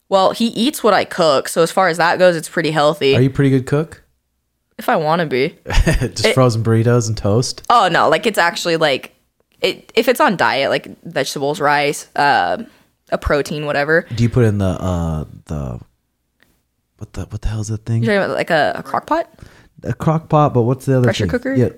well, 0.10 0.32
he 0.32 0.48
eats 0.48 0.84
what 0.84 0.94
I 0.94 1.06
cook. 1.06 1.48
So 1.48 1.62
as 1.64 1.72
far 1.72 1.88
as 1.88 1.98
that 1.98 2.20
goes, 2.20 2.36
it's 2.36 2.50
pretty 2.50 2.72
healthy. 2.72 3.16
Are 3.16 3.22
you 3.22 3.30
a 3.30 3.34
pretty 3.34 3.50
good 3.50 3.66
cook? 3.66 4.04
if 4.78 4.90
I 4.90 4.96
want 4.98 5.22
to 5.22 5.26
be. 5.26 5.58
just 6.14 6.34
frozen 6.36 6.64
burritos 6.64 7.08
and 7.08 7.18
toast. 7.18 7.64
Oh 7.70 7.88
no, 7.92 8.10
like 8.10 8.26
it's 8.28 8.38
actually 8.38 8.78
like 8.78 9.16
it 9.62 9.92
if 9.96 10.08
it's 10.08 10.20
on 10.20 10.38
diet, 10.38 10.70
like 10.70 10.88
vegetables, 11.04 11.60
rice, 11.60 12.08
uh, 12.16 12.64
a 13.12 13.18
protein, 13.18 13.66
whatever. 13.66 14.06
Do 14.16 14.24
you 14.24 14.30
put 14.30 14.46
in 14.46 14.58
the 14.58 14.66
uh 14.66 15.26
the 15.46 15.80
what 16.98 17.14
the 17.14 17.22
what 17.26 17.42
the 17.42 17.48
hell's 17.48 17.68
that 17.70 17.86
thing? 17.86 18.04
You're 18.04 18.16
talking 18.16 18.26
about 18.26 18.38
like 18.38 18.50
a, 18.50 18.74
a 18.78 18.84
crock 18.84 19.06
pot, 19.08 19.30
A 19.84 19.94
crock 19.94 20.30
pot, 20.30 20.54
but 20.54 20.64
what's 20.64 20.86
the 20.86 20.98
other 20.98 21.06
Pressure 21.06 21.24
thing? 21.26 21.32
cooker? 21.32 21.54
Yeah, 21.54 21.70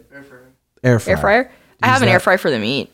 air 0.83 0.99
fryer. 0.99 1.15
air 1.15 1.17
fryer. 1.17 1.51
I 1.81 1.87
Use 1.87 1.93
have 1.93 2.01
an 2.03 2.09
air 2.09 2.19
fryer 2.19 2.37
for 2.37 2.49
the 2.51 2.59
meat. 2.59 2.89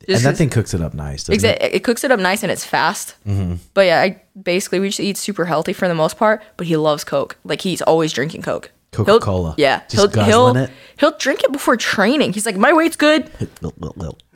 and 0.00 0.08
Just 0.08 0.22
that 0.24 0.30
'cause- 0.30 0.38
thing 0.38 0.50
cooks 0.50 0.74
it 0.74 0.80
up 0.80 0.94
nice. 0.94 1.24
Doesn't 1.24 1.42
Exa- 1.48 1.62
it? 1.62 1.74
it 1.74 1.84
cooks 1.84 2.04
it 2.04 2.10
up 2.10 2.20
nice 2.20 2.42
and 2.42 2.50
it's 2.52 2.64
fast. 2.64 3.14
Mm-hmm. 3.26 3.54
But 3.74 3.86
yeah, 3.86 4.00
I 4.00 4.20
basically 4.40 4.80
we 4.80 4.88
just 4.88 5.00
eat 5.00 5.16
super 5.16 5.44
healthy 5.46 5.72
for 5.72 5.86
the 5.88 5.94
most 5.94 6.16
part. 6.18 6.42
But 6.56 6.66
he 6.66 6.76
loves 6.76 7.04
Coke. 7.04 7.36
Like 7.44 7.60
he's 7.62 7.82
always 7.82 8.12
drinking 8.12 8.42
Coke. 8.42 8.70
He'll- 8.94 9.04
Coca-Cola. 9.04 9.54
Yeah, 9.56 9.80
Just 9.88 9.94
he'll 9.94 10.08
guzzling 10.08 10.54
he'll 10.56 10.64
it? 10.64 10.70
he'll 10.98 11.16
drink 11.18 11.44
it 11.44 11.52
before 11.52 11.76
training. 11.76 12.32
He's 12.32 12.44
like, 12.44 12.56
my 12.56 12.72
weight's 12.72 12.96
good. 12.96 13.30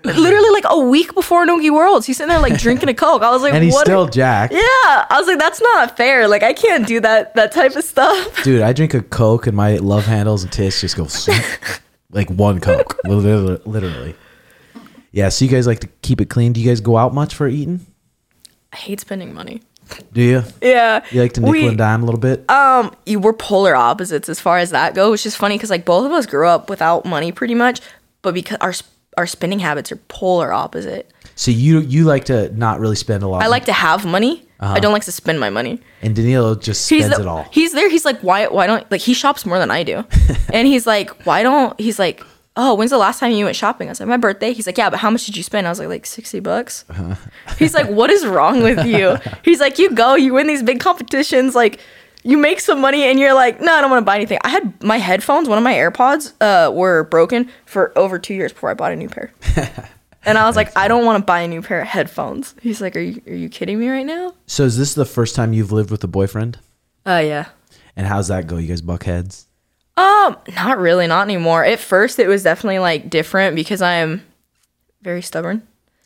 Literally 0.05 0.51
like 0.51 0.65
a 0.69 0.79
week 0.79 1.15
before 1.15 1.47
Nogi 1.47 1.71
Worlds, 1.71 2.07
he's 2.07 2.19
sitting 2.19 2.29
there 2.29 2.39
like 2.39 2.59
drinking 2.59 2.89
a 2.91 2.95
Coke. 2.95 3.23
I 3.23 3.31
was 3.31 3.41
like, 3.43 3.55
and 3.55 3.65
he's 3.65 3.73
what? 3.73 3.87
still 3.87 4.07
jacked. 4.07 4.53
yeah, 4.53 4.61
I 4.63 5.17
was 5.19 5.27
like, 5.27 5.39
that's 5.39 5.61
not 5.63 5.97
fair. 5.97 6.29
Like 6.29 6.43
I 6.43 6.53
can't 6.53 6.87
do 6.87 7.01
that 7.01 7.35
that 7.37 7.53
type 7.53 7.75
of 7.75 7.83
stuff. 7.85 8.43
Dude, 8.45 8.61
I 8.63 8.73
drink 8.75 8.93
a 8.95 9.03
Coke 9.03 9.47
and 9.47 9.57
my 9.57 9.77
love 9.77 10.05
handles 10.05 10.43
and 10.43 10.53
tits 10.53 10.81
just 10.81 10.97
go 10.97 11.09
like 12.11 12.29
one 12.31 12.61
Coke, 12.61 13.01
literally. 13.07 14.15
Yeah, 15.11 15.31
so 15.31 15.45
you 15.47 15.51
guys 15.51 15.67
like 15.67 15.81
to 15.81 15.89
keep 16.03 16.21
it 16.21 16.27
clean. 16.27 16.53
Do 16.53 16.61
you 16.61 16.69
guys 16.69 16.81
go 16.81 16.97
out 16.97 17.15
much 17.15 17.35
for 17.35 17.49
eating? 17.49 17.87
I 18.73 18.77
hate 18.77 19.01
spending 19.01 19.33
money. 19.33 19.63
Do 20.13 20.23
you? 20.23 20.43
Yeah, 20.63 21.05
You 21.11 21.21
like 21.23 21.33
to 21.35 21.41
nickel 21.41 21.53
we, 21.53 21.67
and 21.69 21.77
dime 21.79 22.03
a 22.03 22.07
little 22.07 22.21
bit? 22.21 22.49
Um, 22.51 22.95
you 23.07 23.19
were 23.21 23.33
polar 23.33 23.75
opposites 23.77 24.29
as 24.29 24.41
far 24.41 24.59
as 24.59 24.71
that 24.71 24.95
goes, 24.95 25.11
which 25.11 25.27
is 25.27 25.37
funny 25.37 25.57
because 25.57 25.71
like 25.71 25.85
both 25.85 26.07
of 26.07 26.13
us 26.13 26.27
grew 26.27 26.49
up 26.49 26.71
without 26.71 27.05
money 27.05 27.33
pretty 27.33 27.55
much, 27.55 27.81
but 28.23 28.35
because 28.35 28.59
our 28.61 28.73
our 29.17 29.27
spending 29.27 29.61
habits 29.61 29.93
are 29.93 29.97
polar 30.09 30.53
opposite. 30.53 31.11
so 31.37 31.51
you 31.51 31.81
you 31.81 32.05
like 32.05 32.25
to 32.25 32.49
not 32.57 32.81
really 32.81 32.97
spend 32.97 33.23
a 33.23 33.29
lot. 33.29 33.43
I 33.43 33.47
like 33.49 33.67
to 33.67 33.73
have 33.73 34.05
money. 34.05 34.43
I 34.61 34.81
don't 34.81 34.95
like 34.95 35.05
to 35.05 35.13
spend 35.13 35.39
my 35.39 35.51
money. 35.51 35.79
and 36.01 36.17
Danilo 36.17 36.55
just 36.55 36.87
spends 36.87 37.15
the- 37.15 37.21
it 37.21 37.27
all. 37.27 37.47
he's 37.51 37.73
there. 37.73 37.91
He's 37.91 38.07
like, 38.07 38.19
why 38.21 38.47
why 38.47 38.67
don't 38.67 38.91
like 38.91 39.03
he 39.03 39.13
shops 39.13 39.45
more 39.45 39.59
than 39.59 39.71
I 39.71 39.83
do, 39.83 40.05
and 40.55 40.67
he's 40.67 40.87
like, 40.87 41.11
why 41.27 41.43
don't 41.43 41.79
he's 41.79 41.99
like, 41.99 42.25
oh, 42.57 42.75
when's 42.75 42.91
the 42.91 42.99
last 42.99 43.21
time 43.21 43.33
you 43.33 43.45
went 43.45 43.57
shopping? 43.57 43.89
I 43.89 43.91
was 43.91 44.01
like, 44.01 44.09
my 44.09 44.17
birthday. 44.17 44.53
He's 44.53 44.67
like, 44.67 44.79
yeah, 44.79 44.91
but 44.91 44.99
how 45.01 45.11
much 45.11 45.27
did 45.27 45.37
you 45.37 45.43
spend? 45.43 45.67
I 45.67 45.71
was 45.71 45.79
like, 45.79 45.89
like 45.89 46.07
sixty 46.07 46.41
bucks. 46.41 46.85
He's 47.59 47.75
like, 47.75 47.89
what 47.89 48.11
is 48.11 48.27
wrong 48.27 48.63
with 48.63 48.85
you? 48.87 49.17
He's 49.45 49.61
like, 49.61 49.79
you 49.79 49.91
go, 49.91 50.15
you 50.15 50.35
win 50.35 50.47
these 50.47 50.63
big 50.63 50.81
competitions, 50.81 51.55
like. 51.55 51.81
You 52.27 52.39
make 52.39 52.59
some 52.61 52.81
money 52.81 53.03
and 53.03 53.21
you're 53.21 53.35
like, 53.35 53.61
no, 53.61 53.71
I 53.71 53.83
don't 53.83 53.91
want 53.91 54.01
to 54.01 54.07
buy 54.07 54.15
anything. 54.15 54.39
I 54.43 54.49
had 54.49 54.83
my 54.83 54.97
headphones, 54.97 55.47
one 55.47 55.59
of 55.59 55.65
my 55.65 55.75
AirPods, 55.75 56.33
uh, 56.41 56.73
were 56.73 57.05
broken 57.05 57.51
for 57.67 57.93
over 57.99 58.19
two 58.19 58.33
years 58.33 58.51
before 58.51 58.71
I 58.71 58.75
bought 58.75 58.93
a 58.93 58.97
new 58.97 59.11
pair. 59.11 59.31
and 60.25 60.39
I 60.39 60.47
was 60.47 60.57
like, 60.57 60.75
I 60.75 60.89
don't 60.89 61.05
want 61.05 61.21
to 61.21 61.27
buy 61.27 61.41
a 61.41 61.49
new 61.49 61.61
pair 61.61 61.83
of 61.83 61.87
headphones. 61.87 62.55
He's 62.63 62.81
like, 62.81 62.97
are 62.97 63.01
you 63.01 63.21
are 63.27 63.35
you 63.35 63.51
kidding 63.51 63.79
me 63.79 63.91
right 63.91 64.07
now? 64.07 64.33
So 64.47 64.65
is 64.65 64.79
this 64.79 64.95
the 64.95 65.05
first 65.05 65.37
time 65.37 65.53
you've 65.53 65.71
lived 65.71 65.91
with 65.91 66.03
a 66.03 66.07
boyfriend? 66.07 66.59
Oh 67.05 67.19
yeah. 67.19 67.49
And 67.95 68.07
how's 68.07 68.29
that 68.29 68.47
go? 68.47 68.57
You 68.57 68.69
guys 68.69 68.81
buck 68.81 69.05
heads? 69.05 69.47
Um, 69.97 70.37
not 70.57 70.79
really, 70.79 71.07
not 71.07 71.23
anymore. 71.23 71.65
At 71.65 71.79
first, 71.79 72.19
it 72.19 72.27
was 72.27 72.43
definitely 72.43 72.81
like 72.81 73.09
different 73.11 73.55
because 73.55 73.81
I'm 73.81 74.25
very 75.03 75.23
stubborn. 75.23 75.63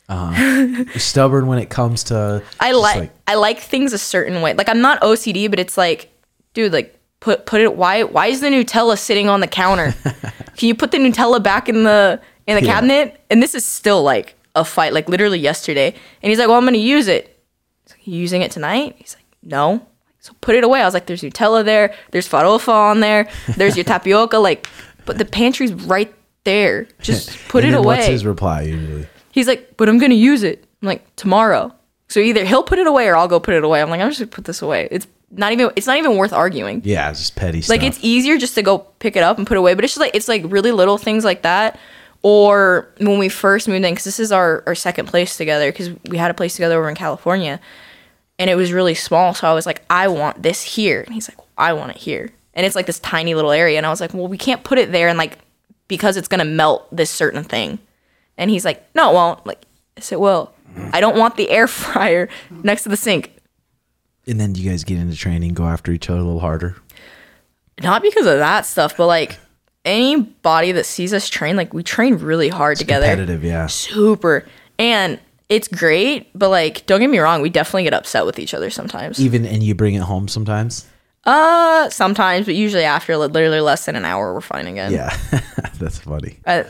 You're 0.09 0.85
stubborn 0.99 1.47
when 1.47 1.59
it 1.59 1.69
comes 1.69 2.03
to. 2.05 2.43
I 2.59 2.71
just 2.71 2.81
like 2.81 3.11
I 3.27 3.35
like 3.35 3.59
things 3.59 3.93
a 3.93 3.97
certain 3.97 4.41
way. 4.41 4.53
Like 4.53 4.69
I'm 4.69 4.81
not 4.81 5.01
OCD, 5.01 5.49
but 5.49 5.59
it's 5.59 5.77
like, 5.77 6.11
dude, 6.53 6.73
like 6.73 6.99
put 7.19 7.45
put 7.45 7.61
it. 7.61 7.75
Why 7.75 8.03
why 8.03 8.27
is 8.27 8.41
the 8.41 8.47
Nutella 8.49 8.97
sitting 8.97 9.27
on 9.29 9.39
the 9.39 9.47
counter? 9.47 9.93
Can 10.57 10.67
you 10.67 10.75
put 10.75 10.91
the 10.91 10.97
Nutella 10.97 11.41
back 11.41 11.69
in 11.69 11.83
the 11.83 12.19
in 12.47 12.55
the 12.55 12.65
Yeah. 12.65 12.73
cabinet? 12.73 13.21
And 13.29 13.41
this 13.41 13.53
is 13.55 13.63
still 13.65 14.01
like 14.03 14.35
a 14.55 14.65
fight. 14.65 14.93
Like 14.93 15.07
literally 15.09 15.39
yesterday, 15.39 15.93
and 16.21 16.29
he's 16.29 16.37
like, 16.39 16.47
"Well, 16.47 16.57
I'm 16.57 16.65
gonna 16.65 16.77
use 16.77 17.07
it." 17.07 17.39
Like, 17.89 18.05
using 18.05 18.41
it 18.41 18.51
tonight?" 18.51 18.95
He's 18.97 19.15
like, 19.15 19.25
"No." 19.43 19.85
So 20.19 20.33
put 20.41 20.55
it 20.55 20.63
away. 20.63 20.81
I 20.81 20.85
was 20.85 20.93
like, 20.93 21.05
"There's 21.05 21.21
Nutella 21.21 21.63
there. 21.63 21.93
There's 22.11 22.27
farofa 22.27 22.73
on 22.73 22.99
there. 22.99 23.29
There's 23.55 23.77
your 23.77 23.83
tapioca. 23.93 24.37
Like, 24.37 24.67
but 25.05 25.17
the 25.17 25.25
pantry's 25.25 25.73
right 25.73 26.13
there. 26.43 26.87
Just 27.01 27.37
put 27.47 27.63
it 27.63 27.73
away." 27.73 27.97
What's 27.97 28.07
his 28.07 28.25
reply 28.25 28.63
usually? 28.63 29.07
He's 29.31 29.47
like, 29.47 29.77
but 29.77 29.87
I'm 29.87 29.97
gonna 29.97 30.15
use 30.15 30.43
it. 30.43 30.65
I'm 30.81 30.87
like, 30.87 31.15
tomorrow. 31.15 31.73
So 32.07 32.19
either 32.19 32.43
he'll 32.43 32.63
put 32.63 32.79
it 32.79 32.87
away 32.87 33.07
or 33.07 33.15
I'll 33.15 33.27
go 33.27 33.39
put 33.39 33.53
it 33.53 33.63
away. 33.63 33.81
I'm 33.81 33.89
like, 33.89 34.01
I'm 34.01 34.09
just 34.09 34.19
gonna 34.19 34.31
put 34.31 34.45
this 34.45 34.61
away. 34.61 34.87
It's 34.91 35.07
not 35.31 35.51
even 35.51 35.69
it's 35.75 35.87
not 35.87 35.97
even 35.97 36.17
worth 36.17 36.33
arguing. 36.33 36.81
Yeah, 36.83 37.09
it's 37.09 37.19
just 37.19 37.35
petty 37.35 37.61
stuff. 37.61 37.77
Like 37.77 37.83
it's 37.83 37.99
easier 38.01 38.37
just 38.37 38.55
to 38.55 38.63
go 38.63 38.79
pick 38.79 39.15
it 39.15 39.23
up 39.23 39.37
and 39.37 39.45
put 39.45 39.55
it 39.55 39.59
away. 39.59 39.75
But 39.75 39.83
it's 39.83 39.93
just 39.93 40.01
like 40.01 40.15
it's 40.15 40.27
like 40.27 40.41
really 40.45 40.71
little 40.71 40.97
things 40.97 41.23
like 41.23 41.43
that. 41.43 41.79
Or 42.21 42.89
when 42.97 43.17
we 43.17 43.29
first 43.29 43.67
moved 43.69 43.85
in, 43.85 43.93
because 43.93 44.03
this 44.03 44.19
is 44.19 44.31
our, 44.33 44.61
our 44.67 44.75
second 44.75 45.05
place 45.05 45.37
together, 45.37 45.71
because 45.71 45.91
we 46.09 46.17
had 46.17 46.29
a 46.29 46.33
place 46.33 46.53
together 46.55 46.77
over 46.77 46.89
in 46.89 46.95
California, 46.95 47.61
and 48.39 48.49
it 48.49 48.55
was 48.55 48.73
really 48.73 48.95
small. 48.95 49.35
So 49.35 49.47
I 49.47 49.53
was 49.53 49.67
like, 49.67 49.83
I 49.89 50.07
want 50.07 50.41
this 50.41 50.63
here, 50.63 51.01
and 51.01 51.13
he's 51.13 51.29
like, 51.29 51.37
I 51.57 51.73
want 51.73 51.91
it 51.91 51.97
here, 51.97 52.31
and 52.55 52.65
it's 52.65 52.75
like 52.75 52.87
this 52.87 52.99
tiny 52.99 53.35
little 53.35 53.51
area, 53.51 53.77
and 53.77 53.85
I 53.85 53.89
was 53.89 54.01
like, 54.01 54.13
well, 54.13 54.27
we 54.27 54.37
can't 54.37 54.63
put 54.63 54.79
it 54.79 54.91
there, 54.91 55.09
and 55.09 55.17
like 55.17 55.37
because 55.87 56.17
it's 56.17 56.27
gonna 56.27 56.45
melt 56.45 56.87
this 56.95 57.11
certain 57.11 57.43
thing, 57.43 57.77
and 58.37 58.49
he's 58.49 58.65
like, 58.65 58.83
no, 58.95 59.11
it 59.11 59.13
won't. 59.13 59.45
Like, 59.45 59.61
I 59.97 60.01
said, 60.01 60.17
well, 60.17 60.53
I 60.93 61.01
don't 61.01 61.17
want 61.17 61.35
the 61.35 61.49
air 61.49 61.67
fryer 61.81 62.29
next 62.49 62.83
to 62.83 62.89
the 62.89 62.97
sink. 62.97 63.35
and 64.25 64.39
then 64.39 64.55
you 64.55 64.69
guys 64.69 64.83
get 64.83 64.97
into 64.97 65.15
training, 65.15 65.53
go 65.53 65.65
after 65.65 65.91
each 65.91 66.09
other 66.09 66.19
a 66.19 66.23
little 66.23 66.39
harder. 66.39 66.75
not 67.83 68.01
because 68.01 68.25
of 68.25 68.37
that 68.37 68.65
stuff, 68.65 68.95
but 68.97 69.07
like 69.07 69.37
anybody 69.85 70.71
that 70.73 70.85
sees 70.85 71.13
us 71.13 71.27
train, 71.27 71.55
like 71.55 71.73
we 71.73 71.83
train 71.83 72.15
really 72.15 72.49
hard 72.49 72.77
together. 72.77 73.05
Competitive, 73.07 73.43
yeah. 73.43 73.67
Super. 73.67 74.45
And 74.77 75.19
it's 75.49 75.67
great, 75.67 76.29
but 76.37 76.49
like 76.49 76.85
don't 76.85 76.99
get 76.99 77.09
me 77.09 77.19
wrong, 77.19 77.41
we 77.41 77.49
definitely 77.49 77.83
get 77.83 77.93
upset 77.93 78.25
with 78.25 78.39
each 78.39 78.53
other 78.53 78.69
sometimes. 78.69 79.19
Even 79.19 79.45
and 79.45 79.61
you 79.63 79.75
bring 79.75 79.95
it 79.95 80.01
home 80.03 80.27
sometimes. 80.27 80.85
Uh 81.25 81.89
sometimes, 81.89 82.45
but 82.45 82.55
usually 82.55 82.83
after 82.85 83.17
li- 83.17 83.27
literally 83.27 83.59
less 83.61 83.85
than 83.85 83.95
an 83.95 84.05
hour 84.05 84.33
we're 84.33 84.41
fine 84.41 84.67
again. 84.67 84.91
Yeah, 84.93 85.15
that's 85.79 85.99
funny. 85.99 86.37
Uh, 86.45 86.63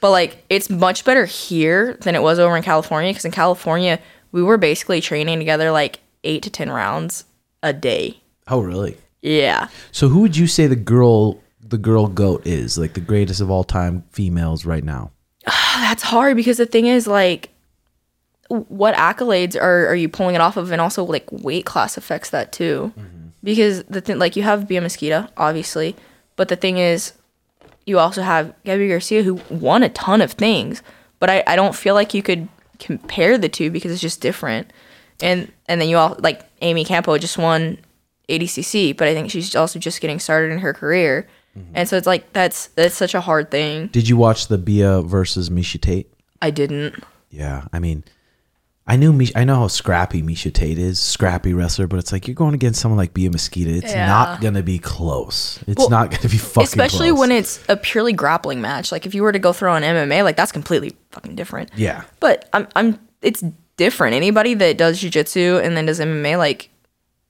But 0.00 0.10
like 0.10 0.44
it's 0.50 0.68
much 0.68 1.04
better 1.06 1.24
here 1.24 1.96
than 2.02 2.14
it 2.14 2.22
was 2.22 2.38
over 2.38 2.56
in 2.56 2.62
California 2.62 3.10
because 3.10 3.24
in 3.24 3.30
California 3.30 3.98
we 4.32 4.42
were 4.42 4.58
basically 4.58 5.00
training 5.00 5.38
together 5.38 5.70
like 5.70 6.00
eight 6.24 6.42
to 6.42 6.50
ten 6.50 6.70
rounds 6.70 7.24
a 7.62 7.72
day. 7.72 8.20
Oh, 8.48 8.60
really? 8.60 8.98
Yeah. 9.22 9.68
So 9.92 10.08
who 10.08 10.20
would 10.20 10.36
you 10.36 10.46
say 10.46 10.66
the 10.66 10.76
girl 10.76 11.40
the 11.60 11.78
girl 11.78 12.08
goat 12.08 12.46
is? 12.46 12.76
Like 12.76 12.92
the 12.92 13.00
greatest 13.00 13.40
of 13.40 13.50
all 13.50 13.64
time 13.64 14.04
females 14.10 14.66
right 14.66 14.84
now? 14.84 15.12
That's 15.46 16.02
hard 16.02 16.36
because 16.36 16.58
the 16.58 16.66
thing 16.66 16.86
is 16.86 17.06
like 17.06 17.48
what 18.62 18.94
accolades 18.94 19.60
are, 19.60 19.88
are 19.88 19.94
you 19.94 20.08
pulling 20.08 20.34
it 20.34 20.40
off 20.40 20.56
of? 20.56 20.72
And 20.72 20.80
also 20.80 21.04
like 21.04 21.30
weight 21.30 21.66
class 21.66 21.96
affects 21.96 22.30
that 22.30 22.52
too. 22.52 22.92
Mm-hmm. 22.98 23.28
Because 23.42 23.84
the 23.84 24.00
thing 24.00 24.18
like 24.18 24.36
you 24.36 24.42
have 24.42 24.66
Bia 24.66 24.80
Mesquita 24.80 25.28
obviously 25.36 25.94
but 26.36 26.48
the 26.48 26.56
thing 26.56 26.78
is 26.78 27.12
you 27.86 27.98
also 27.98 28.22
have 28.22 28.54
Gabby 28.64 28.88
Garcia 28.88 29.22
who 29.22 29.40
won 29.50 29.82
a 29.82 29.88
ton 29.90 30.20
of 30.20 30.32
things. 30.32 30.82
But 31.20 31.30
I, 31.30 31.44
I 31.46 31.56
don't 31.56 31.74
feel 31.74 31.94
like 31.94 32.14
you 32.14 32.22
could 32.22 32.48
compare 32.78 33.38
the 33.38 33.48
two 33.48 33.70
because 33.70 33.92
it's 33.92 34.00
just 34.00 34.20
different. 34.20 34.72
And 35.20 35.52
and 35.66 35.80
then 35.80 35.88
you 35.88 35.96
all 35.96 36.16
like 36.20 36.42
Amy 36.60 36.84
Campo 36.84 37.16
just 37.18 37.38
won 37.38 37.78
ADCC 38.28 38.96
but 38.96 39.06
I 39.06 39.14
think 39.14 39.30
she's 39.30 39.54
also 39.54 39.78
just 39.78 40.00
getting 40.00 40.18
started 40.18 40.50
in 40.50 40.58
her 40.58 40.74
career. 40.74 41.28
Mm-hmm. 41.56 41.72
And 41.74 41.88
so 41.88 41.96
it's 41.96 42.06
like 42.06 42.32
that's 42.32 42.68
that's 42.68 42.96
such 42.96 43.14
a 43.14 43.20
hard 43.20 43.50
thing. 43.50 43.88
Did 43.88 44.08
you 44.08 44.16
watch 44.16 44.48
the 44.48 44.58
Bia 44.58 45.02
versus 45.02 45.50
Miesha 45.50 45.80
Tate? 45.80 46.12
I 46.42 46.50
didn't. 46.50 47.02
Yeah, 47.30 47.66
I 47.72 47.78
mean, 47.78 48.04
I 48.86 48.96
knew 48.96 49.12
Miesha, 49.14 49.32
I 49.34 49.44
know 49.44 49.54
how 49.56 49.68
scrappy 49.68 50.22
Miesha 50.22 50.52
Tate 50.52 50.78
is, 50.78 50.98
scrappy 50.98 51.54
wrestler, 51.54 51.86
but 51.86 51.98
it's 51.98 52.12
like 52.12 52.28
you're 52.28 52.34
going 52.34 52.52
against 52.52 52.80
someone 52.82 52.98
like 52.98 53.14
Bia 53.14 53.30
Mesquita. 53.30 53.70
It's 53.70 53.92
Yeah. 53.92 54.06
not 54.06 54.42
gonna 54.42 54.62
be 54.62 54.78
close. 54.78 55.58
It's 55.66 55.78
Well, 55.78 55.88
not 55.88 56.10
gonna 56.10 56.28
be 56.28 56.36
fucking 56.36 56.64
especially 56.64 57.08
close. 57.08 57.20
when 57.20 57.32
it's 57.32 57.60
a 57.70 57.76
purely 57.78 58.12
grappling 58.12 58.60
match. 58.60 58.92
Like 58.92 59.06
if 59.06 59.14
you 59.14 59.22
were 59.22 59.32
to 59.32 59.38
go 59.38 59.54
throw 59.54 59.74
an 59.74 59.82
MMA, 59.84 60.22
like 60.22 60.36
that's 60.36 60.52
completely 60.52 60.96
fucking 61.12 61.34
different. 61.34 61.70
yeah, 61.76 62.02
But 62.20 62.48
I'm 62.52 62.68
I'm 62.76 62.98
it's 63.22 63.42
different. 63.78 64.14
Anybody 64.14 64.52
that 64.54 64.76
does 64.76 65.00
jujitsu 65.00 65.64
and 65.64 65.76
then 65.76 65.86
does 65.86 65.98
MMA, 65.98 66.36
like 66.36 66.68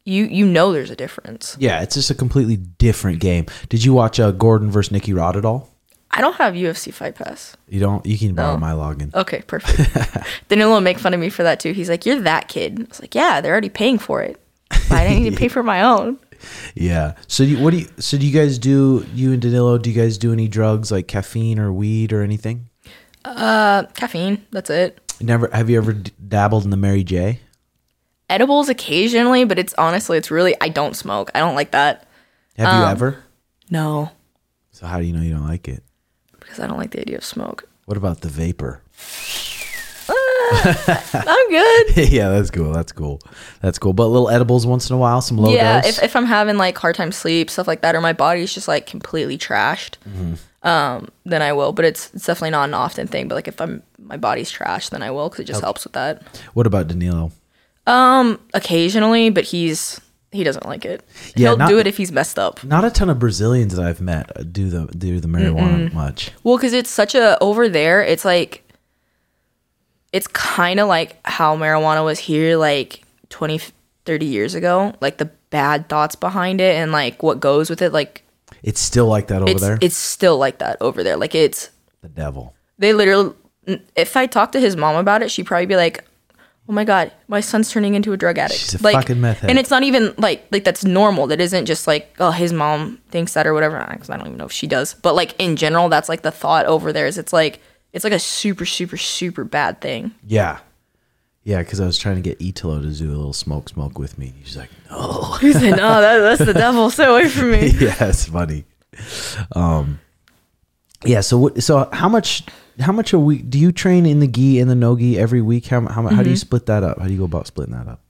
you 0.04 0.24
you 0.24 0.46
know 0.46 0.72
there's 0.72 0.90
a 0.90 0.96
difference. 0.96 1.56
yeah, 1.60 1.82
it's 1.82 1.94
just 1.94 2.10
a 2.10 2.14
completely 2.16 2.56
different 2.56 3.20
game. 3.20 3.46
Did 3.68 3.84
you 3.84 3.94
watch 3.94 4.18
uh, 4.18 4.32
Gordon 4.32 4.72
versus 4.72 4.90
Nicky 4.90 5.12
Rod 5.12 5.36
at 5.36 5.44
all? 5.44 5.70
I 6.16 6.20
don't 6.20 6.36
have 6.36 6.54
UFC 6.54 6.92
Fight 6.94 7.16
Pass. 7.16 7.56
You 7.68 7.80
don't. 7.80 8.06
You 8.06 8.16
can 8.16 8.34
borrow 8.34 8.52
No. 8.54 8.58
my 8.58 8.70
login. 8.72 9.12
Okay, 9.14 9.42
perfect. 9.46 9.90
Danilo 10.48 10.74
will 10.74 10.80
make 10.80 10.98
fun 10.98 11.12
of 11.12 11.18
me 11.20 11.28
for 11.28 11.42
that 11.42 11.58
too. 11.60 11.72
He's 11.72 11.88
like, 11.88 12.06
"You're 12.06 12.20
that 12.20 12.48
kid." 12.48 12.78
I 12.80 12.84
was 12.88 13.00
like, 13.00 13.14
"Yeah, 13.14 13.40
they're 13.40 13.52
already 13.52 13.68
paying 13.68 13.98
for 13.98 14.22
it. 14.22 14.40
I 14.90 15.06
didn't 15.06 15.22
need 15.24 15.30
to 15.30 15.36
pay 15.36 15.48
for 15.56 15.62
my 15.62 15.82
own." 15.82 16.18
Yeah. 16.74 17.14
So 17.26 17.44
do 17.44 17.50
you, 17.50 17.58
what 17.62 17.72
do 17.72 17.78
you? 17.78 17.88
So 17.98 18.16
do 18.16 18.26
you 18.26 18.32
guys 18.38 18.58
do? 18.58 19.04
You 19.14 19.32
and 19.32 19.42
Danilo? 19.42 19.76
Do 19.78 19.90
you 19.90 19.96
guys 20.00 20.16
do 20.18 20.32
any 20.32 20.46
drugs 20.46 20.92
like 20.92 21.08
caffeine 21.08 21.58
or 21.58 21.72
weed 21.72 22.12
or 22.12 22.22
anything? 22.22 22.68
Uh, 23.24 23.84
caffeine. 23.94 24.46
That's 24.52 24.70
it. 24.70 25.00
Never. 25.20 25.48
Have 25.52 25.68
you 25.70 25.78
ever 25.78 25.94
dabbled 25.94 26.64
in 26.64 26.70
the 26.70 26.76
Mary 26.76 27.02
J? 27.02 27.40
Edibles 28.30 28.68
occasionally, 28.68 29.44
but 29.44 29.58
it's 29.58 29.74
honestly, 29.78 30.16
it's 30.18 30.30
really 30.30 30.54
I 30.60 30.68
don't 30.68 30.94
smoke. 30.96 31.30
I 31.34 31.40
don't 31.40 31.54
like 31.54 31.72
that. 31.72 32.06
Have 32.56 32.68
Um, 32.68 32.80
you 32.82 32.86
ever? 32.88 33.24
No, 33.70 34.10
So 34.72 34.86
how 34.86 34.98
do 34.98 35.04
you 35.04 35.12
know 35.12 35.22
you 35.22 35.32
don't 35.32 35.46
like 35.48 35.66
it? 35.68 35.82
Because 36.44 36.60
I 36.60 36.66
don't 36.66 36.78
like 36.78 36.90
the 36.92 37.00
idea 37.00 37.16
of 37.18 37.24
smoke. 37.24 37.68
What 37.86 37.96
about 37.96 38.20
the 38.20 38.28
vapor? 38.28 38.80
I'm 40.06 41.48
good. 41.50 42.08
yeah, 42.10 42.28
that's 42.30 42.50
cool. 42.50 42.72
That's 42.72 42.92
cool. 42.92 43.20
That's 43.60 43.78
cool. 43.78 43.92
But 43.92 44.08
little 44.08 44.28
edibles 44.30 44.66
once 44.66 44.88
in 44.90 44.94
a 44.94 44.98
while, 44.98 45.20
some 45.20 45.38
low 45.38 45.52
yeah, 45.52 45.80
dose. 45.80 45.98
if, 45.98 46.04
if 46.04 46.16
I'm 46.16 46.26
having 46.26 46.56
like 46.58 46.76
hard 46.78 46.94
time 46.96 47.12
sleep, 47.12 47.50
stuff 47.50 47.66
like 47.66 47.80
that, 47.82 47.94
or 47.94 48.00
my 48.00 48.12
body's 48.12 48.52
just 48.54 48.68
like 48.68 48.86
completely 48.86 49.38
trashed, 49.38 49.96
Mm-hmm. 50.08 50.66
um, 50.66 51.08
then 51.24 51.42
I 51.42 51.52
will. 51.52 51.72
But 51.72 51.86
it's 51.86 52.12
it's 52.14 52.26
definitely 52.26 52.50
not 52.50 52.68
an 52.68 52.74
often 52.74 53.06
thing. 53.06 53.28
But 53.28 53.34
like 53.36 53.48
if 53.48 53.60
I'm 53.60 53.82
my 53.98 54.16
body's 54.16 54.52
trashed, 54.52 54.90
then 54.90 55.02
I 55.02 55.10
will 55.10 55.28
because 55.28 55.40
it 55.40 55.44
just 55.46 55.62
helps 55.62 55.84
with 55.84 55.94
that. 55.94 56.22
what 56.54 56.66
about 56.66 56.88
Danilo? 56.88 57.32
Um, 57.86 58.38
Occasionally, 58.54 59.30
but 59.30 59.44
he's 59.44 60.00
he 60.34 60.44
doesn't 60.44 60.66
like 60.66 60.84
it. 60.84 61.02
Yeah, 61.36 61.50
He'll 61.50 61.56
not- 61.56 61.68
do 61.68 61.78
it 61.78 61.86
if 61.86 61.96
he's 61.96 62.10
messed 62.12 62.38
up. 62.38 62.62
Not 62.64 62.84
a 62.84 62.90
ton 62.90 63.08
of 63.10 63.18
Brazilians 63.18 63.74
that 63.76 63.84
I've 63.84 64.00
met 64.00 64.52
do 64.52 64.68
the 64.68 64.86
do 64.86 65.20
the 65.20 65.28
marijuana 65.28 65.92
much. 65.92 66.32
Well, 66.42 66.56
because 66.56 66.72
it's 66.72 66.90
such 66.90 67.14
a 67.14 67.38
over 67.42 67.68
there, 67.68 68.02
it's 68.02 68.24
like 68.24 68.60
it's 70.12 70.26
kind 70.28 70.80
of 70.80 70.88
like 70.88 71.18
how 71.26 71.56
marijuana 71.56 72.04
was 72.04 72.18
here 72.18 72.56
like 72.56 73.02
20 73.30 73.60
30 74.04 74.26
years 74.26 74.54
ago 74.54 74.94
like 75.00 75.16
the 75.16 75.24
bad 75.50 75.88
thoughts 75.88 76.14
behind 76.14 76.60
it 76.60 76.76
and 76.76 76.92
like 76.92 77.22
what 77.22 77.40
goes 77.40 77.70
with 77.70 77.80
it 77.82 77.92
like 77.92 78.22
It's 78.62 78.80
still 78.80 79.06
like 79.06 79.28
that 79.28 79.42
over 79.42 79.50
it's 79.50 79.60
there. 79.62 79.78
it's 79.80 79.96
still 79.96 80.36
like 80.38 80.58
that 80.58 80.76
over 80.80 81.02
there 81.02 81.16
like 81.16 81.34
it's 81.34 81.70
the 82.02 82.08
devil. 82.10 82.54
they 82.78 82.92
literally 82.92 83.34
if 83.96 84.16
i 84.16 84.26
talked 84.26 84.52
to 84.52 84.60
his 84.60 84.76
mom 84.76 84.94
about 84.96 85.22
it 85.22 85.30
she'd 85.30 85.46
probably 85.46 85.66
be 85.66 85.74
like 85.76 86.04
oh 86.68 86.72
my 86.72 86.84
god 86.84 87.12
my 87.28 87.40
son's 87.40 87.70
turning 87.70 87.94
into 87.94 88.12
a 88.12 88.16
drug 88.16 88.38
addict 88.38 88.58
She's 88.60 88.74
a 88.80 88.82
like 88.82 88.94
fucking 88.94 89.20
meth 89.20 89.40
head. 89.40 89.50
and 89.50 89.58
it's 89.58 89.70
not 89.70 89.82
even 89.82 90.14
like 90.18 90.46
like 90.50 90.64
that's 90.64 90.84
normal 90.84 91.26
that 91.26 91.40
isn't 91.40 91.66
just 91.66 91.86
like 91.86 92.14
oh 92.20 92.30
his 92.30 92.52
mom 92.52 93.00
thinks 93.10 93.34
that 93.34 93.46
or 93.46 93.52
whatever 93.52 93.86
because 93.92 94.08
i 94.10 94.16
don't 94.16 94.26
even 94.26 94.38
know 94.38 94.46
if 94.46 94.52
she 94.52 94.66
does 94.66 94.94
but 94.94 95.14
like 95.14 95.34
in 95.38 95.56
general 95.56 95.88
that's 95.88 96.08
like 96.08 96.22
the 96.22 96.30
thought 96.30 96.64
over 96.66 96.92
there 96.92 97.06
is 97.06 97.18
it's 97.18 97.32
like 97.32 97.60
it's 97.92 98.02
like 98.04 98.12
a 98.14 98.18
super 98.18 98.64
super 98.64 98.96
super 98.96 99.44
bad 99.44 99.80
thing 99.80 100.12
Yeah. 100.26 100.60
Yeah, 101.46 101.58
because 101.58 101.78
I 101.78 101.84
was 101.84 101.98
trying 101.98 102.14
to 102.14 102.22
get 102.22 102.40
Italo 102.40 102.80
to 102.80 102.90
do 102.90 103.06
a 103.06 103.12
little 103.14 103.34
smoke 103.34 103.68
smoke 103.68 103.98
with 103.98 104.16
me. 104.16 104.32
He's 104.42 104.56
like, 104.56 104.70
no. 104.90 105.36
he 105.42 105.52
said 105.52 105.76
no 105.76 106.00
that, 106.00 106.18
that's 106.20 106.42
the 106.42 106.54
devil 106.54 106.88
stay 106.88 107.04
away 107.04 107.28
from 107.28 107.50
me 107.50 107.66
yeah, 107.78 107.94
it's 108.08 108.24
funny. 108.24 108.64
Um, 109.54 110.00
yeah. 111.04 111.20
So 111.20 111.36
what? 111.36 111.62
So 111.62 111.86
how 111.92 112.08
much? 112.08 112.44
How 112.80 112.92
much 112.92 113.12
a 113.12 113.18
week 113.18 113.48
do 113.50 113.58
you 113.58 113.70
train 113.72 114.04
in 114.06 114.18
the 114.20 114.26
gi 114.26 114.58
and 114.58 114.68
the 114.70 114.74
no 114.74 114.96
gi 114.96 115.18
every 115.18 115.40
week? 115.42 115.66
How 115.66 115.80
how, 115.82 116.02
how 116.02 116.08
Mm-hmm. 116.08 116.22
do 116.24 116.30
you 116.30 116.36
split 116.36 116.66
that 116.66 116.82
up? 116.82 116.98
How 116.98 117.06
do 117.06 117.12
you 117.12 117.18
go 117.18 117.24
about 117.24 117.46
splitting 117.46 117.74
that 117.74 117.86
up? 117.88 118.00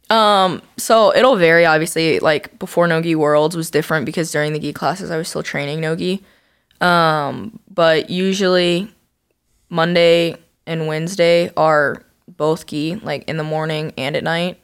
so 0.77 1.15
it'll 1.17 1.37
vary 1.37 1.65
obviously 1.67 2.21
like 2.21 2.57
before 2.59 2.87
no 2.87 3.01
gi 3.03 3.15
worlds 3.17 3.57
was 3.57 3.71
different 3.71 4.07
because 4.07 4.31
during 4.31 4.53
the 4.53 4.59
gi 4.61 4.73
classes 4.73 5.11
i 5.11 5.17
was 5.17 5.29
still 5.29 5.43
training 5.43 5.81
nogi 5.81 6.23
um 6.81 7.59
but 7.71 8.11
usually 8.11 8.89
monday 9.71 10.37
and 10.67 10.87
wednesday 10.87 11.51
are 11.57 12.05
both 12.29 12.67
gi 12.67 12.97
like 12.97 13.25
in 13.29 13.39
the 13.39 13.45
morning 13.45 13.93
and 13.97 14.15
at 14.15 14.23
night 14.23 14.59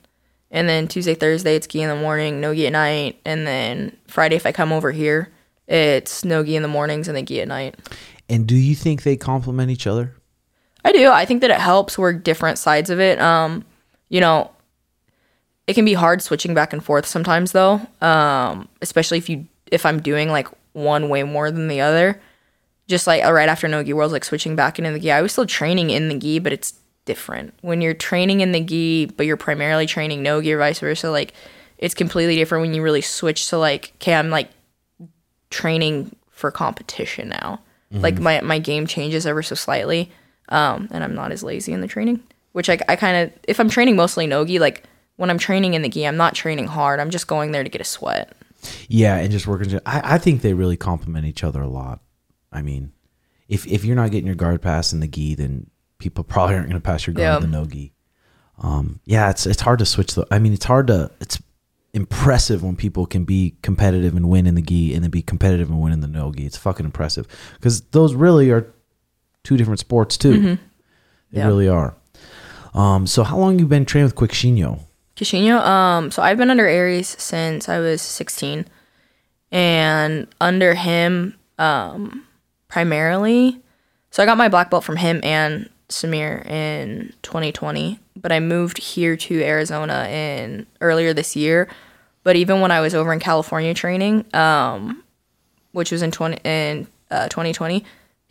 and 0.50 0.68
then 0.68 0.86
tuesday 0.86 1.14
thursday 1.14 1.56
it's 1.56 1.66
gi 1.66 1.82
in 1.82 1.88
the 1.88 1.96
morning 1.96 2.40
no 2.40 2.54
gi 2.54 2.66
at 2.66 2.72
night 2.72 3.18
and 3.24 3.46
then 3.46 3.96
friday 4.06 4.36
if 4.36 4.46
i 4.46 4.52
come 4.52 4.72
over 4.72 4.92
here 4.92 5.32
it's 5.66 6.24
no 6.24 6.44
gi 6.44 6.54
in 6.54 6.62
the 6.62 6.68
mornings 6.68 7.08
and 7.08 7.16
then 7.16 7.26
gi 7.26 7.40
at 7.40 7.48
night 7.48 7.74
And 8.30 8.46
do 8.46 8.54
you 8.54 8.76
think 8.76 9.02
they 9.02 9.16
complement 9.16 9.70
each 9.70 9.88
other? 9.88 10.14
I 10.84 10.92
do. 10.92 11.10
I 11.10 11.26
think 11.26 11.42
that 11.42 11.50
it 11.50 11.58
helps 11.58 11.98
work 11.98 12.22
different 12.22 12.58
sides 12.58 12.88
of 12.88 13.00
it. 13.00 13.20
Um, 13.20 13.64
you 14.08 14.20
know, 14.20 14.50
it 15.66 15.74
can 15.74 15.84
be 15.84 15.94
hard 15.94 16.22
switching 16.22 16.54
back 16.54 16.72
and 16.72 16.82
forth 16.82 17.06
sometimes 17.06 17.52
though. 17.52 17.80
Um, 18.00 18.68
especially 18.80 19.18
if 19.18 19.28
you 19.28 19.46
if 19.66 19.84
I'm 19.84 20.00
doing 20.00 20.30
like 20.30 20.48
one 20.72 21.08
way 21.08 21.24
more 21.24 21.50
than 21.50 21.68
the 21.68 21.80
other. 21.80 22.20
Just 22.86 23.06
like 23.06 23.22
right 23.24 23.48
after 23.48 23.68
Nogi 23.68 23.92
Worlds, 23.92 24.12
like 24.12 24.24
switching 24.24 24.56
back 24.56 24.78
into 24.78 24.92
the 24.92 25.00
gi. 25.00 25.10
I 25.12 25.22
was 25.22 25.32
still 25.32 25.46
training 25.46 25.90
in 25.90 26.08
the 26.08 26.18
gi, 26.18 26.38
but 26.38 26.52
it's 26.52 26.74
different. 27.04 27.54
When 27.62 27.80
you're 27.80 27.94
training 27.94 28.40
in 28.40 28.52
the 28.52 28.60
gi, 28.60 29.06
but 29.16 29.26
you're 29.26 29.36
primarily 29.36 29.86
training 29.86 30.22
Nogi 30.22 30.52
or 30.52 30.58
vice 30.58 30.78
versa, 30.78 31.10
like 31.10 31.34
it's 31.78 31.94
completely 31.94 32.36
different 32.36 32.62
when 32.62 32.74
you 32.74 32.82
really 32.82 33.00
switch 33.00 33.48
to 33.48 33.58
like, 33.58 33.92
okay, 33.96 34.14
I'm 34.14 34.30
like 34.30 34.50
training 35.50 36.14
for 36.30 36.50
competition 36.50 37.28
now. 37.28 37.60
Like 37.92 38.20
my 38.20 38.40
my 38.40 38.58
game 38.60 38.86
changes 38.86 39.26
ever 39.26 39.42
so 39.42 39.54
slightly, 39.56 40.12
um, 40.48 40.88
and 40.92 41.02
I'm 41.02 41.14
not 41.14 41.32
as 41.32 41.42
lazy 41.42 41.72
in 41.72 41.80
the 41.80 41.88
training. 41.88 42.22
Which 42.52 42.68
I 42.70 42.78
I 42.88 42.94
kind 42.96 43.16
of 43.16 43.38
if 43.48 43.58
I'm 43.58 43.68
training 43.68 43.96
mostly 43.96 44.26
nogi, 44.28 44.58
like 44.60 44.84
when 45.16 45.28
I'm 45.28 45.38
training 45.38 45.74
in 45.74 45.82
the 45.82 45.88
gi, 45.88 46.06
I'm 46.06 46.16
not 46.16 46.34
training 46.34 46.66
hard. 46.68 47.00
I'm 47.00 47.10
just 47.10 47.26
going 47.26 47.50
there 47.52 47.64
to 47.64 47.68
get 47.68 47.80
a 47.80 47.84
sweat. 47.84 48.32
Yeah, 48.88 49.16
and 49.16 49.30
just 49.32 49.46
working. 49.46 49.80
I, 49.86 50.14
I 50.14 50.18
think 50.18 50.42
they 50.42 50.54
really 50.54 50.76
complement 50.76 51.26
each 51.26 51.42
other 51.42 51.60
a 51.62 51.68
lot. 51.68 52.00
I 52.52 52.62
mean, 52.62 52.92
if 53.48 53.66
if 53.66 53.84
you're 53.84 53.96
not 53.96 54.10
getting 54.12 54.26
your 54.26 54.34
guard 54.36 54.62
pass 54.62 54.92
in 54.92 55.00
the 55.00 55.08
gi, 55.08 55.34
then 55.34 55.68
people 55.98 56.22
probably 56.32 56.54
aren't 56.54 56.68
going 56.68 56.80
to 56.80 56.84
pass 56.86 57.06
your 57.06 57.14
guard 57.14 57.24
Yeah. 57.24 57.36
in 57.36 57.42
the 57.42 57.48
no 57.58 57.64
gi. 57.66 57.92
Um, 58.62 59.00
yeah, 59.04 59.30
it's 59.30 59.46
it's 59.46 59.62
hard 59.62 59.78
to 59.80 59.86
switch. 59.86 60.14
The, 60.14 60.26
I 60.30 60.38
mean, 60.38 60.52
it's 60.52 60.64
hard 60.66 60.86
to. 60.88 61.10
It's 61.20 61.38
impressive 61.92 62.62
when 62.62 62.76
people 62.76 63.04
can 63.06 63.24
be 63.24 63.56
competitive 63.62 64.14
and 64.16 64.28
win 64.28 64.46
in 64.46 64.54
the 64.54 64.62
gi, 64.62 64.94
and 64.94 65.02
then 65.02 65.10
be 65.10 65.22
competitive 65.22 65.68
and 65.70 65.80
win 65.80 65.92
in 65.92 66.00
the 66.00 66.06
no 66.08 66.32
gi. 66.32 66.46
It's 66.46 66.56
fucking 66.56 66.86
impressive 66.86 67.26
because 67.54 67.80
those 67.90 68.14
really 68.14 68.50
are 68.50 68.72
two 69.44 69.56
different 69.56 69.80
sports 69.80 70.16
too. 70.16 70.32
They 70.32 70.38
Mm-hmm. 70.38 70.62
Yeah. 71.38 71.46
really 71.46 71.68
are. 71.68 71.94
Um, 72.74 73.06
so 73.06 73.22
how 73.24 73.38
long 73.38 73.58
you 73.58 73.66
been 73.66 73.84
training 73.84 74.06
with 74.06 74.14
Queixinho? 74.16 74.80
Queixinho, 75.16 75.60
um, 75.60 76.10
so 76.10 76.22
I've 76.22 76.38
been 76.38 76.50
under 76.50 76.66
ARES 76.66 77.08
since 77.08 77.68
I 77.68 77.78
was 77.78 78.00
16, 78.02 78.64
and 79.52 80.26
under 80.40 80.74
him, 80.74 81.36
um, 81.58 82.24
primarily. 82.68 83.60
So 84.10 84.22
I 84.22 84.26
got 84.26 84.38
my 84.38 84.48
black 84.48 84.70
belt 84.70 84.84
from 84.84 84.96
him 84.96 85.20
and 85.22 85.68
Samir 85.88 86.44
in 86.46 87.12
2020, 87.22 87.98
but 88.20 88.32
I 88.32 88.40
moved 88.40 88.78
here 88.78 89.16
to 89.16 89.42
Arizona 89.42 90.06
in 90.10 90.66
earlier 90.80 91.12
this 91.12 91.36
year. 91.36 91.68
But 92.22 92.36
even 92.36 92.60
when 92.60 92.70
I 92.70 92.80
was 92.80 92.94
over 92.94 93.12
in 93.12 93.20
California 93.20 93.72
training, 93.72 94.26
um, 94.34 95.02
which 95.72 95.90
was 95.90 96.02
in 96.02 96.10
20 96.10 96.38
in 96.44 96.86
uh, 97.10 97.28
2020, 97.28 97.84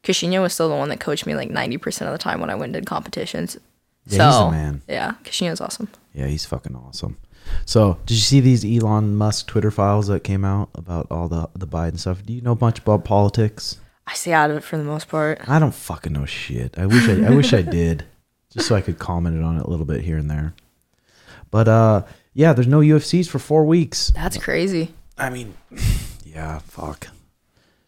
Queixinho 0.04 0.42
was 0.42 0.54
still 0.54 0.70
the 0.70 0.76
one 0.76 0.90
that 0.90 1.00
coached 1.00 1.26
me 1.26 1.36
like 1.36 1.50
90% 1.50 2.06
of 2.06 2.12
the 2.12 2.18
time 2.18 2.40
when 2.40 2.50
I 2.50 2.56
went 2.56 2.74
to 2.74 2.82
competitions. 2.82 3.58
Yeah, 4.06 4.28
he's 4.28 4.36
so, 4.36 4.46
the 4.46 4.52
man. 4.52 4.82
Yeah, 4.88 5.14
Queixinho's 5.24 5.62
awesome. 5.62 5.90
Yeah, 6.14 6.28
he's 6.28 6.46
fucking 6.46 6.76
awesome. 6.76 7.18
So, 7.66 7.98
did 8.06 8.14
you 8.14 8.22
see 8.22 8.40
these 8.42 8.64
Elon 8.64 9.16
Musk 9.16 9.48
Twitter 9.48 9.72
files 9.72 10.08
that 10.08 10.24
came 10.24 10.46
out 10.46 10.70
about 10.76 11.08
all 11.10 11.28
the 11.28 11.50
the 11.56 11.68
Biden 11.68 11.98
stuff? 11.98 12.24
Do 12.24 12.34
you 12.34 12.42
know 12.42 12.58
much 12.60 12.80
about 12.80 13.04
politics? 13.06 13.80
I 14.06 14.14
stay 14.14 14.34
out 14.34 14.50
of 14.52 14.58
it 14.58 14.64
for 14.64 14.78
the 14.78 14.84
most 14.84 15.08
part. 15.08 15.48
I 15.48 15.60
don't 15.60 15.74
fucking 15.74 16.14
know 16.14 16.26
shit. 16.26 16.78
I 16.78 16.86
wish 16.86 17.08
I, 17.08 17.26
I 17.26 17.30
wish 17.30 17.54
I 17.54 17.62
did, 17.80 18.06
just 18.52 18.68
so 18.68 18.76
I 18.76 18.82
could 18.82 19.00
comment 19.00 19.42
on 19.44 19.58
it 19.58 19.64
a 19.64 19.70
little 19.70 19.86
bit 19.86 20.02
here 20.02 20.18
and 20.18 20.30
there. 20.30 20.54
But 21.52 21.68
uh, 21.68 22.04
yeah, 22.34 22.54
there's 22.54 22.68
no 22.68 22.80
UFCs 22.80 23.28
for 23.28 23.40
four 23.40 23.66
weeks. 23.66 24.12
That's 24.16 24.38
crazy. 24.38 24.94
I 25.18 25.30
mean, 25.30 25.54
yeah, 26.26 26.60
fuck. 26.60 27.08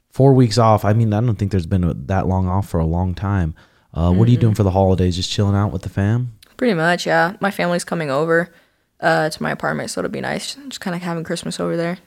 Four 0.09 0.33
weeks 0.33 0.57
off. 0.57 0.83
I 0.83 0.93
mean, 0.93 1.13
I 1.13 1.21
don't 1.21 1.35
think 1.35 1.51
there's 1.51 1.65
been 1.65 1.83
a, 1.83 1.93
that 1.93 2.27
long 2.27 2.47
off 2.47 2.67
for 2.67 2.79
a 2.79 2.85
long 2.85 3.13
time. 3.15 3.55
Uh, 3.93 4.11
What 4.11 4.27
are 4.27 4.31
you 4.31 4.37
doing 4.37 4.55
for 4.55 4.63
the 4.63 4.71
holidays? 4.71 5.15
Just 5.15 5.29
chilling 5.31 5.55
out 5.55 5.71
with 5.71 5.83
the 5.83 5.89
fam? 5.89 6.33
Pretty 6.57 6.73
much, 6.73 7.05
yeah. 7.05 7.35
My 7.39 7.49
family's 7.51 7.83
coming 7.83 8.09
over 8.11 8.53
uh, 8.99 9.29
to 9.29 9.43
my 9.43 9.51
apartment, 9.51 9.89
so 9.89 9.99
it'll 10.01 10.11
be 10.11 10.21
nice. 10.21 10.55
Just 10.55 10.81
kind 10.81 10.95
of 10.95 11.01
having 11.01 11.23
Christmas 11.23 11.59
over 11.59 11.75
there. 11.77 11.97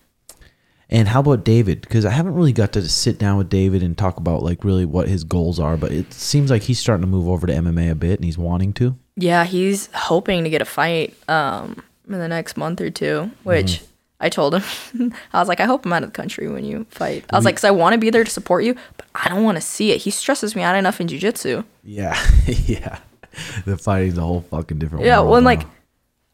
And 0.90 1.08
how 1.08 1.20
about 1.20 1.44
David? 1.44 1.80
Because 1.80 2.04
I 2.04 2.10
haven't 2.10 2.34
really 2.34 2.52
got 2.52 2.72
to 2.74 2.88
sit 2.88 3.18
down 3.18 3.38
with 3.38 3.48
David 3.48 3.82
and 3.82 3.96
talk 3.96 4.18
about 4.18 4.42
like 4.42 4.64
really 4.64 4.84
what 4.84 5.08
his 5.08 5.24
goals 5.24 5.58
are, 5.58 5.76
but 5.76 5.92
it 5.92 6.12
seems 6.12 6.50
like 6.50 6.62
he's 6.62 6.78
starting 6.78 7.02
to 7.02 7.06
move 7.06 7.28
over 7.28 7.46
to 7.46 7.52
MMA 7.52 7.90
a 7.90 7.94
bit, 7.94 8.18
and 8.18 8.24
he's 8.24 8.38
wanting 8.38 8.72
to. 8.74 8.96
Yeah, 9.16 9.44
he's 9.44 9.88
hoping 9.94 10.44
to 10.44 10.50
get 10.50 10.60
a 10.62 10.66
fight 10.66 11.14
um, 11.28 11.82
in 12.06 12.18
the 12.18 12.28
next 12.28 12.56
month 12.56 12.80
or 12.80 12.90
two, 12.90 13.30
which 13.44 13.80
I 14.20 14.28
told 14.28 14.54
him. 14.54 15.12
I 15.32 15.38
was 15.38 15.48
like, 15.48 15.60
I 15.60 15.64
hope 15.64 15.86
I'm 15.86 15.92
out 15.92 16.02
of 16.02 16.10
the 16.10 16.16
country 16.16 16.48
when 16.48 16.64
you 16.64 16.86
fight. 16.90 17.24
I 17.30 17.36
was 17.36 17.44
like, 17.44 17.54
because 17.54 17.64
I 17.64 17.70
want 17.70 17.94
to 17.94 17.98
be 17.98 18.10
there 18.10 18.24
to 18.24 18.30
support 18.30 18.64
you, 18.64 18.74
but 18.96 19.06
I 19.14 19.28
don't 19.28 19.44
want 19.44 19.56
to 19.56 19.62
see 19.62 19.92
it. 19.92 19.98
He 20.02 20.10
stresses 20.10 20.54
me 20.56 20.62
out 20.62 20.76
enough 20.76 21.00
in 21.00 21.08
jujitsu. 21.08 21.64
Yeah, 21.82 22.18
yeah. 22.46 22.98
The 23.64 23.76
fighting's 23.76 24.18
a 24.18 24.22
whole 24.22 24.42
fucking 24.42 24.78
different. 24.78 25.04
Yeah, 25.04 25.20
when 25.20 25.42
now. 25.42 25.50
like 25.50 25.62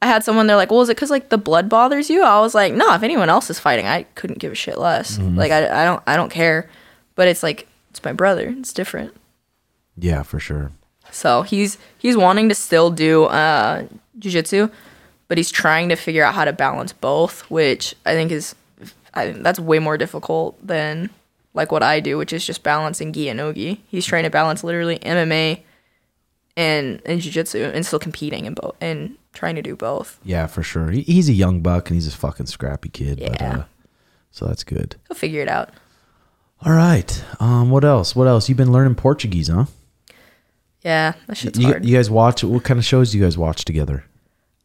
I 0.02 0.06
had 0.06 0.24
someone 0.24 0.46
they're 0.46 0.56
like, 0.56 0.70
well, 0.70 0.80
is 0.80 0.88
it 0.88 0.96
because 0.96 1.10
like 1.10 1.28
the 1.28 1.36
blood 1.38 1.68
bothers 1.68 2.08
you? 2.08 2.22
I 2.22 2.40
was 2.40 2.54
like, 2.54 2.72
no. 2.72 2.94
If 2.94 3.02
anyone 3.02 3.28
else 3.28 3.50
is 3.50 3.58
fighting, 3.60 3.86
I 3.86 4.04
couldn't 4.14 4.38
give 4.38 4.52
a 4.52 4.54
shit 4.54 4.78
less. 4.78 5.18
Like 5.18 5.52
I, 5.52 5.82
I 5.82 5.84
don't, 5.84 6.02
I 6.06 6.16
don't 6.16 6.30
care. 6.30 6.68
But 7.16 7.28
it's 7.28 7.42
like 7.42 7.68
it's 7.90 8.02
my 8.04 8.12
brother. 8.12 8.54
It's 8.58 8.72
different. 8.72 9.14
yeah, 9.98 10.22
for 10.22 10.40
sure. 10.40 10.72
So 11.10 11.42
he's 11.42 11.76
he's 11.98 12.16
wanting 12.16 12.48
to 12.48 12.54
still 12.54 12.90
do 12.90 13.24
uh, 13.24 13.86
jujitsu, 14.18 14.70
but 15.28 15.36
he's 15.38 15.50
trying 15.50 15.88
to 15.90 15.96
figure 15.96 16.24
out 16.24 16.34
how 16.34 16.44
to 16.44 16.52
balance 16.52 16.92
both, 16.92 17.42
which 17.50 17.94
I 18.06 18.14
think 18.14 18.30
is 18.32 18.54
I 19.12 19.26
think 19.32 19.42
that's 19.42 19.58
way 19.60 19.80
more 19.80 19.98
difficult 19.98 20.64
than 20.66 21.10
like 21.52 21.72
what 21.72 21.82
I 21.82 21.98
do, 22.00 22.16
which 22.16 22.32
is 22.32 22.46
just 22.46 22.62
balancing 22.62 23.12
gi 23.12 23.28
and 23.28 23.36
no 23.36 23.52
gi. 23.52 23.82
He's 23.88 24.06
trying 24.06 24.22
to 24.22 24.30
balance 24.30 24.62
literally 24.64 24.98
MMA 25.00 25.60
and 26.60 27.00
and 27.06 27.20
jujitsu 27.22 27.72
and 27.74 27.84
still 27.86 27.98
competing 27.98 28.44
in 28.46 28.54
both 28.54 28.76
and 28.80 29.16
trying 29.32 29.54
to 29.56 29.62
do 29.62 29.74
both. 29.76 30.18
Yeah, 30.24 30.46
for 30.46 30.62
sure. 30.62 30.90
He, 30.90 31.02
he's 31.02 31.28
a 31.28 31.32
young 31.32 31.60
buck 31.60 31.88
and 31.88 31.94
he's 31.96 32.06
a 32.06 32.16
fucking 32.16 32.46
scrappy 32.46 32.88
kid. 32.90 33.18
But, 33.20 33.40
Yeah. 33.40 33.56
uh, 33.58 33.64
so 34.30 34.46
that's 34.46 34.64
good. 34.64 34.96
He'll 35.08 35.16
figure 35.16 35.40
it 35.42 35.48
out. 35.48 35.70
All 36.64 36.72
right. 36.72 37.10
Um, 37.40 37.70
what 37.70 37.84
else? 37.84 38.14
What 38.14 38.26
else? 38.28 38.48
You've 38.48 38.58
been 38.58 38.72
learning 38.72 38.96
Portuguese, 38.96 39.48
huh? 39.48 39.64
Yeah, 40.82 41.12
that 41.26 41.36
shit's 41.36 41.58
You, 41.58 41.66
hard. 41.68 41.84
you 41.84 41.96
guys 41.96 42.10
watch? 42.10 42.42
What 42.44 42.64
kind 42.64 42.78
of 42.78 42.84
shows 42.84 43.12
do 43.12 43.18
you 43.18 43.24
guys 43.24 43.36
watch 43.38 43.64
together? 43.64 44.04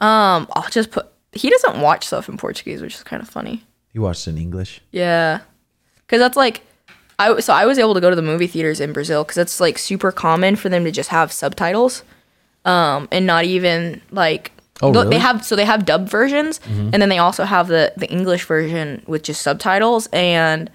um, 0.02 0.48
I'll 0.54 0.70
just 0.70 0.92
put. 0.92 1.08
He 1.34 1.50
doesn't 1.50 1.80
watch 1.82 2.08
stuff 2.08 2.28
in 2.30 2.38
Portuguese, 2.38 2.82
which 2.82 2.96
is 2.96 3.04
kind 3.04 3.22
of 3.22 3.30
funny. 3.30 3.64
he 3.92 4.00
watched 4.00 4.28
in 4.28 4.38
English? 4.38 4.82
Yeah, 4.92 5.40
because 6.00 6.20
that's 6.20 6.38
like, 6.38 6.62
I 7.18 7.40
so 7.40 7.54
I 7.54 7.66
was 7.66 7.80
able 7.80 7.94
to 7.94 8.02
go 8.02 8.10
to 8.10 8.16
the 8.16 8.22
movie 8.22 8.48
theaters 8.48 8.80
in 8.80 8.94
Brazil 8.94 9.24
because 9.24 9.38
it's 9.38 9.60
like 9.60 9.78
super 9.78 10.12
common 10.12 10.56
for 10.56 10.70
them 10.70 10.84
to 10.84 10.92
just 10.92 11.10
have 11.10 11.32
subtitles, 11.32 12.04
um, 12.66 13.08
and 13.12 13.26
not 13.26 13.46
even 13.46 14.02
like. 14.12 14.52
Oh, 14.82 14.92
really? 14.92 15.10
They 15.12 15.20
have 15.20 15.46
so 15.46 15.56
they 15.56 15.64
have 15.64 15.86
dub 15.86 16.10
versions, 16.10 16.60
and 16.68 17.02
then 17.02 17.08
they 17.08 17.18
also 17.18 17.46
have 17.46 17.70
the 17.70 17.94
the 17.96 18.10
English 18.12 18.44
version 18.44 19.04
with 19.08 19.24
just 19.24 19.42
subtitles. 19.42 20.08
And 20.12 20.70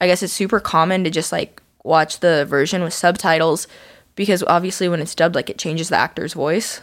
I 0.00 0.06
guess 0.06 0.22
it's 0.22 0.32
super 0.32 0.60
common 0.60 1.02
to 1.02 1.10
just 1.10 1.32
like 1.32 1.60
watch 1.82 2.20
the 2.20 2.44
version 2.44 2.84
with 2.84 2.94
subtitles 2.94 3.66
because 4.14 4.44
obviously 4.44 4.88
when 4.88 5.00
it's 5.00 5.16
dubbed, 5.16 5.34
like 5.34 5.50
it 5.50 5.58
changes 5.58 5.88
the 5.88 5.96
actor's 5.96 6.32
voice, 6.32 6.80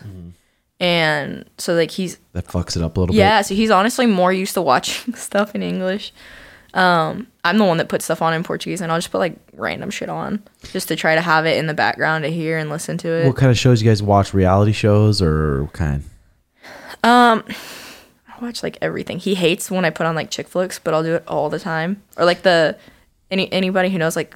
and 0.81 1.45
so 1.57 1.73
like 1.73 1.91
he's 1.91 2.17
That 2.33 2.47
fucks 2.47 2.75
it 2.75 2.83
up 2.83 2.97
a 2.97 2.99
little 2.99 3.15
yeah, 3.15 3.41
so 3.43 3.55
he's 3.55 3.71
honestly 3.71 4.05
more 4.05 4.33
used 4.33 4.53
to 4.55 4.61
watching 4.61 5.15
stuff 5.15 5.55
in 5.55 5.63
English. 5.63 6.11
Um, 6.77 7.27
I'm 7.43 7.57
the 7.57 7.65
one 7.65 7.77
that 7.77 7.89
puts 7.89 8.05
stuff 8.05 8.21
on 8.21 8.33
in 8.35 8.43
Portuguese, 8.43 8.81
and 8.81 8.91
I'll 8.91 8.99
just 8.99 9.11
put 9.11 9.17
like 9.17 9.35
random 9.53 9.89
shit 9.89 10.09
on 10.09 10.43
just 10.71 10.87
to 10.89 10.95
try 10.95 11.15
to 11.15 11.21
have 11.21 11.45
it 11.47 11.57
in 11.57 11.65
the 11.65 11.73
background 11.73 12.23
to 12.23 12.29
hear 12.29 12.57
and 12.59 12.69
listen 12.69 12.97
to 12.99 13.09
it. 13.09 13.25
What 13.25 13.35
kind 13.35 13.49
of 13.49 13.57
shows 13.57 13.81
you 13.81 13.89
guys 13.89 14.03
watch? 14.03 14.33
Reality 14.33 14.73
shows 14.73 15.19
or 15.21 15.63
what 15.63 15.73
kind? 15.73 16.03
Um, 17.03 17.43
I 18.27 18.43
watch 18.45 18.61
like 18.61 18.77
everything. 18.79 19.17
He 19.17 19.33
hates 19.33 19.71
when 19.71 19.85
I 19.85 19.89
put 19.89 20.05
on 20.05 20.13
like 20.13 20.29
chick 20.29 20.47
flicks, 20.47 20.77
but 20.77 20.93
I'll 20.93 21.03
do 21.03 21.15
it 21.15 21.23
all 21.27 21.49
the 21.49 21.59
time. 21.59 22.03
Or 22.15 22.25
like 22.25 22.43
the 22.43 22.77
any 23.31 23.51
anybody 23.51 23.89
who 23.89 23.97
knows 23.97 24.15
like 24.15 24.35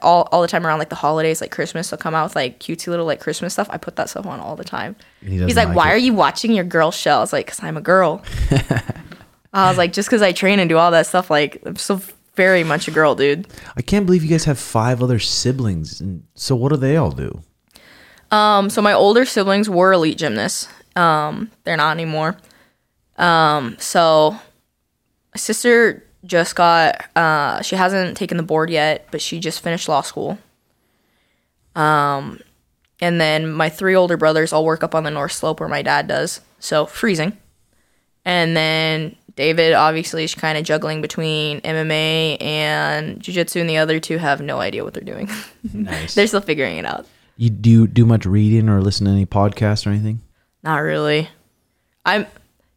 all 0.00 0.28
all 0.32 0.40
the 0.40 0.48
time 0.48 0.66
around 0.66 0.78
like 0.78 0.88
the 0.88 0.94
holidays, 0.96 1.42
like 1.42 1.50
Christmas, 1.50 1.90
they'll 1.90 1.98
come 1.98 2.14
out 2.14 2.24
with 2.24 2.36
like 2.36 2.58
cutesy 2.58 2.86
little 2.88 3.04
like 3.06 3.20
Christmas 3.20 3.52
stuff. 3.52 3.68
I 3.70 3.76
put 3.76 3.96
that 3.96 4.08
stuff 4.08 4.24
on 4.24 4.40
all 4.40 4.56
the 4.56 4.64
time. 4.64 4.96
He 5.20 5.38
He's 5.44 5.56
like, 5.56 5.68
like 5.68 5.76
"Why 5.76 5.90
it." 5.90 5.94
are 5.94 5.98
you 5.98 6.14
watching 6.14 6.52
your 6.52 6.64
girl 6.64 6.90
show?" 6.90 7.16
I 7.16 7.20
was 7.20 7.34
like, 7.34 7.48
"Cause 7.48 7.62
I'm 7.62 7.76
a 7.76 7.82
girl." 7.82 8.22
I 9.64 9.68
was 9.68 9.78
like, 9.78 9.92
"Just 9.92 10.08
because 10.08 10.22
I 10.22 10.32
train 10.32 10.58
and 10.58 10.68
do 10.68 10.78
all 10.78 10.90
that 10.90 11.06
stuff, 11.06 11.30
like 11.30 11.62
I'm 11.64 11.76
so 11.76 12.00
very 12.34 12.64
much 12.64 12.88
a 12.88 12.90
girl, 12.90 13.14
dude." 13.14 13.46
I 13.76 13.82
can't 13.82 14.06
believe 14.06 14.22
you 14.22 14.30
guys 14.30 14.44
have 14.44 14.58
five 14.58 15.02
other 15.02 15.18
siblings. 15.18 16.00
And 16.00 16.24
so 16.34 16.54
what 16.54 16.70
do 16.70 16.76
they 16.76 16.96
all 16.96 17.10
do? 17.10 17.42
Um, 18.30 18.70
so 18.70 18.82
my 18.82 18.92
older 18.92 19.24
siblings 19.24 19.70
were 19.70 19.92
elite 19.92 20.18
gymnasts. 20.18 20.68
Um, 20.94 21.50
they're 21.64 21.76
not 21.76 21.92
anymore. 21.92 22.36
Um, 23.18 23.76
so 23.78 24.32
my 25.34 25.38
sister 25.38 26.02
just 26.24 26.56
got 26.56 27.04
uh 27.16 27.62
she 27.62 27.76
hasn't 27.76 28.16
taken 28.16 28.36
the 28.36 28.42
board 28.42 28.68
yet, 28.70 29.06
but 29.10 29.22
she 29.22 29.38
just 29.38 29.62
finished 29.62 29.88
law 29.88 30.00
school. 30.00 30.38
Um 31.74 32.40
and 33.00 33.20
then 33.20 33.52
my 33.52 33.68
three 33.68 33.94
older 33.94 34.16
brothers 34.16 34.52
all 34.52 34.64
work 34.64 34.82
up 34.82 34.94
on 34.94 35.04
the 35.04 35.10
North 35.10 35.32
Slope 35.32 35.60
where 35.60 35.68
my 35.68 35.82
dad 35.82 36.08
does. 36.08 36.40
So 36.58 36.86
freezing. 36.86 37.36
And 38.24 38.56
then 38.56 39.16
David 39.36 39.74
obviously 39.74 40.24
is 40.24 40.34
kind 40.34 40.56
of 40.58 40.64
juggling 40.64 41.02
between 41.02 41.60
MMA 41.60 42.40
and 42.42 43.20
jiu-jitsu 43.20 43.60
and 43.60 43.68
the 43.70 43.76
other 43.76 44.00
two 44.00 44.16
have 44.18 44.40
no 44.40 44.58
idea 44.60 44.82
what 44.82 44.94
they're 44.94 45.02
doing. 45.04 45.28
Nice. 45.72 46.14
they're 46.14 46.26
still 46.26 46.40
figuring 46.40 46.78
it 46.78 46.86
out. 46.86 47.06
you 47.36 47.50
do 47.50 47.68
you 47.70 47.86
do 47.86 48.06
much 48.06 48.24
reading 48.24 48.68
or 48.68 48.80
listen 48.80 49.04
to 49.06 49.12
any 49.12 49.26
podcasts 49.26 49.86
or 49.86 49.90
anything? 49.90 50.20
Not 50.62 50.78
really. 50.78 51.28
I'm 52.04 52.26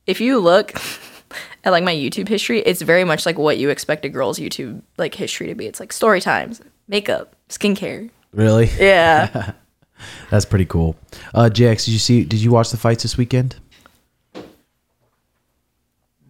if 0.05 0.19
you 0.19 0.39
look 0.39 0.73
at 1.63 1.71
like 1.71 1.83
my 1.83 1.93
YouTube 1.93 2.27
history, 2.27 2.59
it's 2.59 2.81
very 2.81 3.03
much 3.03 3.25
like 3.25 3.37
what 3.37 3.57
you 3.57 3.69
expect 3.69 4.03
a 4.05 4.09
girl's 4.09 4.37
YouTube 4.39 4.81
like 4.97 5.13
history 5.15 5.47
to 5.47 5.55
be. 5.55 5.65
It's 5.67 5.79
like 5.79 5.93
story 5.93 6.19
times, 6.19 6.61
makeup, 6.87 7.35
skincare. 7.49 8.09
Really? 8.33 8.69
Yeah. 8.77 9.53
That's 10.29 10.45
pretty 10.45 10.65
cool. 10.65 10.95
Uh, 11.33 11.49
JX, 11.51 11.85
did 11.85 11.91
you 11.91 11.99
see? 11.99 12.23
Did 12.23 12.39
you 12.41 12.51
watch 12.51 12.69
the 12.71 12.77
fights 12.77 13.03
this 13.03 13.17
weekend? 13.17 13.55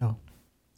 No. 0.00 0.16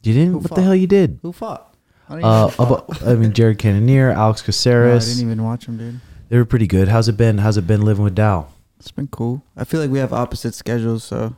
You 0.03 0.13
didn't? 0.13 0.31
Who 0.33 0.37
what 0.39 0.55
the 0.55 0.61
hell 0.61 0.75
you 0.75 0.87
did? 0.87 1.19
Who 1.21 1.31
fought? 1.31 1.75
I 2.09 2.19
Uh, 2.21 2.47
fought. 2.49 2.85
about, 2.89 3.07
I 3.07 3.15
mean, 3.15 3.33
Jared 3.33 3.57
Cannonier, 3.57 4.11
Alex 4.11 4.43
No, 4.65 4.93
I 4.95 4.99
didn't 4.99 5.21
even 5.21 5.43
watch 5.43 5.65
them, 5.65 5.77
dude. 5.77 5.99
they 6.29 6.37
were 6.37 6.45
pretty 6.45 6.67
good. 6.67 6.89
How's 6.89 7.07
it 7.07 7.17
been? 7.17 7.37
How's 7.39 7.57
it 7.57 7.65
been 7.65 7.81
living 7.81 8.03
with 8.03 8.15
Dow? 8.15 8.47
It's 8.79 8.91
been 8.91 9.07
cool. 9.07 9.43
I 9.55 9.63
feel 9.63 9.79
like 9.79 9.89
we 9.89 9.99
have 9.99 10.11
opposite 10.11 10.53
schedules, 10.53 11.03
so 11.05 11.35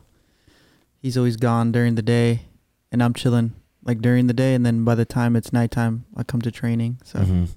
he's 1.00 1.16
always 1.16 1.36
gone 1.36 1.70
during 1.70 1.94
the 1.94 2.02
day, 2.02 2.42
and 2.90 3.02
I'm 3.02 3.14
chilling 3.14 3.52
like 3.84 4.00
during 4.00 4.26
the 4.26 4.34
day, 4.34 4.52
and 4.54 4.66
then 4.66 4.84
by 4.84 4.96
the 4.96 5.04
time 5.04 5.36
it's 5.36 5.52
nighttime, 5.52 6.04
I 6.16 6.24
come 6.24 6.42
to 6.42 6.50
training. 6.50 6.98
So 7.04 7.20
Mhm. 7.20 7.48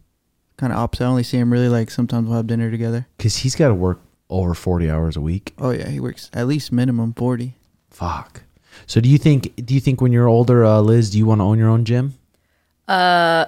kind 0.58 0.72
of 0.72 0.78
opposite. 0.78 1.06
I 1.06 1.08
only 1.08 1.24
see 1.24 1.38
him 1.38 1.52
really 1.52 1.70
like 1.70 1.90
sometimes 1.90 2.28
we'll 2.28 2.38
have 2.38 2.46
dinner 2.46 2.70
together. 2.70 3.08
Cause 3.18 3.38
he's 3.38 3.56
got 3.56 3.70
to 3.70 3.74
work 3.74 4.00
over 4.30 4.54
forty 4.54 4.88
hours 4.92 5.18
a 5.18 5.22
week. 5.22 5.56
Oh 5.58 5.72
yeah, 5.72 5.90
he 5.90 6.00
works 6.00 6.30
at 6.34 6.46
least 6.48 6.72
minimum 6.72 7.14
forty. 7.14 7.56
Fuck. 7.90 8.44
So 8.88 9.00
do 9.02 9.10
you 9.10 9.18
think? 9.18 9.56
Do 9.66 9.74
you 9.74 9.80
think 9.80 10.02
when 10.02 10.12
you're 10.12 10.28
older, 10.28 10.64
uh, 10.66 10.80
Liz, 10.82 11.10
do 11.12 11.18
you 11.18 11.26
want 11.26 11.40
to 11.40 11.46
own 11.46 11.58
your 11.60 11.70
own 11.70 11.86
gym? 11.86 12.14
uh 12.88 13.46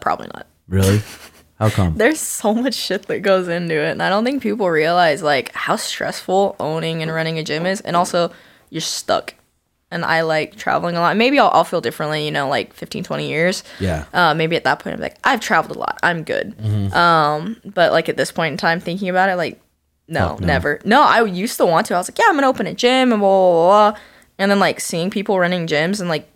probably 0.00 0.28
not. 0.34 0.46
Really? 0.68 1.00
How 1.58 1.70
come? 1.70 1.96
There's 1.96 2.18
so 2.20 2.54
much 2.54 2.74
shit 2.74 3.06
that 3.06 3.20
goes 3.20 3.46
into 3.46 3.74
it, 3.74 3.90
and 3.92 4.02
I 4.02 4.08
don't 4.08 4.24
think 4.24 4.42
people 4.42 4.68
realize 4.68 5.22
like 5.22 5.52
how 5.54 5.76
stressful 5.76 6.56
owning 6.58 7.02
and 7.02 7.12
running 7.12 7.38
a 7.38 7.44
gym 7.44 7.66
is, 7.66 7.80
and 7.80 7.94
also 7.94 8.32
you're 8.70 8.80
stuck. 8.80 9.34
And 9.92 10.04
I 10.06 10.22
like 10.22 10.56
traveling 10.56 10.96
a 10.96 11.00
lot. 11.00 11.16
Maybe 11.18 11.38
I'll, 11.38 11.50
I'll 11.50 11.64
feel 11.64 11.82
differently, 11.82 12.24
you 12.24 12.30
know, 12.30 12.48
like 12.48 12.72
15, 12.72 13.04
20 13.04 13.28
years. 13.28 13.62
Yeah. 13.78 14.06
uh, 14.14 14.32
maybe 14.32 14.56
at 14.56 14.64
that 14.64 14.78
point 14.78 14.96
I'm 14.96 15.02
like, 15.02 15.18
I've 15.22 15.40
traveled 15.40 15.76
a 15.76 15.78
lot. 15.78 15.98
I'm 16.02 16.24
good. 16.24 16.56
Mm-hmm. 16.56 16.94
Um, 16.96 17.60
but 17.62 17.92
like 17.92 18.08
at 18.08 18.16
this 18.16 18.32
point 18.32 18.52
in 18.52 18.56
time, 18.56 18.80
thinking 18.80 19.10
about 19.10 19.28
it, 19.28 19.36
like, 19.36 19.60
no, 20.08 20.30
Fuck 20.30 20.40
no. 20.40 20.46
never. 20.46 20.80
No, 20.86 21.02
I 21.02 21.22
used 21.24 21.58
to 21.58 21.66
want 21.66 21.86
to. 21.88 21.94
I 21.94 21.98
was 21.98 22.08
like, 22.08 22.18
yeah, 22.18 22.24
I'm 22.28 22.34
gonna 22.34 22.48
open 22.48 22.66
a 22.66 22.72
gym 22.74 23.12
and 23.12 23.20
blah, 23.20 23.28
blah, 23.28 23.52
blah, 23.52 23.90
blah. 23.92 24.00
And 24.42 24.50
then 24.50 24.58
like 24.58 24.80
seeing 24.80 25.08
people 25.08 25.38
running 25.38 25.68
gyms 25.68 26.00
and 26.00 26.08
like 26.08 26.28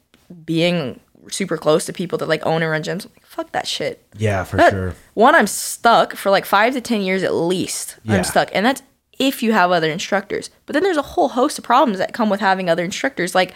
being 0.45 1.01
super 1.29 1.57
close 1.57 1.85
to 1.87 1.93
people 1.93 2.17
that 2.19 2.29
like 2.29 2.47
own 2.47 2.63
and 2.63 2.71
run 2.71 2.85
gyms. 2.85 3.05
I'm 3.05 3.11
like, 3.17 3.27
fuck 3.27 3.51
that 3.51 3.67
shit. 3.67 4.07
Yeah, 4.17 4.45
for 4.45 4.57
That- 4.59 4.71
sure. 4.71 4.95
One, 5.15 5.35
I'm 5.35 5.49
stuck 5.49 6.15
for 6.15 6.31
like 6.31 6.45
five 6.45 6.73
to 6.75 6.81
ten 6.81 7.01
years 7.01 7.25
at 7.25 7.35
least. 7.35 7.97
Yeah. 8.05 8.15
I'm 8.19 8.25
stuck, 8.25 8.49
and 8.53 8.65
that's 8.65 8.83
if 9.19 9.43
you 9.43 9.53
have 9.53 9.73
other 9.73 9.91
instructors. 9.91 10.51
But 10.67 10.75
then 10.75 10.85
there's 10.85 10.97
a 10.97 11.03
whole 11.03 11.31
host 11.31 11.59
of 11.59 11.65
problems 11.65 11.99
that 11.99 12.13
come 12.13 12.31
with 12.31 12.39
having 12.41 12.71
other 12.71 12.85
instructors. 12.85 13.35
Like, 13.35 13.55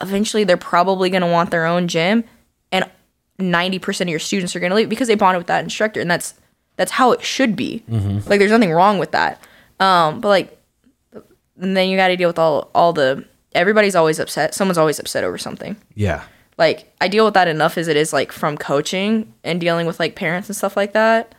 eventually, 0.00 0.44
they're 0.44 0.56
probably 0.56 1.10
going 1.10 1.22
to 1.22 1.26
want 1.28 1.50
their 1.50 1.66
own 1.66 1.88
gym, 1.88 2.22
and 2.70 2.88
ninety 3.38 3.80
percent 3.80 4.08
of 4.08 4.12
your 4.12 4.20
students 4.20 4.54
are 4.54 4.60
going 4.60 4.70
to 4.70 4.76
leave 4.76 4.88
because 4.88 5.08
they 5.08 5.16
bonded 5.16 5.40
with 5.40 5.48
that 5.48 5.64
instructor, 5.64 6.00
and 6.00 6.08
that's 6.10 6.34
that's 6.76 6.92
how 6.92 7.10
it 7.10 7.22
should 7.22 7.56
be. 7.56 7.82
Like, 7.88 8.38
there's 8.38 8.52
nothing 8.52 8.70
wrong 8.72 8.98
with 9.00 9.10
that. 9.10 9.42
Um, 9.80 10.20
but 10.20 10.28
like, 10.28 10.56
and 11.60 11.76
then 11.76 11.88
you 11.88 11.96
got 11.96 12.08
to 12.08 12.16
deal 12.16 12.28
with 12.28 12.38
all 12.38 12.70
all 12.76 12.92
the. 12.92 13.24
Everybody's 13.58 13.94
always 13.96 14.18
upset. 14.18 14.54
Someone's 14.54 14.78
always 14.78 14.98
upset 14.98 15.24
over 15.24 15.36
something 15.36 15.76
Yeah. 15.94 16.22
like 16.56 16.90
I 17.00 17.08
deal 17.08 17.24
with 17.24 17.34
that 17.34 17.48
enough 17.48 17.76
as 17.76 17.88
it 17.88 17.96
is 17.96 18.12
like 18.12 18.32
from 18.32 18.56
coaching 18.56 19.34
and 19.44 19.60
dealing 19.60 19.86
with 19.86 19.98
like 20.00 20.14
parents 20.16 20.48
and 20.48 20.56
stuff 20.56 20.76
like 20.76 20.92
that. 20.94 21.34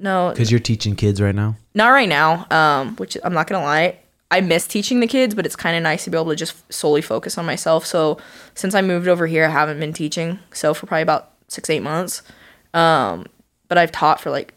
No, 0.00 0.30
Because 0.30 0.50
you're 0.50 0.60
teaching 0.60 0.94
kids 0.96 1.20
right 1.20 1.34
now. 1.34 1.56
not 1.74 1.88
right 1.90 2.08
now. 2.08 2.46
Um, 2.50 2.96
which 2.96 3.16
I'm 3.24 3.32
not 3.34 3.46
gonna 3.46 3.64
lie, 3.64 3.98
I 4.30 4.40
miss 4.40 4.66
teaching 4.66 5.00
the 5.00 5.06
kids, 5.06 5.34
but 5.34 5.46
it's 5.46 5.56
kind 5.56 5.76
of 5.76 5.82
nice 5.82 6.04
to 6.04 6.10
be 6.10 6.16
able 6.18 6.30
to 6.30 6.36
just 6.36 6.54
solely 6.72 7.02
focus 7.02 7.38
on 7.38 7.46
myself. 7.46 7.86
So 7.86 8.18
since 8.54 8.74
I 8.74 8.82
moved 8.82 9.08
over 9.08 9.26
here, 9.26 9.44
I 9.46 9.48
haven't 9.50 9.80
been 9.80 9.92
teaching. 9.92 10.38
So 10.52 10.74
for 10.74 10.86
probably 10.86 11.02
about 11.02 11.30
six 11.48 11.70
eight 11.70 11.80
months, 11.82 12.22
um, 12.74 13.26
but 13.68 13.78
I've 13.78 13.92
taught 13.92 14.20
for 14.20 14.30
like 14.30 14.54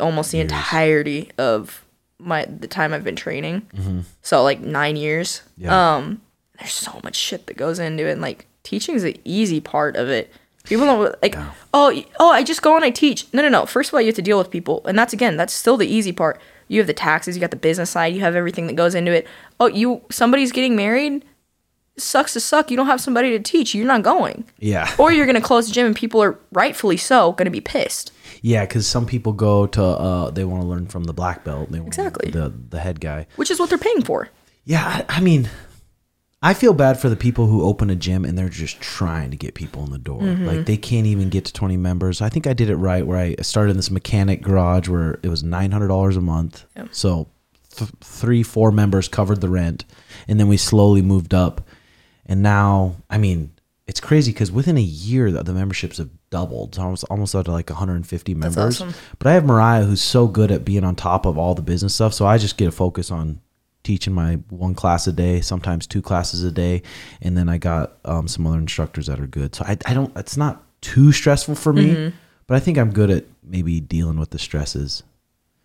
almost 0.00 0.30
the 0.32 0.40
entirety 0.40 1.30
of 1.38 1.84
my 2.18 2.44
the 2.46 2.68
time 2.68 2.92
I've 2.92 3.04
been 3.04 3.16
training. 3.16 4.04
So 4.22 4.42
like 4.42 4.60
nine 4.60 4.96
years. 4.96 5.42
Yeah. 5.56 5.96
Um, 5.96 6.20
there's 6.58 6.72
so 6.72 7.00
much 7.04 7.16
shit 7.16 7.46
that 7.46 7.56
goes 7.56 7.78
into 7.78 8.06
it, 8.06 8.12
and 8.12 8.20
like 8.22 8.46
teaching 8.62 8.94
is 8.94 9.02
the 9.02 9.20
easy 9.24 9.60
part 9.60 9.96
of 9.96 10.08
it. 10.08 10.32
People 10.64 10.86
don't 10.86 11.22
like, 11.22 11.36
oh, 11.72 12.02
oh, 12.18 12.30
I 12.30 12.42
just 12.42 12.60
go 12.62 12.74
and 12.74 12.84
I 12.84 12.90
teach. 12.90 13.32
No, 13.32 13.40
no, 13.40 13.48
no. 13.48 13.66
First 13.66 13.90
of 13.90 13.94
all, 13.94 14.00
you 14.00 14.08
have 14.08 14.16
to 14.16 14.22
deal 14.22 14.38
with 14.38 14.50
people, 14.50 14.84
and 14.86 14.98
that's 14.98 15.12
again, 15.12 15.36
that's 15.36 15.52
still 15.52 15.76
the 15.76 15.86
easy 15.86 16.12
part. 16.12 16.40
You 16.68 16.80
have 16.80 16.88
the 16.88 16.94
taxes, 16.94 17.36
you 17.36 17.40
got 17.40 17.52
the 17.52 17.56
business 17.56 17.90
side, 17.90 18.14
you 18.14 18.20
have 18.22 18.34
everything 18.34 18.66
that 18.66 18.74
goes 18.74 18.94
into 18.96 19.12
it. 19.12 19.26
Oh, 19.60 19.66
you 19.66 20.02
somebody's 20.10 20.50
getting 20.50 20.74
married. 20.74 21.24
Sucks 21.98 22.34
to 22.34 22.40
suck. 22.40 22.70
You 22.70 22.76
don't 22.76 22.86
have 22.86 23.00
somebody 23.00 23.30
to 23.30 23.38
teach. 23.40 23.74
You're 23.74 23.86
not 23.86 24.02
going, 24.02 24.44
Yeah. 24.58 24.92
or 24.98 25.12
you're 25.12 25.26
gonna 25.26 25.40
close 25.40 25.66
the 25.68 25.72
gym, 25.72 25.86
and 25.86 25.96
people 25.96 26.22
are 26.22 26.38
rightfully 26.52 26.96
so 26.98 27.32
gonna 27.32 27.50
be 27.50 27.60
pissed. 27.60 28.12
Yeah, 28.42 28.64
because 28.66 28.86
some 28.86 29.06
people 29.06 29.32
go 29.32 29.66
to 29.66 29.82
uh, 29.82 30.30
they 30.30 30.44
want 30.44 30.62
to 30.62 30.68
learn 30.68 30.86
from 30.88 31.04
the 31.04 31.14
black 31.14 31.42
belt. 31.44 31.70
They 31.72 31.78
want 31.80 31.88
Exactly. 31.88 32.30
the 32.30 32.52
the 32.70 32.80
head 32.80 33.00
guy. 33.00 33.26
which 33.36 33.50
is 33.50 33.58
what 33.58 33.68
they're 33.70 33.78
paying 33.78 34.02
for. 34.02 34.28
Yeah, 34.64 34.84
I, 35.08 35.18
I 35.18 35.20
mean, 35.20 35.48
I 36.42 36.52
feel 36.52 36.74
bad 36.74 37.00
for 37.00 37.08
the 37.08 37.16
people 37.16 37.46
who 37.46 37.62
open 37.64 37.88
a 37.88 37.96
gym 37.96 38.24
and 38.24 38.36
they're 38.36 38.48
just 38.50 38.80
trying 38.80 39.30
to 39.30 39.36
get 39.36 39.54
people 39.54 39.82
in 39.84 39.90
the 39.90 39.98
door. 39.98 40.20
Mm-hmm. 40.20 40.44
Like 40.44 40.66
they 40.66 40.76
can't 40.76 41.06
even 41.06 41.30
get 41.30 41.44
to 41.46 41.52
20 41.52 41.76
members. 41.78 42.20
I 42.20 42.28
think 42.28 42.46
I 42.46 42.52
did 42.52 42.68
it 42.68 42.76
right 42.76 43.06
where 43.06 43.16
I 43.18 43.36
started 43.42 43.70
in 43.70 43.76
this 43.78 43.90
mechanic 43.90 44.42
garage 44.42 44.86
where 44.88 45.18
it 45.22 45.28
was 45.28 45.42
$900 45.42 46.16
a 46.16 46.20
month. 46.20 46.66
Yep. 46.76 46.88
So 46.92 47.28
th- 47.74 47.90
three, 48.02 48.42
four 48.42 48.70
members 48.70 49.08
covered 49.08 49.40
the 49.40 49.48
rent. 49.48 49.84
And 50.28 50.38
then 50.38 50.46
we 50.48 50.56
slowly 50.56 51.00
moved 51.00 51.32
up. 51.32 51.65
And 52.26 52.42
now, 52.42 52.96
I 53.08 53.18
mean, 53.18 53.52
it's 53.86 54.00
crazy 54.00 54.32
because 54.32 54.50
within 54.50 54.76
a 54.76 54.80
year, 54.82 55.30
the, 55.30 55.42
the 55.44 55.52
memberships 55.54 55.98
have 55.98 56.10
doubled. 56.30 56.76
Was 56.76 57.04
almost 57.04 57.34
up 57.34 57.44
to 57.46 57.52
like 57.52 57.70
150 57.70 58.34
members. 58.34 58.56
awesome. 58.80 58.94
But 59.18 59.28
I 59.28 59.34
have 59.34 59.44
Mariah 59.44 59.84
who's 59.84 60.02
so 60.02 60.26
good 60.26 60.50
at 60.50 60.64
being 60.64 60.82
on 60.84 60.96
top 60.96 61.24
of 61.24 61.38
all 61.38 61.54
the 61.54 61.62
business 61.62 61.94
stuff. 61.94 62.12
So 62.12 62.26
I 62.26 62.36
just 62.38 62.56
get 62.56 62.66
a 62.68 62.72
focus 62.72 63.10
on 63.12 63.40
teaching 63.84 64.12
my 64.12 64.34
one 64.50 64.74
class 64.74 65.06
a 65.06 65.12
day, 65.12 65.40
sometimes 65.40 65.86
two 65.86 66.02
classes 66.02 66.42
a 66.42 66.50
day. 66.50 66.82
And 67.22 67.36
then 67.38 67.48
I 67.48 67.58
got 67.58 67.96
um, 68.04 68.26
some 68.26 68.44
other 68.46 68.58
instructors 68.58 69.06
that 69.06 69.20
are 69.20 69.26
good. 69.28 69.54
So 69.54 69.64
I, 69.64 69.76
I 69.86 69.94
don't, 69.94 70.14
it's 70.16 70.36
not 70.36 70.64
too 70.80 71.12
stressful 71.12 71.54
for 71.54 71.72
me, 71.72 71.90
Mm-hmm. 71.94 72.16
but 72.48 72.56
I 72.56 72.60
think 72.60 72.78
I'm 72.78 72.92
good 72.92 73.10
at 73.10 73.24
maybe 73.44 73.80
dealing 73.80 74.18
with 74.18 74.30
the 74.30 74.38
stresses. 74.40 75.04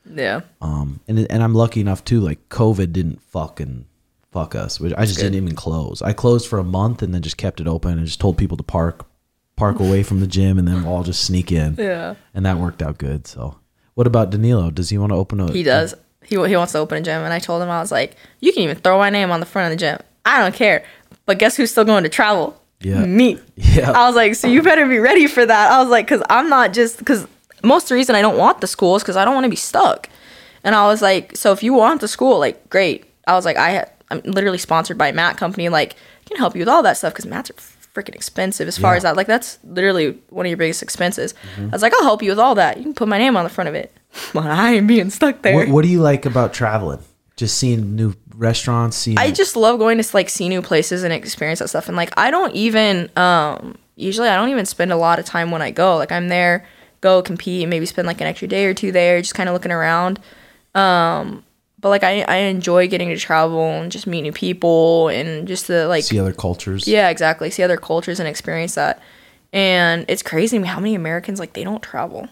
Yeah. 0.05 0.41
Um, 0.61 0.99
and, 1.07 1.19
and 1.31 1.41
I'm 1.43 1.55
lucky 1.55 1.81
enough 1.81 2.03
too, 2.03 2.19
like 2.21 2.49
COVID 2.49 2.93
didn't 2.93 3.21
fucking 3.23 3.85
fuck 4.31 4.55
us. 4.55 4.79
Which 4.79 4.93
I 4.97 5.05
just 5.05 5.19
didn't 5.19 5.35
even 5.35 5.55
close. 5.55 6.01
I 6.01 6.13
closed 6.13 6.47
for 6.47 6.59
a 6.59 6.63
month 6.63 7.01
and 7.01 7.13
then 7.13 7.21
just 7.21 7.37
kept 7.37 7.61
it 7.61 7.67
open 7.67 7.97
and 7.97 8.05
just 8.05 8.19
told 8.19 8.37
people 8.37 8.57
to 8.57 8.63
park, 8.63 9.05
park 9.55 9.79
away 9.79 10.03
from 10.03 10.19
the 10.19 10.27
gym 10.27 10.57
and 10.57 10.67
then 10.67 10.83
we'll 10.83 10.93
all 10.93 11.03
just 11.03 11.23
sneak 11.23 11.51
in. 11.51 11.75
Yeah. 11.77 12.15
And 12.33 12.45
that 12.45 12.57
worked 12.57 12.81
out 12.81 12.97
good. 12.97 13.27
So 13.27 13.59
what 13.95 14.07
about 14.07 14.29
Danilo? 14.29 14.71
Does 14.71 14.89
he 14.89 14.97
want 14.97 15.11
to 15.11 15.15
open 15.15 15.39
a, 15.39 15.51
He 15.51 15.63
does. 15.63 15.93
He 16.23 16.35
he 16.47 16.55
wants 16.55 16.71
to 16.73 16.79
open 16.79 16.99
a 16.99 17.01
gym, 17.01 17.23
and 17.23 17.33
I 17.33 17.39
told 17.39 17.61
him 17.61 17.69
I 17.69 17.81
was 17.81 17.91
like, 17.91 18.15
you 18.39 18.53
can 18.53 18.61
even 18.63 18.77
throw 18.77 18.97
my 18.97 19.09
name 19.09 19.31
on 19.31 19.39
the 19.39 19.45
front 19.45 19.71
of 19.71 19.77
the 19.77 19.83
gym. 19.83 19.99
I 20.23 20.39
don't 20.39 20.55
care. 20.55 20.85
But 21.25 21.39
guess 21.39 21.57
who's 21.57 21.71
still 21.71 21.83
going 21.83 22.03
to 22.03 22.09
travel? 22.09 22.61
Yeah. 22.79 23.05
Me. 23.05 23.39
Yeah. 23.55 23.91
I 23.91 24.07
was 24.07 24.15
like, 24.15 24.35
so 24.35 24.47
you 24.47 24.61
better 24.61 24.87
be 24.87 24.99
ready 24.99 25.27
for 25.27 25.45
that. 25.45 25.71
I 25.71 25.79
was 25.81 25.89
like, 25.89 26.05
because 26.05 26.23
I'm 26.29 26.47
not 26.47 26.73
just 26.73 26.99
because 26.99 27.27
most 27.63 27.85
of 27.85 27.89
the 27.89 27.95
reason 27.95 28.15
I 28.15 28.21
don't 28.21 28.37
want 28.37 28.61
the 28.61 28.67
school 28.67 28.95
is 28.95 29.03
because 29.03 29.17
I 29.17 29.25
don't 29.25 29.33
want 29.33 29.45
to 29.45 29.49
be 29.49 29.55
stuck. 29.55 30.09
And 30.63 30.75
I 30.75 30.85
was 30.87 31.01
like, 31.01 31.35
so 31.35 31.51
if 31.51 31.63
you 31.63 31.73
want 31.73 32.01
the 32.01 32.07
school, 32.07 32.39
like, 32.39 32.69
great. 32.69 33.05
I 33.27 33.33
was 33.33 33.45
like, 33.45 33.57
I 33.57 33.87
I'm 34.11 34.21
literally 34.25 34.57
sponsored 34.57 34.97
by 34.97 35.07
a 35.07 35.13
mat 35.13 35.37
company. 35.37 35.69
Like, 35.69 35.95
can 36.25 36.37
help 36.37 36.55
you 36.55 36.59
with 36.61 36.69
all 36.69 36.83
that 36.83 36.97
stuff 36.97 37.13
because 37.13 37.25
mats 37.25 37.49
are 37.49 37.53
freaking 37.95 38.15
expensive 38.15 38.67
as 38.67 38.77
far 38.77 38.93
Yeah. 38.93 38.97
as 38.97 39.03
that. 39.03 39.15
Like, 39.17 39.27
that's 39.27 39.57
literally 39.63 40.17
one 40.29 40.45
of 40.45 40.49
your 40.49 40.57
biggest 40.57 40.81
expenses. 40.83 41.33
I 41.57 41.65
was 41.67 41.81
like, 41.81 41.93
I'll 41.93 42.03
help 42.03 42.21
you 42.23 42.29
with 42.31 42.39
all 42.39 42.55
that. 42.55 42.77
You 42.77 42.83
can 42.83 42.93
put 42.93 43.07
my 43.07 43.17
name 43.17 43.35
on 43.35 43.43
the 43.43 43.49
front 43.49 43.67
of 43.69 43.75
it. 43.75 43.91
But 44.33 44.45
I 44.47 44.75
ain't 44.75 44.87
being 44.87 45.09
stuck 45.09 45.41
there. 45.41 45.55
What, 45.55 45.67
what 45.69 45.81
do 45.83 45.87
you 45.89 46.01
like 46.01 46.25
about 46.25 46.53
traveling? 46.53 46.99
Just 47.37 47.57
seeing 47.57 47.95
new 47.95 48.13
restaurants, 48.35 48.97
seeing 48.97 49.17
I 49.17 49.31
just 49.31 49.55
love 49.55 49.79
going 49.79 50.01
to 50.01 50.09
like 50.13 50.29
see 50.29 50.47
new 50.49 50.61
places 50.61 51.03
and 51.03 51.13
experience 51.13 51.59
that 51.59 51.69
stuff. 51.69 51.87
And 51.87 51.95
like 51.97 52.11
I 52.17 52.29
don't 52.31 52.53
even 52.53 53.09
um 53.17 53.77
usually 53.95 54.27
I 54.29 54.35
don't 54.35 54.49
even 54.49 54.65
spend 54.65 54.91
a 54.91 54.95
lot 54.97 55.17
of 55.19 55.25
time 55.25 55.49
when 55.51 55.61
I 55.61 55.71
go. 55.71 55.95
Like 55.97 56.11
I'm 56.11 56.27
there, 56.27 56.65
go 57.01 57.21
compete, 57.21 57.67
maybe 57.69 57.85
spend 57.85 58.05
like 58.07 58.19
an 58.21 58.27
extra 58.27 58.47
day 58.47 58.65
or 58.65 58.73
two 58.73 58.91
there, 58.91 59.21
just 59.21 59.33
kind 59.35 59.47
of 59.49 59.53
looking 59.53 59.71
around. 59.71 60.19
Um 60.75 61.43
but 61.81 61.89
like 61.89 62.03
I 62.03 62.21
I 62.21 62.35
enjoy 62.37 62.87
getting 62.87 63.09
to 63.09 63.17
travel 63.17 63.61
and 63.61 63.91
just 63.91 64.07
meet 64.07 64.21
new 64.21 64.31
people 64.31 65.09
and 65.09 65.47
just 65.47 65.65
to 65.65 65.87
like 65.87 66.03
see 66.03 66.19
other 66.19 66.33
cultures. 66.33 66.87
yeah, 66.87 67.09
exactly. 67.09 67.49
See 67.49 67.63
other 67.63 67.77
cultures 67.77 68.19
and 68.19 68.29
experience 68.29 68.75
that. 68.75 69.01
And 69.53 70.05
it's 70.07 70.23
crazy 70.23 70.61
how 70.61 70.79
many 70.79 70.95
Americans 70.95 71.39
like 71.39 71.53
they 71.53 71.63
don't 71.63 71.83
travel. 71.83 72.29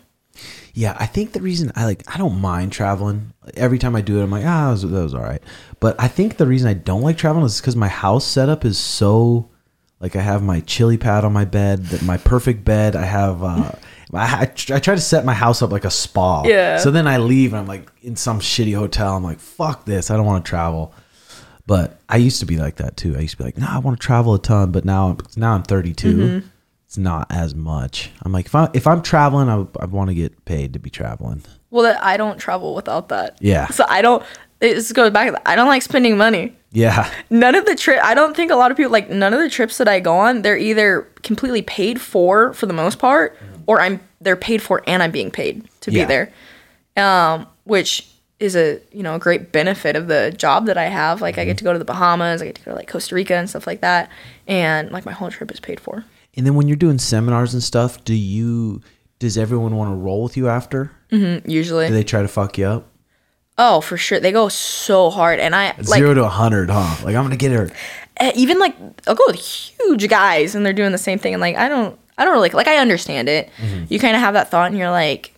Yeah, 0.74 0.96
I 0.98 1.06
think 1.06 1.34
the 1.34 1.42
reason 1.42 1.72
I 1.76 1.86
like 1.86 2.04
I 2.14 2.18
don't 2.18 2.40
mind 2.40 2.72
traveling. 2.72 3.34
Every 3.56 3.80
time 3.80 3.96
I 3.96 4.02
do 4.02 4.20
it, 4.20 4.24
I'm 4.24 4.32
like, 4.32 4.46
ah, 4.46 4.68
that 4.68 4.72
was, 4.72 4.82
that 4.84 5.04
was 5.04 5.14
all 5.14 5.22
right. 5.22 5.42
But 5.80 6.00
I 6.00 6.08
think 6.08 6.38
the 6.38 6.48
reason 6.48 6.70
I 6.70 6.76
don't 6.76 7.02
like 7.02 7.18
traveling 7.18 7.46
is 7.46 7.60
because 7.60 7.76
my 7.76 7.88
house 7.88 8.26
setup 8.26 8.64
is 8.64 8.78
so 8.78 9.50
like 10.00 10.16
I 10.16 10.22
have 10.22 10.42
my 10.42 10.62
chili 10.62 10.98
pad 10.98 11.26
on 11.26 11.34
my 11.34 11.46
bed, 11.46 11.86
that 11.88 12.04
my 12.04 12.18
perfect 12.18 12.64
bed. 12.64 12.96
I 12.96 13.04
have 13.04 13.44
uh, 13.44 13.72
I, 14.14 14.42
I 14.42 14.46
tr- 14.46 14.74
I 14.76 14.80
try 14.80 14.96
to 14.96 15.02
set 15.02 15.26
my 15.26 15.34
house 15.34 15.62
up 15.62 15.72
like 15.72 15.86
a 15.86 15.92
spa. 15.92 16.44
Yeah. 16.46 16.78
So 16.78 16.92
then 16.92 17.08
I 17.08 17.18
leave 17.18 17.54
and 17.54 17.62
I'm 17.62 17.68
like 17.68 17.90
in 18.02 18.16
some 18.16 18.40
shitty 18.40 18.76
hotel. 18.76 19.16
I'm 19.16 19.24
like, 19.24 19.40
fuck 19.40 19.86
this. 19.86 20.10
I 20.10 20.18
don't 20.18 20.26
want 20.26 20.44
to 20.44 20.50
travel. 20.50 20.94
But 21.68 22.00
I 22.10 22.18
used 22.18 22.40
to 22.40 22.48
be 22.48 22.58
like 22.58 22.78
that 22.78 22.98
too. 22.98 23.16
I 23.16 23.20
used 23.20 23.34
to 23.34 23.38
be 23.38 23.44
like, 23.44 23.58
no, 23.58 23.68
I 23.70 23.78
want 23.78 24.00
to 24.00 24.04
travel 24.04 24.34
a 24.34 24.40
ton. 24.40 24.72
But 24.72 24.86
now, 24.86 25.18
now 25.38 25.54
I'm 25.54 25.64
32. 25.64 26.16
Mm-hmm. 26.16 26.48
It's 26.88 26.98
not 26.98 27.28
as 27.30 27.54
much. 27.54 28.10
I'm 28.24 28.32
like, 28.32 28.48
if 28.48 28.56
I 28.56 28.68
if 28.74 28.88
I'm 28.88 29.04
traveling, 29.04 29.48
I, 29.48 29.68
I 29.80 29.86
want 29.86 30.10
to 30.10 30.16
get 30.16 30.44
paid 30.46 30.74
to 30.74 30.80
be 30.80 30.90
traveling. 30.90 31.44
Well, 31.70 31.96
I 32.02 32.18
don't 32.18 32.40
travel 32.40 32.74
without 32.74 33.10
that. 33.10 33.38
Yeah. 33.40 33.68
So 33.68 33.86
I 33.88 34.02
don't. 34.02 34.24
This 34.58 34.92
goes 34.92 35.12
back. 35.12 35.40
I 35.46 35.56
don't 35.56 35.68
like 35.68 35.84
spending 35.84 36.18
money. 36.18 36.56
Yeah, 36.72 37.12
none 37.32 37.56
of 37.56 37.66
the 37.66 37.76
trip 37.76 38.00
i 38.04 38.14
don't 38.14 38.36
think 38.36 38.52
a 38.52 38.56
lot 38.56 38.70
of 38.70 38.78
people 38.78 38.92
like 38.92 39.10
none 39.10 39.34
of 39.34 39.40
the 39.40 39.50
trips 39.50 39.80
that 39.80 39.88
i 39.88 40.00
go 40.00 40.16
on 40.16 40.44
they're 40.44 40.56
either 40.58 41.02
completely 41.24 41.64
paid 41.64 42.00
for 42.00 42.54
for 42.54 42.68
the 42.68 42.74
most 42.74 43.00
part 43.00 43.36
or 43.70 43.80
i'm 43.86 44.00
they're 44.22 44.36
paid 44.50 44.62
for 44.62 44.76
and 44.88 45.02
i'm 45.04 45.12
being 45.12 45.32
paid 45.32 45.54
to 45.82 45.92
Yeah. 45.92 46.04
be 46.06 46.08
there 46.14 46.26
um 47.06 47.48
which 47.64 47.92
is 48.40 48.56
a 48.56 48.80
you 48.92 49.04
know 49.04 49.16
a 49.16 49.20
great 49.20 49.52
benefit 49.52 49.96
of 49.96 50.08
the 50.08 50.34
job 50.46 50.66
that 50.66 50.78
i 50.78 50.86
have 50.86 51.22
like 51.22 51.38
i 51.38 51.46
get 51.46 51.58
to 51.60 51.64
go 51.64 51.74
to 51.74 51.80
the 51.80 51.86
bahamas 51.94 52.42
i 52.42 52.46
get 52.46 52.56
to 52.56 52.64
go 52.66 52.72
to 52.72 52.78
like 52.78 52.88
costa 52.90 53.14
rica 53.16 53.36
and 53.36 53.50
stuff 53.50 53.68
like 53.68 53.82
that 53.82 54.10
and 54.48 54.92
like 54.92 55.06
my 55.06 55.12
whole 55.12 55.30
trip 55.30 55.52
is 55.52 55.60
paid 55.60 55.80
for 55.80 56.06
and 56.38 56.46
then 56.46 56.56
when 56.56 56.68
you're 56.68 56.78
doing 56.78 57.00
seminars 57.00 57.54
and 57.56 57.62
stuff, 57.64 58.04
do 58.06 58.14
you 58.14 58.82
does 59.18 59.36
everyone 59.38 59.76
want 59.76 59.92
to 59.92 59.96
roll 59.96 60.24
with 60.24 60.38
you 60.38 60.48
after? 60.48 60.92
usually 61.12 61.88
Do 61.88 61.94
they 61.94 62.04
try 62.04 62.22
to 62.22 62.28
fuck 62.30 62.58
you 62.58 62.66
up? 62.66 62.88
oh 63.58 63.82
for 63.82 63.98
sure 63.98 64.20
they 64.22 64.32
go 64.32 64.48
so 64.48 65.10
hard 65.10 65.40
and 65.40 65.54
i 65.56 65.74
like 65.78 66.00
Zero 66.00 66.14
to 66.14 66.24
a 66.24 66.30
hundred, 66.30 66.70
huh? 66.70 66.96
Like 67.04 67.16
I'm 67.16 67.24
gonna 67.26 67.36
get 67.36 67.52
her. 67.52 67.70
eh, 68.18 68.32
even 68.36 68.58
like 68.60 68.76
I'll 69.08 69.16
go 69.16 69.24
with 69.28 69.36
huge 69.38 70.08
guys 70.08 70.56
and 70.56 70.66
they're 70.66 70.72
doing 70.82 70.94
the 70.94 70.98
same 71.10 71.20
thing 71.20 71.34
and 71.34 71.42
like 71.42 71.58
I 71.58 71.68
don't 71.68 72.00
I 72.20 72.26
don't 72.26 72.34
really 72.34 72.50
like 72.50 72.68
I 72.68 72.78
understand 72.78 73.30
it. 73.30 73.50
You 73.90 73.98
kind 73.98 74.16
of 74.16 74.22
have 74.22 74.36
that 74.36 74.52
thought 74.52 74.70
and 74.70 74.78
you're 74.78 74.92
like 74.92 75.34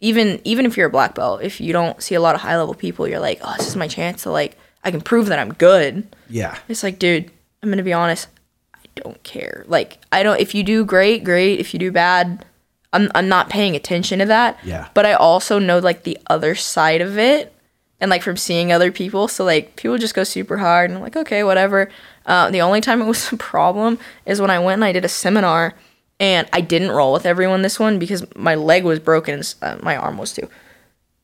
even 0.00 0.40
even 0.44 0.66
if 0.66 0.76
you're 0.76 0.88
a 0.88 0.90
black 0.90 1.14
belt, 1.14 1.42
if 1.42 1.60
you 1.60 1.72
don't 1.72 2.02
see 2.02 2.14
a 2.14 2.20
lot 2.20 2.34
of 2.34 2.40
high 2.40 2.56
level 2.56 2.74
people, 2.74 3.08
you're 3.08 3.18
like, 3.20 3.40
"Oh, 3.42 3.54
this 3.58 3.66
is 3.68 3.76
my 3.76 3.88
chance 3.88 4.22
to 4.24 4.30
like 4.30 4.56
I 4.84 4.90
can 4.90 5.00
prove 5.00 5.26
that 5.26 5.38
I'm 5.38 5.54
good." 5.54 6.06
Yeah, 6.28 6.56
It's 6.68 6.82
like, 6.82 6.98
dude, 6.98 7.30
I'm 7.62 7.68
going 7.68 7.78
to 7.78 7.82
be 7.82 7.92
honest. 7.92 8.28
I 8.74 8.80
don't 8.96 9.22
care. 9.22 9.64
Like 9.66 9.98
I 10.12 10.22
don't 10.22 10.40
if 10.40 10.54
you 10.54 10.62
do 10.62 10.84
great, 10.84 11.24
great. 11.24 11.58
If 11.58 11.72
you 11.72 11.80
do 11.80 11.90
bad, 11.90 12.44
I'm 12.92 13.10
I'm 13.14 13.28
not 13.28 13.50
paying 13.50 13.74
attention 13.74 14.18
to 14.20 14.26
that. 14.26 14.58
Yeah. 14.64 14.88
But 14.94 15.06
I 15.06 15.14
also 15.14 15.58
know 15.58 15.78
like 15.78 16.04
the 16.04 16.18
other 16.28 16.54
side 16.54 17.00
of 17.00 17.18
it 17.18 17.52
and 18.00 18.10
like 18.10 18.22
from 18.22 18.36
seeing 18.36 18.70
other 18.72 18.92
people. 18.92 19.26
So 19.26 19.44
like 19.44 19.74
people 19.76 19.98
just 19.98 20.14
go 20.14 20.22
super 20.24 20.58
hard 20.58 20.90
and 20.90 20.98
I'm 20.98 21.02
like, 21.02 21.16
okay, 21.16 21.42
whatever. 21.42 21.90
Uh, 22.24 22.50
the 22.50 22.60
only 22.60 22.80
time 22.80 23.00
it 23.02 23.06
was 23.06 23.32
a 23.32 23.36
problem 23.36 23.98
is 24.26 24.40
when 24.40 24.50
I 24.50 24.58
went 24.60 24.74
and 24.74 24.84
I 24.84 24.92
did 24.92 25.04
a 25.04 25.08
seminar 25.08 25.74
and 26.20 26.48
I 26.52 26.60
didn't 26.60 26.90
roll 26.90 27.12
with 27.12 27.26
everyone 27.26 27.62
this 27.62 27.78
one 27.78 27.98
because 27.98 28.24
my 28.36 28.54
leg 28.54 28.84
was 28.84 28.98
broken 28.98 29.34
and 29.34 29.54
uh, 29.62 29.76
my 29.82 29.96
arm 29.96 30.18
was 30.18 30.32
too. 30.32 30.48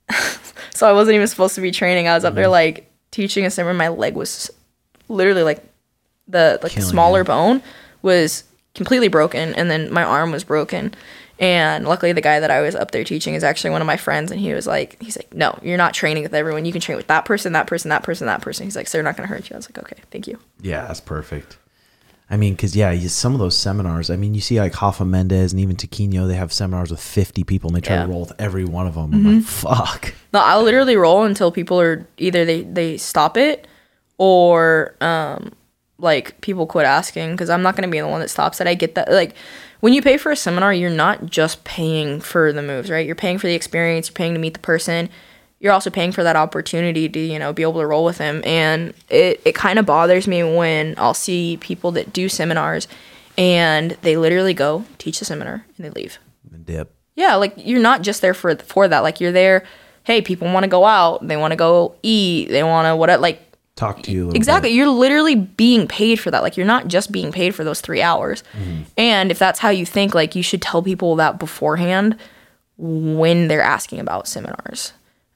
so 0.70 0.88
I 0.88 0.92
wasn't 0.92 1.16
even 1.16 1.26
supposed 1.28 1.55
to 1.57 1.61
be 1.61 1.70
training. 1.70 2.09
I 2.09 2.14
was 2.14 2.24
up 2.24 2.34
there 2.34 2.49
like 2.49 2.90
teaching 3.11 3.45
a 3.47 3.51
seminar. 3.51 3.74
My 3.74 3.88
leg 3.88 4.14
was 4.14 4.51
literally 5.09 5.42
like 5.42 5.64
the 6.28 6.59
like 6.62 6.72
the 6.72 6.80
Killing 6.80 6.90
smaller 6.90 7.20
you. 7.20 7.24
bone 7.24 7.62
was 8.03 8.45
completely 8.74 9.09
broken 9.09 9.55
and 9.55 9.70
then 9.70 9.92
my 9.92 10.03
arm 10.03 10.32
was 10.32 10.42
broken 10.42 10.95
and 11.38 11.86
luckily 11.86 12.12
the 12.12 12.20
guy 12.22 12.40
that 12.40 12.51
i 12.51 12.61
was 12.62 12.74
up 12.74 12.90
there 12.92 13.05
teaching 13.05 13.34
is 13.34 13.45
actually 13.45 13.68
one 13.70 13.82
of 13.82 13.86
my 13.86 13.97
friends 13.97 14.30
and 14.32 14.40
he 14.40 14.53
was 14.55 14.66
like 14.66 15.01
he's 15.03 15.16
like 15.18 15.32
no 15.34 15.57
you're 15.62 15.76
not 15.76 15.92
training 15.95 16.22
with 16.22 16.32
everyone 16.34 16.64
you 16.64 16.72
can 16.72 16.80
train 16.80 16.97
with 16.97 17.07
that 17.07 17.24
person 17.26 17.53
that 17.53 17.66
person 17.66 17.90
that 17.90 18.03
person 18.03 18.26
that 18.26 18.40
person 18.40 18.64
he's 18.66 18.74
like 18.74 18.88
so 18.88 18.97
they're 18.97 19.03
not 19.05 19.16
going 19.16 19.28
to 19.28 19.32
hurt 19.32 19.49
you 19.51 19.55
i 19.55 19.59
was 19.59 19.68
like 19.68 19.78
okay 19.78 20.03
thank 20.11 20.26
you 20.26 20.38
Yeah, 20.62 20.86
that's 20.86 21.01
perfect. 21.01 21.59
I 22.31 22.37
mean, 22.39 22.55
because 22.55 22.75
yeah, 22.75 22.91
you, 22.91 23.09
some 23.11 23.35
of 23.35 23.39
those 23.39 23.57
seminars. 23.57 24.09
I 24.11 24.16
mean, 24.16 24.35
you 24.35 24.41
see 24.41 24.59
like 24.59 24.81
Rafa 24.81 25.05
Mendes 25.05 25.53
and 25.53 25.61
even 25.61 25.77
Taquino, 25.77 26.27
they 26.27 26.35
have 26.37 26.53
seminars 26.53 26.91
with 26.91 27.01
fifty 27.01 27.45
people, 27.45 27.68
and 27.68 27.77
they 27.77 27.81
try 27.81 27.97
Yeah. 27.97 28.03
to 28.07 28.09
roll 28.09 28.20
with 28.20 28.33
every 28.39 28.64
one 28.64 28.87
of 28.87 28.95
them. 28.95 29.12
I'm 29.12 29.37
like, 29.37 29.45
fuck. 29.45 30.14
no 30.33 30.41
i'll 30.41 30.62
literally 30.62 30.97
roll 30.97 31.25
until 31.25 31.53
people 31.53 31.81
are 31.81 32.07
either 32.16 32.45
they 32.45 32.62
they 32.62 32.97
stop 32.97 33.37
it 33.37 33.66
or 34.18 34.95
um 35.01 35.53
like 35.99 36.41
people 36.41 36.66
quit 36.66 36.85
asking 36.87 37.33
because 37.33 37.51
i'm 37.51 37.62
not 37.62 37.77
going 37.77 37.89
to 37.89 37.93
be 37.93 38.01
the 38.01 38.09
one 38.09 38.20
that 38.20 38.29
stops 38.29 38.61
it 38.61 38.66
i 38.66 38.75
get 38.75 38.95
that 38.97 39.11
like 39.12 39.35
when 39.81 39.93
you 39.93 40.03
pay 40.03 40.16
for 40.16 40.33
a 40.33 40.37
seminar 40.37 40.72
you're 40.75 40.91
not 40.91 41.27
just 41.27 41.62
paying 41.64 42.20
for 42.20 42.53
the 42.53 42.62
moves 42.62 42.91
right 42.91 43.07
you're 43.07 43.14
paying 43.14 43.39
for 43.39 43.47
the 43.47 43.55
experience 43.55 44.09
you're 44.09 44.14
paying 44.14 44.35
to 44.35 44.41
meet 44.41 44.55
the 44.55 44.61
person 44.61 45.09
you're 45.65 45.73
also 45.73 45.89
paying 45.91 46.12
for 46.12 46.23
that 46.23 46.37
opportunity 46.37 47.09
to 47.09 47.19
you 47.19 47.39
know 47.39 47.53
be 47.53 47.62
able 47.62 47.81
to 47.81 47.87
roll 47.87 48.05
with 48.05 48.19
them 48.19 48.41
and 48.45 48.93
it, 49.11 49.41
it 49.45 49.55
kind 49.55 49.79
of 49.81 49.87
bothers 49.87 50.29
me 50.29 50.43
when 50.45 50.95
i'll 50.99 51.15
see 51.15 51.57
people 51.57 51.91
that 51.91 52.12
do 52.12 52.29
seminars 52.29 52.87
and 53.37 53.93
they 54.03 54.17
literally 54.17 54.55
go 54.55 54.85
teach 54.99 55.19
the 55.19 55.25
seminar 55.25 55.65
and 55.77 55.85
they 55.85 55.91
leave 55.91 56.19
And 56.53 56.65
dip. 56.65 56.95
yeah, 57.17 57.35
like 57.35 57.55
you're 57.57 57.81
not 57.81 58.03
just 58.03 58.21
there 58.23 58.35
for 58.35 58.55
for 58.57 58.87
that. 58.87 59.01
Like 59.01 59.21
you're 59.21 59.33
there. 59.33 59.65
Hey, 60.05 60.21
people 60.23 60.53
want 60.53 60.62
to 60.65 60.69
go 60.69 60.85
out. 60.85 61.27
They 61.27 61.37
want 61.37 61.51
to 61.53 61.57
go 61.57 61.97
eat. 62.03 62.49
They 62.51 62.62
want 62.62 62.87
to 62.87 62.95
what? 62.95 63.21
Like 63.21 63.41
Talk 63.75 64.03
to 64.05 64.12
you 64.12 64.31
exactly. 64.31 64.69
bit. 64.71 64.77
You're 64.77 64.89
literally 64.89 65.35
being 65.35 65.89
paid 65.89 66.21
for 66.21 66.31
that. 66.31 66.43
Like 66.45 66.57
you're 66.57 66.65
not 66.67 66.87
just 66.87 67.11
being 67.11 67.33
paid 67.33 67.57
for 67.57 67.65
those 67.65 67.81
three 67.81 68.01
hours. 68.03 68.45
Mm-hmm. 68.57 68.83
And 68.97 69.33
if 69.33 69.39
that's 69.41 69.59
how 69.59 69.71
you 69.71 69.85
think, 69.85 70.15
like 70.15 70.37
you 70.37 70.43
should 70.45 70.62
tell 70.62 70.81
people 70.81 71.17
that 71.17 71.41
beforehand 71.41 72.17
when 72.77 73.49
they're 73.49 73.62
asking 73.62 73.99
about 73.99 74.29
seminars. 74.29 74.93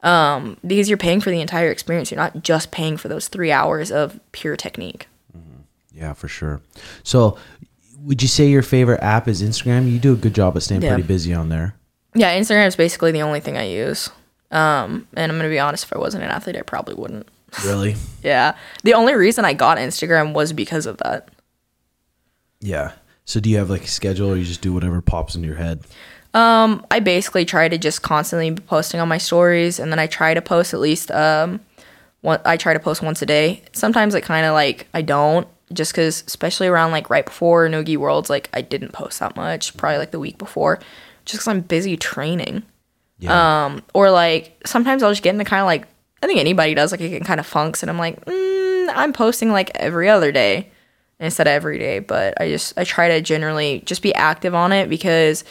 Um, 0.08 0.56
because 0.66 0.88
you're 0.88 0.96
paying 0.98 1.20
for 1.20 1.30
the 1.30 1.40
entire 1.40 1.70
experience. 1.70 2.10
You're 2.10 2.16
not 2.20 2.42
just 2.42 2.70
paying 2.70 2.96
for 2.96 3.08
those 3.08 3.28
three 3.28 3.52
hours 3.52 3.90
of 3.92 4.18
pure 4.32 4.56
technique. 4.56 5.06
Yeah, 5.92 6.12
for 6.12 6.28
sure. 6.28 6.60
So, 7.02 7.36
would 8.02 8.22
you 8.22 8.28
say 8.28 8.46
your 8.48 8.62
favorite 8.62 9.02
app 9.02 9.26
is 9.26 9.42
Instagram? 9.42 9.90
You 9.90 9.98
do 9.98 10.12
a 10.12 10.16
good 10.16 10.34
job 10.34 10.56
at 10.56 10.62
staying 10.62 10.82
Yeah. 10.82 10.90
pretty 10.94 11.02
busy 11.06 11.34
on 11.34 11.48
there. 11.48 11.74
Yeah, 12.14 12.38
Instagram 12.38 12.68
is 12.68 12.76
basically 12.76 13.10
the 13.12 13.22
only 13.22 13.40
thing 13.40 13.58
I 13.58 13.64
use. 13.68 14.08
Um, 14.50 15.08
and 15.14 15.30
I'm 15.30 15.36
gonna 15.38 15.48
be 15.48 15.58
honest, 15.58 15.84
if 15.84 15.92
I 15.92 15.98
wasn't 15.98 16.22
an 16.24 16.30
athlete, 16.30 16.56
I 16.56 16.62
probably 16.62 16.94
wouldn't. 16.94 17.26
Really? 17.64 17.96
Yeah. 18.22 18.54
The 18.84 18.94
only 18.94 19.14
reason 19.14 19.44
I 19.44 19.54
got 19.54 19.78
Instagram 19.78 20.34
was 20.34 20.52
because 20.52 20.86
of 20.86 20.98
that. 20.98 21.28
Yeah. 22.60 22.92
So, 23.24 23.40
do 23.40 23.50
you 23.50 23.58
have 23.58 23.68
like 23.70 23.84
a 23.84 23.88
schedule, 23.88 24.30
or 24.30 24.36
you 24.36 24.44
just 24.44 24.60
do 24.62 24.72
whatever 24.72 25.00
pops 25.00 25.34
into 25.34 25.48
your 25.48 25.56
head? 25.56 25.80
I 26.90 27.00
basically 27.00 27.44
try 27.44 27.68
to 27.68 27.78
just 27.78 28.02
constantly 28.02 28.50
be 28.50 28.62
posting 28.62 29.00
on 29.00 29.08
my 29.08 29.18
stories 29.18 29.78
and 29.78 29.90
then 29.90 29.98
I 29.98 30.06
try 30.06 30.34
to 30.34 30.42
post 30.42 30.74
at 30.74 30.80
least 30.80 31.10
um 31.10 31.60
one 32.20 32.40
I 32.44 32.56
try 32.56 32.72
to 32.72 32.80
post 32.80 33.02
once 33.02 33.22
a 33.22 33.26
day. 33.26 33.62
Sometimes 33.72 34.14
it 34.14 34.22
kind 34.22 34.46
of 34.46 34.52
like 34.52 34.86
I 34.94 35.02
don't 35.02 35.48
just 35.72 35.94
cuz 35.94 36.24
especially 36.26 36.66
around 36.66 36.92
like 36.92 37.10
right 37.10 37.24
before 37.24 37.68
Nogi 37.68 37.96
Worlds 37.96 38.30
like 38.30 38.48
I 38.52 38.62
didn't 38.62 38.92
post 38.92 39.20
that 39.20 39.36
much, 39.36 39.76
probably 39.76 39.98
like 39.98 40.10
the 40.10 40.20
week 40.20 40.38
before 40.38 40.78
just 41.24 41.40
cuz 41.40 41.48
I'm 41.48 41.60
busy 41.60 41.96
training. 41.96 42.62
Yeah. 43.18 43.64
Um 43.64 43.82
or 43.94 44.10
like 44.10 44.60
sometimes 44.66 45.02
I'll 45.02 45.10
just 45.12 45.22
get 45.22 45.34
into 45.34 45.44
kind 45.44 45.60
of 45.60 45.66
like 45.66 45.86
I 46.22 46.26
think 46.26 46.40
anybody 46.40 46.74
does 46.74 46.90
like 46.92 47.00
it 47.00 47.10
can 47.10 47.24
kind 47.24 47.40
of 47.40 47.46
funks 47.46 47.82
and 47.82 47.90
I'm 47.90 47.98
like, 47.98 48.24
mm, 48.24 48.88
I'm 48.94 49.12
posting 49.12 49.50
like 49.50 49.70
every 49.76 50.08
other 50.08 50.32
day 50.32 50.70
instead 51.20 51.46
of 51.46 51.52
every 51.52 51.78
day, 51.78 51.98
but 51.98 52.40
I 52.40 52.48
just 52.48 52.78
I 52.78 52.84
try 52.84 53.08
to 53.08 53.20
generally 53.20 53.82
just 53.86 54.02
be 54.02 54.14
active 54.14 54.54
on 54.54 54.72
it 54.72 54.88
because 54.88 55.44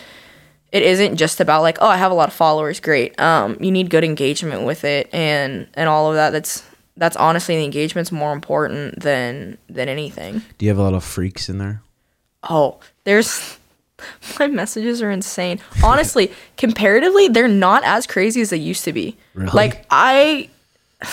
it 0.72 0.84
isn't 0.84 1.16
just 1.18 1.40
about 1.40 1.62
like 1.62 1.78
oh 1.82 1.88
i 1.88 1.98
have 1.98 2.12
a 2.12 2.16
lot 2.16 2.28
of 2.28 2.34
followers 2.34 2.80
great 2.80 3.20
um 3.20 3.58
you 3.60 3.72
need 3.72 3.90
good 3.90 4.04
engagement 4.04 4.64
with 4.64 4.84
it 4.84 5.10
and 5.14 5.68
and 5.76 5.88
all 5.90 6.10
of 6.10 6.16
that 6.16 6.32
that's 6.32 6.64
that's 6.98 7.16
honestly 7.16 7.56
the 7.56 7.64
engagement's 7.64 8.12
more 8.12 8.34
important 8.34 9.00
than 9.00 9.58
than 9.70 9.88
anything 9.88 10.42
do 10.58 10.66
you 10.66 10.70
have 10.72 10.80
a 10.80 10.84
lot 10.84 10.94
of 10.94 11.04
freaks 11.04 11.48
in 11.50 11.58
there? 11.58 11.82
oh 12.50 12.80
there's 13.06 13.58
my 14.40 14.48
messages 14.48 15.02
are 15.02 15.10
insane 15.12 15.60
honestly 15.84 16.32
comparatively 16.58 17.28
they're 17.28 17.48
not 17.48 17.84
as 17.84 18.06
crazy 18.06 18.42
as 18.42 18.50
they 18.50 18.58
used 18.58 18.84
to 18.84 18.94
be 18.94 19.16
Really? 19.34 19.52
like 19.52 19.86
i 19.90 20.50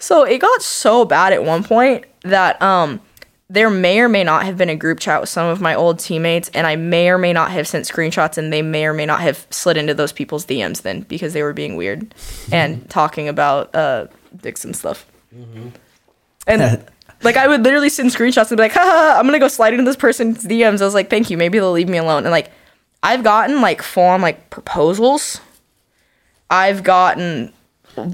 so 0.00 0.24
it 0.24 0.38
got 0.38 0.62
so 0.62 1.04
bad 1.04 1.32
at 1.32 1.44
one 1.44 1.64
point 1.64 2.04
that 2.22 2.60
um 2.60 3.00
there 3.48 3.70
may 3.70 4.00
or 4.00 4.08
may 4.08 4.24
not 4.24 4.44
have 4.44 4.56
been 4.56 4.68
a 4.68 4.76
group 4.76 4.98
chat 4.98 5.20
with 5.20 5.28
some 5.30 5.46
of 5.46 5.60
my 5.60 5.74
old 5.74 5.98
teammates 5.98 6.48
and 6.54 6.66
i 6.66 6.74
may 6.76 7.08
or 7.08 7.18
may 7.18 7.32
not 7.32 7.50
have 7.50 7.66
sent 7.68 7.84
screenshots 7.84 8.36
and 8.36 8.52
they 8.52 8.62
may 8.62 8.86
or 8.86 8.92
may 8.92 9.06
not 9.06 9.20
have 9.20 9.46
slid 9.50 9.76
into 9.76 9.94
those 9.94 10.12
people's 10.12 10.44
dms 10.46 10.82
then 10.82 11.02
because 11.02 11.32
they 11.32 11.42
were 11.42 11.52
being 11.52 11.76
weird 11.76 12.12
and 12.50 12.88
talking 12.90 13.28
about 13.28 13.72
uh 13.74 14.06
dicks 14.36 14.64
and 14.64 14.74
stuff 14.74 15.06
and 16.46 16.84
like 17.22 17.36
i 17.36 17.46
would 17.46 17.62
literally 17.62 17.88
send 17.88 18.10
screenshots 18.10 18.50
and 18.50 18.56
be 18.56 18.62
like 18.62 18.72
haha 18.72 19.18
i'm 19.18 19.26
gonna 19.26 19.38
go 19.38 19.48
slide 19.48 19.72
into 19.72 19.84
this 19.84 19.96
person's 19.96 20.44
dms 20.44 20.80
i 20.80 20.84
was 20.84 20.94
like 20.94 21.08
thank 21.10 21.30
you. 21.30 21.36
Maybe 21.36 21.58
they'll 21.58 21.72
leave 21.72 21.88
me 21.88 21.98
alone. 21.98 22.24
And 22.24 22.30
like 22.30 22.50
i've 23.02 23.22
gotten 23.22 23.60
like 23.60 23.82
full 23.82 24.02
on 24.04 24.20
like 24.20 24.50
proposals. 24.50 25.40
I've 26.48 26.82
gotten 26.84 27.52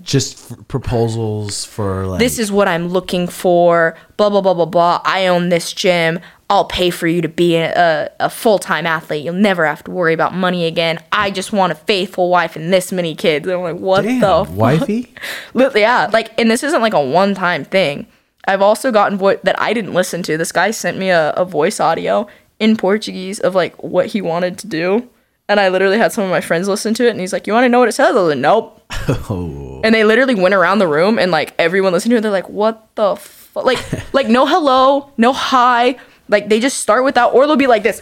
Just 0.02 0.52
f- 0.52 0.58
proposals 0.68 1.64
for 1.64 2.06
like. 2.06 2.18
this 2.18 2.38
is 2.38 2.50
what 2.52 2.68
I'm 2.68 2.88
looking 2.88 3.26
for, 3.28 3.96
blah, 4.16 4.30
blah, 4.30 4.40
blah, 4.40 4.54
blah, 4.54 4.64
blah. 4.66 5.00
I 5.04 5.26
own 5.26 5.48
this 5.48 5.72
gym. 5.72 6.20
I'll 6.50 6.66
pay 6.66 6.90
for 6.90 7.06
you 7.06 7.22
to 7.22 7.28
be 7.28 7.56
a, 7.56 8.10
a 8.20 8.28
full 8.28 8.58
time 8.58 8.86
athlete. 8.86 9.24
You'll 9.24 9.34
never 9.34 9.64
have 9.66 9.82
to 9.84 9.90
worry 9.90 10.12
about 10.12 10.34
money 10.34 10.66
again. 10.66 11.02
I 11.10 11.30
just 11.30 11.50
want 11.52 11.72
a 11.72 11.76
faithful 11.76 12.28
wife 12.28 12.56
and 12.56 12.70
this 12.72 12.92
many 12.92 13.14
kids. 13.14 13.46
And 13.46 13.56
I'm 13.56 13.62
like, 13.62 13.76
what 13.80 14.02
Damn, 14.02 14.20
the 14.20 14.44
fuck? 14.44 14.54
wifey. 14.56 15.14
Yeah, 15.54 16.10
like, 16.12 16.38
and 16.38 16.50
this 16.50 16.62
isn't 16.62 16.80
like 16.82 16.92
a 16.94 17.00
one 17.02 17.34
time 17.34 17.64
thing. 17.64 18.06
I've 18.46 18.60
also 18.60 18.90
gotten 18.92 19.16
vo- 19.18 19.38
that 19.44 19.58
I 19.60 19.72
didn't 19.72 19.94
listen 19.94 20.22
to. 20.24 20.36
This 20.36 20.52
guy 20.52 20.72
sent 20.72 20.98
me 20.98 21.08
a, 21.10 21.30
a 21.36 21.44
voice 21.44 21.80
audio 21.80 22.26
in 22.58 22.76
Portuguese 22.76 23.40
of 23.40 23.54
like 23.54 23.80
what 23.82 24.06
he 24.06 24.20
wanted 24.20 24.58
to 24.58 24.66
do. 24.66 25.08
And 25.48 25.58
I 25.60 25.68
literally 25.68 25.98
had 25.98 26.12
some 26.12 26.24
of 26.24 26.30
my 26.30 26.40
friends 26.40 26.68
listen 26.68 26.94
to 26.94 27.06
it, 27.06 27.10
and 27.10 27.20
he's 27.20 27.32
like, 27.32 27.46
"You 27.46 27.52
want 27.52 27.64
to 27.64 27.68
know 27.68 27.80
what 27.80 27.88
it 27.88 27.92
says?" 27.92 28.10
I 28.16 28.20
was 28.20 28.28
like, 28.34 28.38
"Nope." 28.38 28.80
Oh, 29.28 29.80
and 29.84 29.94
they 29.94 30.04
literally 30.04 30.34
went 30.34 30.54
around 30.54 30.78
the 30.78 30.86
room 30.86 31.18
and 31.18 31.30
like 31.32 31.52
everyone 31.58 31.92
listened 31.92 32.10
to 32.12 32.16
it 32.18 32.20
they're 32.20 32.30
like 32.30 32.48
what 32.48 32.94
the 32.94 33.16
fuck 33.16 33.64
like 33.64 33.78
like 34.14 34.28
no 34.28 34.46
hello 34.46 35.10
no 35.16 35.32
hi 35.32 35.96
like 36.28 36.48
they 36.48 36.60
just 36.60 36.78
start 36.78 37.02
without, 37.02 37.34
or 37.34 37.46
they'll 37.46 37.56
be 37.56 37.66
like 37.66 37.82
this 37.82 38.00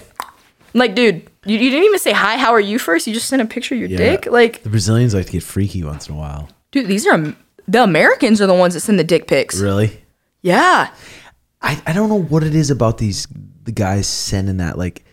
I'm 0.75 0.79
like 0.79 0.95
dude 0.95 1.31
you, 1.47 1.57
you 1.59 1.71
didn't 1.71 1.85
even 1.85 1.99
say 2.01 2.13
hi 2.13 2.37
how 2.37 2.51
are 2.53 2.61
you 2.61 2.79
first 2.79 3.07
you 3.07 3.15
just 3.15 3.29
sent 3.29 3.41
a 3.41 3.47
picture 3.47 3.75
of 3.75 3.81
your 3.81 3.89
Yeah. 3.89 3.97
dick 3.99 4.27
like 4.27 4.63
the 4.63 4.69
Brazilians 4.69 5.15
like 5.15 5.27
to 5.27 5.33
get 5.33 5.43
freaky 5.43 5.83
once 5.85 6.09
in 6.09 6.15
a 6.17 6.19
while. 6.19 6.49
dude 6.73 6.87
these 6.89 7.07
are 7.07 7.35
the 7.67 7.83
americans 7.83 8.41
are 8.43 8.47
the 8.47 8.55
ones 8.55 8.75
that 8.75 8.81
send 8.81 8.99
the 8.99 9.05
dick 9.05 9.27
pics 9.27 9.59
Really? 9.61 10.03
yeah 10.43 10.93
I, 11.63 11.81
I 11.87 11.93
don't 11.93 12.09
know 12.09 12.21
what 12.21 12.43
it 12.43 12.55
is 12.55 12.71
about 12.71 12.99
these 12.99 13.27
the 13.65 13.73
guys 13.73 14.07
sending 14.09 14.59
that 14.59 14.77
like 14.77 15.05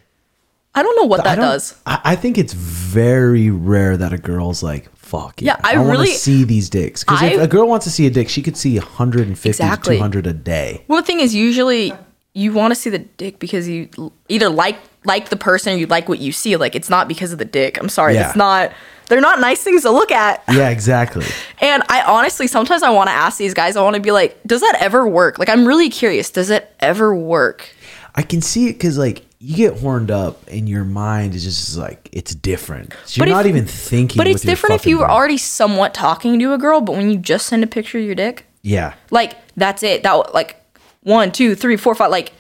i 0.78 0.84
don't 0.84 0.96
know 0.96 1.04
what 1.06 1.24
that 1.24 1.36
don't- 1.36 1.46
does 1.46 1.76
I, 1.86 2.00
I 2.04 2.16
think 2.16 2.38
it's 2.38 2.54
very 2.54 3.50
rare 3.50 3.98
that 3.98 4.14
a 4.14 4.18
girl's 4.18 4.64
like, 4.64 4.90
fuck 4.96 5.42
Yeah, 5.42 5.58
I 5.64 5.78
wanna 5.78 5.90
really- 5.92 6.08
see 6.08 6.44
these 6.44 6.70
dicks. 6.70 7.04
Because 7.04 7.22
if 7.24 7.42
a 7.42 7.48
girl 7.48 7.68
wants 7.68 7.86
to 7.86 7.92
see 7.92 8.06
a 8.08 8.10
dick, 8.10 8.30
she 8.30 8.42
could 8.42 8.58
see 8.58 8.78
150 8.78 9.50
Exactly. 9.50 9.96
to 9.96 10.00
200 10.00 10.28
a 10.28 10.34
day. 10.34 10.84
well 10.88 11.00
the 11.02 11.06
thing 11.06 11.20
is 11.20 11.34
usually 11.36 11.94
you 12.34 12.54
want 12.54 12.72
to 12.72 12.76
see 12.80 12.90
the 12.92 13.00
dick 13.00 13.40
because 13.40 13.68
you 13.68 13.90
either 14.30 14.48
like 14.50 14.78
like 15.06 15.30
the 15.30 15.36
person 15.38 15.74
or 15.74 15.78
you 15.78 15.88
like 15.88 16.08
what 16.10 16.20
you 16.20 16.32
see 16.32 16.56
like 16.56 16.76
it's 16.76 16.90
not 16.90 17.08
because 17.08 17.32
of 17.32 17.40
the 17.40 17.46
dick 17.46 17.80
i'm 17.80 17.90
sorry 17.90 18.14
Yeah. 18.14 18.28
it's 18.28 18.36
not 18.36 18.72
they're 19.08 19.22
not 19.22 19.40
nice 19.40 19.64
things 19.64 19.84
to 19.84 19.92
look 19.92 20.12
at 20.12 20.44
Yeah, 20.52 20.70
exactly. 20.70 21.26
And 21.62 21.82
I 21.90 22.02
honestly, 22.04 22.46
sometimes 22.48 22.84
I 22.84 22.90
want 22.90 23.08
to 23.08 23.14
ask 23.14 23.38
these 23.38 23.54
guys, 23.54 23.78
I 23.78 23.82
want 23.82 23.96
to 23.96 24.02
be 24.02 24.12
like, 24.12 24.38
does 24.46 24.60
that 24.62 24.76
ever 24.82 25.08
work? 25.08 25.40
Like, 25.40 25.48
I'm 25.48 25.66
really 25.66 25.90
curious. 25.90 26.30
Does 26.30 26.50
it 26.50 26.70
ever 26.82 27.16
work? 27.16 27.70
I 28.16 28.22
can 28.22 28.42
see 28.42 28.68
it 28.68 28.74
because 28.74 28.98
like 28.98 29.24
you 29.40 29.56
get 29.56 29.80
horned 29.80 30.10
up 30.12 30.42
and 30.48 30.68
your 30.68 30.84
mind 30.84 31.36
is 31.36 31.44
just 31.44 31.78
like 31.78 32.10
it's 32.12 32.34
different. 32.34 32.94
So 33.06 33.20
you're 33.20 33.28
if- 33.28 33.34
not 33.34 33.46
even 33.46 33.66
thinking. 33.66 34.18
But 34.18 34.28
it's 34.28 34.42
different 34.42 34.76
if 34.76 34.86
you 34.88 34.98
were 34.98 35.06
brain. 35.06 35.16
already 35.16 35.38
somewhat 35.38 35.94
talking 35.94 36.40
to 36.40 36.54
a 36.54 36.58
girl, 36.58 36.82
but 36.82 36.96
when 36.96 37.10
you 37.12 37.18
just 37.18 37.46
send 37.48 37.64
a 37.64 37.68
picture 37.68 38.00
of 38.00 38.04
your 38.06 38.16
dick, 38.16 38.46
Yeah, 38.64 38.96
like, 39.12 39.36
that's 39.56 39.84
it. 39.84 40.04
That, 40.04 40.34
like, 40.34 40.56
one, 41.02 41.32
two, 41.32 41.54
three, 41.56 41.78
four, 41.78 41.94
five, 41.96 42.10
like, 42.12 42.34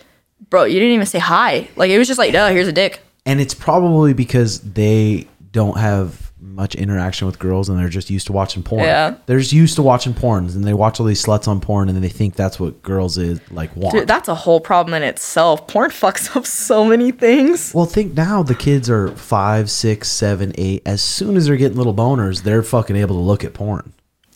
bro, 0.50 0.64
you 0.66 0.80
didn't 0.80 0.93
even 0.95 1.06
say 1.06 1.20
hi. 1.20 1.68
Like, 1.76 1.89
it 1.91 1.98
was 2.00 2.08
just 2.08 2.18
like, 2.18 2.34
duh, 2.34 2.50
here's 2.50 2.68
a 2.68 2.74
dick. 2.74 3.02
and 3.26 3.39
it's 3.39 3.54
probably 3.54 4.14
because 4.14 4.60
they 4.62 5.28
don't 5.52 5.78
have 5.78 6.27
much 6.56 6.76
interaction 6.76 7.28
with 7.28 7.39
girls 7.39 7.70
and 7.70 7.78
they're 7.78 7.89
just 7.89 8.10
used 8.10 8.28
to 8.28 8.34
watching 8.34 8.64
porn. 8.64 8.84
Yeah. 8.84 9.16
They're 9.26 9.39
just 9.39 9.54
used 9.54 9.76
to 9.76 9.82
watching 9.82 10.14
porns 10.14 10.56
and 10.56 10.64
they 10.64 10.74
watch 10.74 11.00
all 11.00 11.06
these 11.06 11.24
sluts 11.24 11.48
on 11.48 11.60
porn 11.62 11.89
and 11.89 11.95
then 11.95 12.02
they 12.02 12.10
think 12.10 12.36
that's 12.36 12.60
what 12.60 12.82
girls 12.82 13.18
is 13.18 13.39
like 13.52 13.76
want. 13.76 13.93
Dude, 13.95 14.08
that's 14.08 14.28
a 14.28 14.36
whole 14.36 14.60
problem 14.60 14.93
in 14.95 15.04
itself. 15.04 15.68
Porn 15.68 15.89
fucks 15.91 16.36
up 16.36 16.45
so 16.45 16.86
many 16.86 17.12
things. 17.12 17.74
well, 17.74 17.86
think 17.86 18.14
now 18.16 18.43
the 18.43 18.56
kids 18.56 18.89
are 18.89 19.10
five, 19.10 19.70
six, 19.70 20.10
seven, 20.10 20.54
eight. 20.58 20.82
As 20.86 21.02
soon 21.02 21.36
as 21.38 21.48
they're 21.48 21.58
getting 21.58 21.78
little 21.78 21.93
boners, 21.95 22.43
they're 22.43 22.64
fucking 22.64 22.95
able 22.95 23.16
to 23.16 23.22
look 23.22 23.43
at 23.43 23.54
porn. 23.54 23.93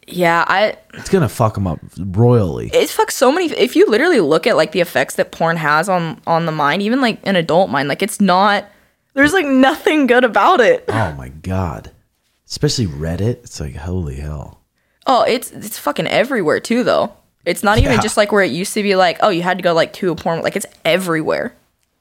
Yeah, 0.08 0.44
I 0.48 0.76
It's 0.96 1.10
gonna 1.10 1.30
fuck 1.30 1.54
them 1.54 1.68
up 1.68 1.80
royally. 1.98 2.68
it 2.74 2.90
fucks 2.90 3.12
so 3.12 3.32
many 3.32 3.46
if 3.52 3.76
you 3.76 3.86
literally 3.86 4.20
look 4.20 4.46
at 4.46 4.58
like 4.58 4.72
the 4.74 4.82
effects 4.82 5.16
that 5.16 5.32
porn 5.32 5.58
has 5.58 5.88
on 5.88 6.20
on 6.28 6.46
the 6.46 6.52
mind, 6.52 6.82
even 6.82 7.02
like 7.02 7.20
an 7.24 7.36
adult 7.36 7.70
mind, 7.70 7.88
like 7.88 8.02
it's 8.02 8.20
not 8.20 8.66
there's 9.14 9.34
like 9.34 9.46
nothing 9.46 10.08
good 10.08 10.24
about 10.24 10.60
it. 10.60 10.86
oh 10.90 11.14
my 11.14 11.30
god. 11.30 11.92
Especially 12.52 12.86
Reddit. 12.86 13.44
It's 13.46 13.60
like 13.60 13.76
holy 13.76 14.18
hell. 14.18 14.60
Oh, 15.08 15.24
it's 15.24 15.52
it's 15.52 15.80
fucking 15.80 16.06
everywhere 16.08 16.60
too 16.60 16.84
though. 16.84 17.14
It's 17.46 17.64
not 17.64 17.80
even 17.80 17.94
Yeah. 17.94 18.02
just 18.02 18.18
like 18.18 18.32
where 18.32 18.44
it 18.44 18.52
used 18.52 18.74
to 18.76 18.84
be 18.84 18.96
like, 18.96 19.18
oh, 19.22 19.30
you 19.30 19.42
had 19.42 19.58
to 19.58 19.64
go 19.64 19.74
like 19.74 19.94
to 19.94 20.12
a 20.12 20.16
porn 20.16 20.42
like 20.44 20.56
it's 20.56 20.66
everywhere. 20.86 21.56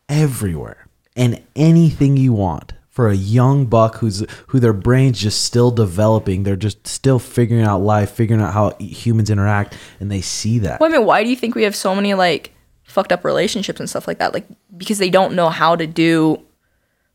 everywhere 0.09 0.87
and 1.17 1.41
anything 1.57 2.17
you 2.17 2.33
want 2.33 2.73
for 2.89 3.09
a 3.09 3.15
young 3.15 3.65
buck 3.67 3.97
who's 3.99 4.25
who 4.49 4.59
their 4.59 4.73
brains 4.73 5.21
just 5.21 5.43
still 5.43 5.71
developing 5.71 6.43
they're 6.43 6.57
just 6.57 6.85
still 6.87 7.19
figuring 7.21 7.63
out 7.65 7.79
life 7.79 8.11
figuring 8.11 8.43
out 8.43 8.53
how 8.53 8.71
humans 8.81 9.31
interact 9.31 9.77
and 10.01 10.11
they 10.11 10.21
see 10.21 10.59
that 10.59 10.81
Well, 10.81 10.91
I 10.93 10.99
mean, 10.99 11.07
why 11.07 11.23
do 11.23 11.31
you 11.31 11.37
think 11.37 11.55
we 11.55 11.63
have 11.63 11.77
so 11.77 11.95
many 11.95 12.15
like 12.15 12.53
fucked 12.83 13.13
up 13.13 13.25
relationships 13.25 13.79
and 13.79 13.89
stuff 13.89 14.09
like 14.09 14.19
that? 14.19 14.35
Like 14.35 14.47
because 14.77 14.99
they 14.99 15.11
don't 15.11 15.35
know 15.35 15.49
how 15.49 15.77
to 15.77 15.87
do 15.87 16.43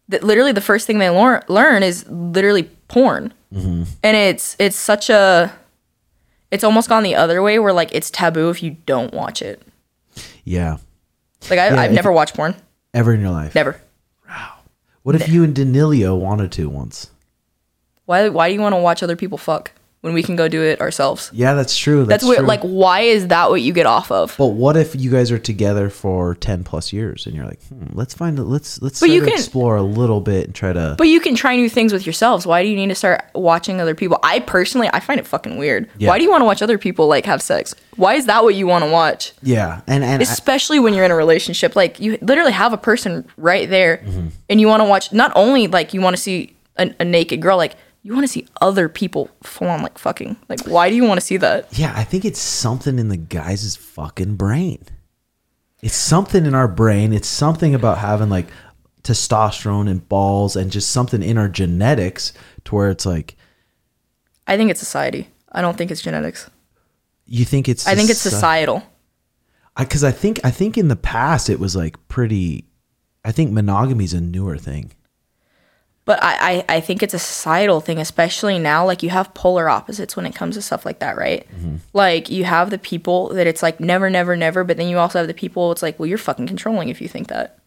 that. 0.09 0.23
Literally, 0.23 0.51
the 0.51 0.61
first 0.61 0.87
thing 0.87 0.99
they 0.99 1.09
learn 1.09 1.41
learn 1.47 1.83
is 1.83 2.07
literally 2.09 2.63
porn, 2.87 3.33
Mm-hmm. 3.53 3.83
and 4.03 4.17
it's 4.17 4.55
it's 4.59 4.75
such 4.75 5.09
a 5.09 5.51
it's 6.51 6.63
almost 6.63 6.89
gone 6.89 7.03
the 7.03 7.15
other 7.15 7.41
way 7.41 7.57
where 7.59 7.73
like 7.73 7.89
it's 7.93 8.09
taboo 8.09 8.49
if 8.49 8.61
you 8.61 8.77
don't 8.85 9.13
watch 9.13 9.41
it. 9.41 9.61
yeah 10.43 10.77
Like 11.49 11.59
I, 11.59 11.67
Yeah, 11.69 11.83
if- 11.85 11.91
never 11.91 12.11
watched 12.11 12.35
porn, 12.35 12.55
ever 12.93 13.13
in 13.13 13.21
your 13.21 13.31
life 13.31 13.55
never. 13.55 13.79
Wow. 14.27 14.53
what 15.03 15.15
if 15.15 15.27
you 15.29 15.43
and 15.43 15.55
danilio 15.55 16.17
wanted 16.19 16.51
to 16.53 16.69
once 16.69 17.09
Why 18.05 18.27
why 18.29 18.49
do 18.49 18.53
you 18.55 18.61
want 18.61 18.73
to 18.75 18.81
watch 18.81 19.01
other 19.03 19.15
people 19.15 19.37
fuck 19.37 19.71
when 20.05 20.13
we 20.13 20.21
can 20.23 20.35
go 20.35 20.47
do 20.47 20.61
it 20.61 20.79
ourselves? 20.79 21.31
yeah 21.33 21.53
that's 21.55 21.75
true 21.75 22.05
That's, 22.05 22.23
that's, 22.23 22.37
true. 22.37 22.45
Like, 22.47 22.61
why 22.61 22.99
is 23.01 23.27
that 23.27 23.49
what 23.49 23.61
you 23.61 23.73
get 23.73 23.85
off 23.87 24.11
of? 24.11 24.35
but 24.37 24.47
what 24.63 24.77
if 24.77 24.95
you 24.95 25.09
guys 25.09 25.31
are 25.31 25.39
together 25.39 25.89
for 25.89 26.35
10 26.35 26.63
plus 26.63 26.93
years 26.93 27.25
and 27.25 27.35
you're 27.35 27.45
like 27.45 27.61
hmm, 27.67 27.85
let's 27.93 28.13
find 28.13 28.37
it 28.39 28.43
let's 28.43 28.81
let's 28.81 28.99
But 28.99 29.09
you 29.09 29.21
can- 29.21 29.33
explore 29.33 29.75
a 29.75 29.81
little 29.83 30.21
bit 30.21 30.45
and 30.45 30.53
try 30.55 30.71
to 30.73 30.95
But 30.97 31.07
you 31.07 31.19
can 31.19 31.33
try 31.35 31.55
new 31.55 31.69
things 31.69 31.91
with 31.91 32.05
yourselves. 32.05 32.45
Why 32.45 32.61
do 32.63 32.69
you 32.69 32.75
need 32.75 32.89
to 32.89 32.95
start 32.95 33.23
watching 33.33 33.81
other 33.81 33.95
people? 33.95 34.19
I 34.23 34.39
personally, 34.39 34.89
I 34.93 34.99
find 34.99 35.19
it 35.19 35.25
fucking 35.27 35.57
weird. 35.57 35.89
Yeah. 35.97 36.09
Why 36.09 36.17
do 36.19 36.23
you 36.23 36.29
want 36.31 36.41
to 36.41 36.45
watch 36.45 36.61
other 36.61 36.77
people 36.77 37.07
like 37.07 37.25
have 37.25 37.41
sex? 37.41 37.73
Why 37.95 38.13
is 38.13 38.25
that 38.27 38.43
what 38.43 38.53
you 38.55 38.67
want 38.67 38.83
to 38.85 38.91
watch? 38.91 39.33
yeah 39.41 39.81
and 39.87 40.03
and 40.03 40.21
I- 40.21 40.23
Especially 40.23 40.79
when 40.79 40.93
you're 40.93 41.05
in 41.05 41.11
a 41.11 41.15
relationship, 41.15 41.75
like 41.75 41.99
you 41.99 42.17
literally 42.21 42.51
have 42.51 42.73
a 42.73 42.77
person 42.77 43.25
right 43.37 43.67
there, 43.69 43.97
Mm-hmm. 43.97 44.27
and 44.49 44.61
you 44.61 44.67
want 44.67 44.81
to 44.81 44.85
watch. 44.93 45.11
Not 45.11 45.31
only 45.35 45.67
like 45.67 45.93
you 45.95 46.01
want 46.01 46.15
to 46.15 46.21
see 46.21 46.55
a, 46.77 46.93
a 46.99 47.05
naked 47.05 47.41
girl, 47.41 47.57
like 47.57 47.75
you 48.05 48.13
want 48.13 48.23
to 48.23 48.31
see 48.31 48.47
other 48.61 48.87
people 48.87 49.31
full 49.41 49.67
on 49.67 49.81
like 49.81 49.97
fucking. 49.97 50.37
Like, 50.47 50.61
why 50.67 50.91
do 50.91 50.95
you 50.95 51.03
want 51.03 51.19
to 51.19 51.25
see 51.25 51.37
that? 51.37 51.75
Yeah, 51.75 51.91
I 51.95 52.03
think 52.03 52.23
it's 52.23 52.39
something 52.39 52.99
in 52.99 53.09
the 53.09 53.17
guys' 53.17 53.75
fucking 53.75 54.35
brain. 54.35 54.85
It's 55.81 55.95
something 55.95 56.45
in 56.45 56.53
our 56.53 56.67
brain. 56.67 57.13
It's 57.13 57.27
something 57.27 57.73
about 57.73 57.97
having 57.97 58.29
like 58.29 58.45
testosterone 59.01 59.89
and 59.89 60.07
balls 60.07 60.55
and 60.55 60.71
just 60.71 60.91
something 60.91 61.23
in 61.23 61.39
our 61.39 61.49
genetics 61.49 62.31
to 62.65 62.75
where 62.75 62.91
it's 62.91 63.07
like 63.07 63.37
I 64.45 64.55
think 64.55 64.69
it's 64.69 64.79
society. 64.79 65.29
I 65.51 65.61
don't 65.61 65.75
think 65.75 65.89
it's 65.89 66.03
genetics. 66.03 66.47
you 67.25 67.43
think 67.43 67.67
it's 67.67 67.87
I 67.87 67.95
think 67.95 68.11
it's 68.11 68.21
societal. 68.21 68.83
because 69.79 70.03
I 70.03 70.11
think 70.11 70.39
I 70.43 70.51
think 70.51 70.77
in 70.77 70.89
the 70.89 70.95
past 70.95 71.49
it 71.49 71.59
was 71.59 71.75
like 71.75 72.07
pretty. 72.07 72.65
I 73.23 73.31
think 73.31 73.51
monogamy's 73.51 74.13
a 74.13 74.21
newer 74.21 74.59
thing. 74.59 74.91
But 76.05 76.21
I, 76.23 76.37
I, 76.39 76.65
I 76.75 76.79
think 76.81 77.01
it's 77.01 77.15
a 77.15 77.19
societal 77.19 77.81
thing, 77.81 77.99
especially 77.99 78.59
now. 78.59 78.85
Like 78.85 79.01
you 79.01 79.09
have 79.09 79.33
polar 79.33 79.67
opposites 79.67 80.15
when 80.15 80.27
it 80.27 80.35
comes 80.35 80.55
to 80.55 80.61
stuff 80.61 80.85
like 80.85 80.99
that, 80.99 81.17
right? 81.17 81.47
Mm-hmm. 81.55 81.77
Like 81.93 82.29
you 82.29 82.43
have 82.43 82.69
the 82.69 82.77
people 82.77 83.29
that 83.33 83.47
it's 83.47 83.63
like 83.63 83.79
never, 83.79 84.09
never, 84.09 84.35
never. 84.35 84.63
But 84.63 84.77
then 84.77 84.87
you 84.87 84.99
also 84.99 85.17
have 85.19 85.27
the 85.27 85.33
people 85.33 85.71
it's 85.71 85.81
like, 85.81 85.97
well, 85.99 86.05
you're 86.05 86.19
fucking 86.19 86.45
controlling 86.45 86.89
if 86.89 87.01
you 87.01 87.07
think 87.07 87.27
that. 87.29 87.57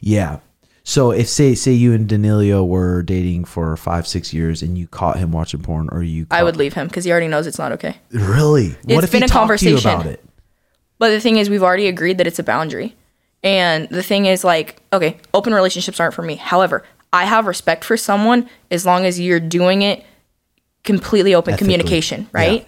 Yeah. 0.00 0.38
So 0.84 1.10
if 1.12 1.28
say 1.28 1.54
say 1.54 1.72
you 1.72 1.92
and 1.92 2.08
Danilio 2.08 2.66
were 2.66 3.02
dating 3.02 3.44
for 3.44 3.76
five 3.76 4.06
six 4.06 4.32
years 4.32 4.62
and 4.62 4.76
you 4.78 4.86
caught 4.88 5.18
him 5.18 5.30
watching 5.32 5.62
porn 5.62 5.88
or 5.92 6.02
you 6.02 6.26
I 6.30 6.42
would 6.42 6.56
leave 6.56 6.74
him 6.74 6.88
because 6.88 7.04
he 7.04 7.10
already 7.12 7.28
knows 7.28 7.46
it's 7.46 7.58
not 7.58 7.72
okay. 7.72 7.96
really 8.10 8.70
what 8.84 8.96
It's 8.96 9.04
if 9.04 9.12
been 9.12 9.22
he 9.22 9.26
a 9.26 9.28
talked 9.28 9.58
to 9.58 9.64
you 9.64 9.76
conversation. 9.76 9.90
about 9.90 10.06
it 10.06 10.24
But 10.98 11.10
the 11.10 11.20
thing 11.20 11.36
is, 11.36 11.48
we've 11.50 11.62
already 11.62 11.86
agreed 11.88 12.18
that 12.18 12.26
it's 12.26 12.38
a 12.38 12.44
boundary. 12.44 12.94
And 13.44 13.88
the 13.88 14.02
thing 14.04 14.26
is, 14.26 14.44
like, 14.44 14.80
okay, 14.92 15.18
open 15.34 15.52
relationships 15.52 15.98
aren't 15.98 16.14
for 16.14 16.22
me. 16.22 16.36
However, 16.36 16.84
I 17.12 17.24
have 17.24 17.46
respect 17.46 17.84
for 17.84 17.96
someone 17.96 18.48
as 18.70 18.86
long 18.86 19.04
as 19.04 19.20
you're 19.20 19.40
doing 19.40 19.82
it 19.82 20.04
completely 20.84 21.34
open 21.34 21.54
Ethically. 21.54 21.64
communication, 21.66 22.28
right? 22.32 22.66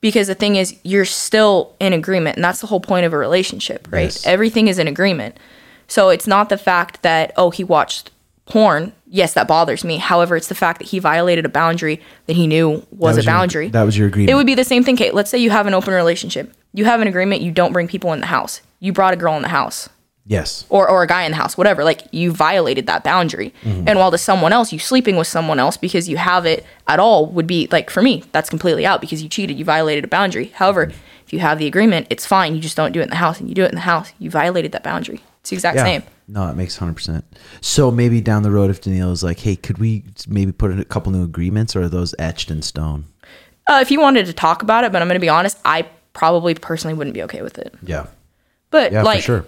Because 0.00 0.26
the 0.26 0.34
thing 0.34 0.56
is, 0.56 0.76
you're 0.82 1.06
still 1.06 1.74
in 1.80 1.92
agreement. 1.94 2.36
And 2.36 2.44
that's 2.44 2.60
the 2.60 2.66
whole 2.66 2.80
point 2.80 3.06
of 3.06 3.12
a 3.14 3.18
relationship, 3.18 3.88
right? 3.90 4.02
Yes. 4.04 4.26
Everything 4.26 4.68
is 4.68 4.78
in 4.78 4.86
agreement. 4.86 5.38
So 5.88 6.10
it's 6.10 6.26
not 6.26 6.50
the 6.50 6.58
fact 6.58 7.02
that, 7.02 7.32
oh, 7.36 7.50
he 7.50 7.64
watched 7.64 8.10
porn. 8.44 8.92
Yes, 9.06 9.32
that 9.32 9.48
bothers 9.48 9.82
me. 9.82 9.96
However, 9.96 10.36
it's 10.36 10.48
the 10.48 10.54
fact 10.54 10.78
that 10.80 10.88
he 10.88 10.98
violated 10.98 11.46
a 11.46 11.48
boundary 11.48 12.02
that 12.26 12.36
he 12.36 12.46
knew 12.46 12.86
was, 12.90 13.16
That 13.16 13.22
a 13.22 13.24
your- 13.24 13.32
boundary. 13.34 13.68
that 13.70 13.82
was 13.84 13.96
your 13.96 14.08
agreement 14.08 14.30
It 14.30 14.34
would 14.34 14.46
be 14.46 14.54
the 14.54 14.64
same 14.64 14.84
thing, 14.84 14.96
Kate. 14.96 15.14
Let's 15.14 15.30
say 15.30 15.38
you 15.38 15.48
have 15.50 15.66
an 15.66 15.72
open 15.72 15.94
relationship. 15.94 16.52
You 16.74 16.84
have 16.84 17.00
an 17.00 17.08
agreement 17.08 17.40
you 17.40 17.50
don't 17.50 17.72
bring 17.72 17.88
people 17.88 18.12
in 18.12 18.20
the 18.20 18.26
house. 18.26 18.60
You 18.80 18.92
brought 18.92 19.14
a 19.14 19.16
girl 19.16 19.34
in 19.36 19.42
the 19.42 19.48
house 19.48 19.88
yes 20.26 20.64
or, 20.68 20.88
or 20.88 21.02
a 21.02 21.06
guy 21.06 21.24
in 21.24 21.30
the 21.30 21.36
house, 21.36 21.56
whatever. 21.56 21.84
Like 21.84 22.02
you 22.12 22.32
violated 22.32 22.86
that 22.86 23.04
boundary. 23.04 23.52
Mm-hmm. 23.62 23.88
And 23.88 23.98
while 23.98 24.10
to 24.10 24.18
someone 24.18 24.52
else, 24.52 24.72
you 24.72 24.78
sleeping 24.78 25.16
with 25.16 25.26
someone 25.26 25.58
else 25.58 25.76
because 25.76 26.08
you 26.08 26.16
have 26.16 26.46
it 26.46 26.64
at 26.88 26.98
all 26.98 27.26
would 27.26 27.46
be 27.46 27.68
like 27.70 27.90
for 27.90 28.02
me, 28.02 28.24
that's 28.32 28.48
completely 28.48 28.86
out 28.86 29.00
because 29.00 29.22
you 29.22 29.28
cheated, 29.28 29.58
you 29.58 29.64
violated 29.64 30.04
a 30.04 30.08
boundary. 30.08 30.46
However, 30.46 30.92
if 31.26 31.32
you 31.32 31.38
have 31.40 31.58
the 31.58 31.66
agreement, 31.66 32.06
it's 32.10 32.26
fine. 32.26 32.54
You 32.54 32.60
just 32.60 32.76
don't 32.76 32.92
do 32.92 33.00
it 33.00 33.04
in 33.04 33.10
the 33.10 33.16
house 33.16 33.40
and 33.40 33.48
you 33.48 33.54
do 33.54 33.64
it 33.64 33.70
in 33.70 33.74
the 33.74 33.82
house. 33.82 34.12
You 34.18 34.30
violated 34.30 34.72
that 34.72 34.82
boundary. 34.82 35.22
It's 35.40 35.50
the 35.50 35.56
exact 35.56 35.78
same. 35.78 36.02
No, 36.26 36.48
it 36.48 36.56
makes 36.56 36.76
hundred 36.76 36.94
percent. 36.94 37.24
So 37.60 37.90
maybe 37.90 38.22
down 38.22 38.44
the 38.44 38.50
road, 38.50 38.70
if 38.70 38.80
Danielle 38.80 39.12
is 39.12 39.22
like, 39.22 39.40
"Hey, 39.40 39.56
could 39.56 39.76
we 39.76 40.04
maybe 40.26 40.52
put 40.52 40.70
in 40.70 40.80
a 40.80 40.84
couple 40.86 41.12
new 41.12 41.22
agreements, 41.22 41.76
or 41.76 41.82
are 41.82 41.88
those 41.88 42.14
etched 42.18 42.50
in 42.50 42.62
stone?" 42.62 43.04
Uh, 43.66 43.80
if 43.82 43.90
you 43.90 44.00
wanted 44.00 44.24
to 44.26 44.32
talk 44.32 44.62
about 44.62 44.84
it, 44.84 44.92
but 44.92 45.02
I'm 45.02 45.08
going 45.08 45.16
to 45.16 45.20
be 45.20 45.28
honest, 45.28 45.58
I 45.64 45.86
probably 46.12 46.54
personally 46.54 46.94
wouldn't 46.94 47.14
be 47.14 47.22
okay 47.24 47.42
with 47.42 47.58
it. 47.58 47.74
Yeah, 47.82 48.06
But 48.70 48.92
yeah, 48.92 49.02
like, 49.02 49.20
for 49.20 49.22
sure. 49.22 49.46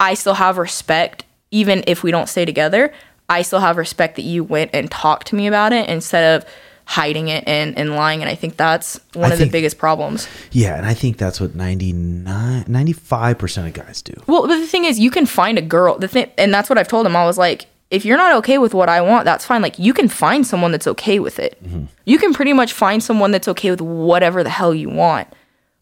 I 0.00 0.14
still 0.14 0.34
have 0.34 0.58
respect, 0.58 1.24
even 1.50 1.84
if 1.86 2.02
we 2.02 2.10
don't 2.10 2.28
stay 2.28 2.44
together. 2.44 2.92
I 3.28 3.42
still 3.42 3.60
have 3.60 3.76
respect 3.76 4.16
that 4.16 4.22
you 4.22 4.44
went 4.44 4.70
and 4.74 4.90
talked 4.90 5.28
to 5.28 5.36
me 5.36 5.46
about 5.46 5.72
it 5.72 5.88
instead 5.88 6.36
of 6.36 6.48
hiding 6.86 7.28
it 7.28 7.44
and, 7.46 7.78
and 7.78 7.96
lying. 7.96 8.20
And 8.20 8.28
I 8.30 8.34
think 8.34 8.56
that's 8.56 9.00
one 9.14 9.30
I 9.30 9.34
of 9.34 9.38
the 9.38 9.48
biggest 9.48 9.78
problems. 9.78 10.28
Yeah, 10.52 10.76
and 10.76 10.84
I 10.84 10.94
think 10.94 11.16
that's 11.16 11.40
what 11.40 11.54
95 11.54 13.38
percent 13.38 13.66
of 13.68 13.72
guys 13.72 14.02
do. 14.02 14.14
Well, 14.26 14.46
but 14.46 14.58
the 14.58 14.66
thing 14.66 14.84
is, 14.84 14.98
you 14.98 15.10
can 15.10 15.26
find 15.26 15.58
a 15.58 15.62
girl. 15.62 15.98
The 15.98 16.08
thing, 16.08 16.30
and 16.36 16.52
that's 16.52 16.68
what 16.68 16.78
I've 16.78 16.88
told 16.88 17.06
him. 17.06 17.16
I 17.16 17.24
was 17.24 17.38
like, 17.38 17.66
if 17.90 18.04
you're 18.04 18.18
not 18.18 18.34
okay 18.38 18.58
with 18.58 18.74
what 18.74 18.88
I 18.88 19.00
want, 19.00 19.24
that's 19.24 19.44
fine. 19.44 19.62
Like, 19.62 19.78
you 19.78 19.94
can 19.94 20.08
find 20.08 20.46
someone 20.46 20.72
that's 20.72 20.86
okay 20.88 21.18
with 21.18 21.38
it. 21.38 21.62
Mm-hmm. 21.64 21.84
You 22.04 22.18
can 22.18 22.34
pretty 22.34 22.52
much 22.52 22.72
find 22.72 23.02
someone 23.02 23.30
that's 23.30 23.48
okay 23.48 23.70
with 23.70 23.80
whatever 23.80 24.42
the 24.42 24.50
hell 24.50 24.74
you 24.74 24.90
want. 24.90 25.28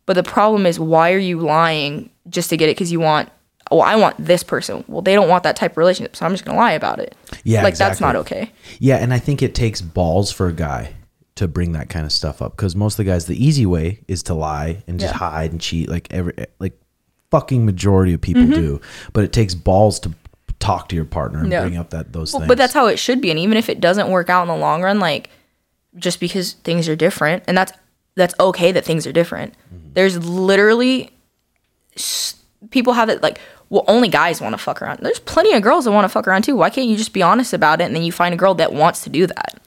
But 0.05 0.15
the 0.15 0.23
problem 0.23 0.67
is, 0.67 0.79
why 0.79 1.13
are 1.13 1.19
you 1.19 1.41
lying 1.41 2.11
just 2.29 2.51
to 2.51 2.57
get 2.57 2.69
it? 2.69 2.77
Because 2.77 2.93
you 2.93 3.01
want, 3.01 3.31
oh, 3.73 3.81
I 3.81 3.97
want 3.97 4.15
this 4.25 4.43
person. 4.43 4.85
Well, 4.87 5.03
they 5.03 5.15
don't 5.15 5.29
want 5.29 5.43
that 5.45 5.57
type 5.57 5.73
of 5.73 5.77
relationship, 5.79 6.15
so 6.15 6.25
I'm 6.27 6.33
just 6.33 6.45
gonna 6.45 6.59
lie 6.59 6.73
about 6.73 6.99
it. 7.01 7.17
Yeah, 7.45 7.63
like 7.65 7.77
that's 7.77 8.01
not 8.01 8.15
okay. 8.17 8.51
Yeah, 8.79 8.97
and 8.99 9.13
I 9.13 9.19
think 9.19 9.43
it 9.43 9.55
takes 9.55 9.81
balls 9.81 10.31
for 10.31 10.47
a 10.47 10.53
guy 10.53 10.95
to 11.37 11.49
bring 11.49 11.73
that 11.73 11.89
kind 11.89 12.05
of 12.05 12.13
stuff 12.13 12.43
up 12.43 12.55
because 12.57 12.77
most 12.77 12.95
of 12.95 12.99
the 12.99 13.11
guys, 13.11 13.25
the 13.27 13.43
easy 13.45 13.65
way 13.67 14.01
is 14.07 14.23
to 14.25 14.35
lie 14.35 14.83
and 14.87 15.01
just 15.01 15.15
Yeah. 15.15 15.19
hide 15.19 15.51
and 15.53 15.61
cheat, 15.61 15.89
like 15.89 16.07
every 16.13 16.35
like 16.59 16.79
fucking 17.31 17.65
majority 17.65 18.13
of 18.13 18.21
people 18.21 18.43
Mm-hmm. 18.43 18.53
do. 18.53 18.81
But 19.15 19.25
it 19.25 19.33
takes 19.33 19.55
balls 19.55 19.99
to 20.01 20.13
talk 20.61 20.89
to 20.91 20.95
your 20.97 21.07
partner 21.07 21.41
and 21.41 21.51
Yeah. 21.51 21.63
bring 21.63 21.79
up 21.79 21.91
that 21.91 22.13
those 22.13 22.33
Well, 22.35 22.41
things. 22.43 22.49
but 22.49 22.59
that's 22.59 22.75
how 22.75 22.87
it 22.87 22.99
should 22.99 23.21
be. 23.23 23.31
And 23.31 23.39
even 23.39 23.57
if 23.57 23.69
it 23.71 23.81
doesn't 23.81 24.09
work 24.11 24.29
out 24.29 24.43
in 24.43 24.49
the 24.49 24.57
long 24.57 24.83
run, 24.83 25.01
like 25.01 25.31
just 25.97 26.21
because 26.21 26.53
things 26.65 26.89
are 26.89 26.95
different, 26.97 27.43
and 27.49 27.57
that's 27.57 27.73
that's 28.15 28.35
okay 28.39 28.71
that 28.73 28.85
things 28.85 29.07
are 29.07 29.13
different. 29.13 29.55
There's 29.95 30.19
literally 30.23 31.11
people 32.71 32.93
have 32.93 33.09
it 33.09 33.23
like, 33.23 33.41
well, 33.73 33.85
only 33.89 34.09
guys 34.09 34.39
want 34.39 34.53
to 34.53 34.59
fuck 34.59 34.83
around. 34.83 34.99
There's 35.01 35.19
plenty 35.19 35.55
of 35.55 35.63
girls 35.63 35.87
that 35.87 35.93
want 35.93 36.05
to 36.05 36.11
fuck 36.11 36.29
around 36.29 36.43
too. 36.43 36.55
Why 36.55 36.69
can't 36.69 36.89
you 36.89 36.97
just 36.97 37.15
be 37.15 37.23
honest 37.23 37.55
about 37.55 37.81
it 37.81 37.85
and 37.85 37.97
then 37.97 38.03
you 38.03 38.13
find 38.13 38.35
a 38.35 38.37
girl 38.37 38.53
that 38.57 38.75
wants 38.75 39.03
to 39.05 39.11
do 39.11 39.27
that? 39.27 39.59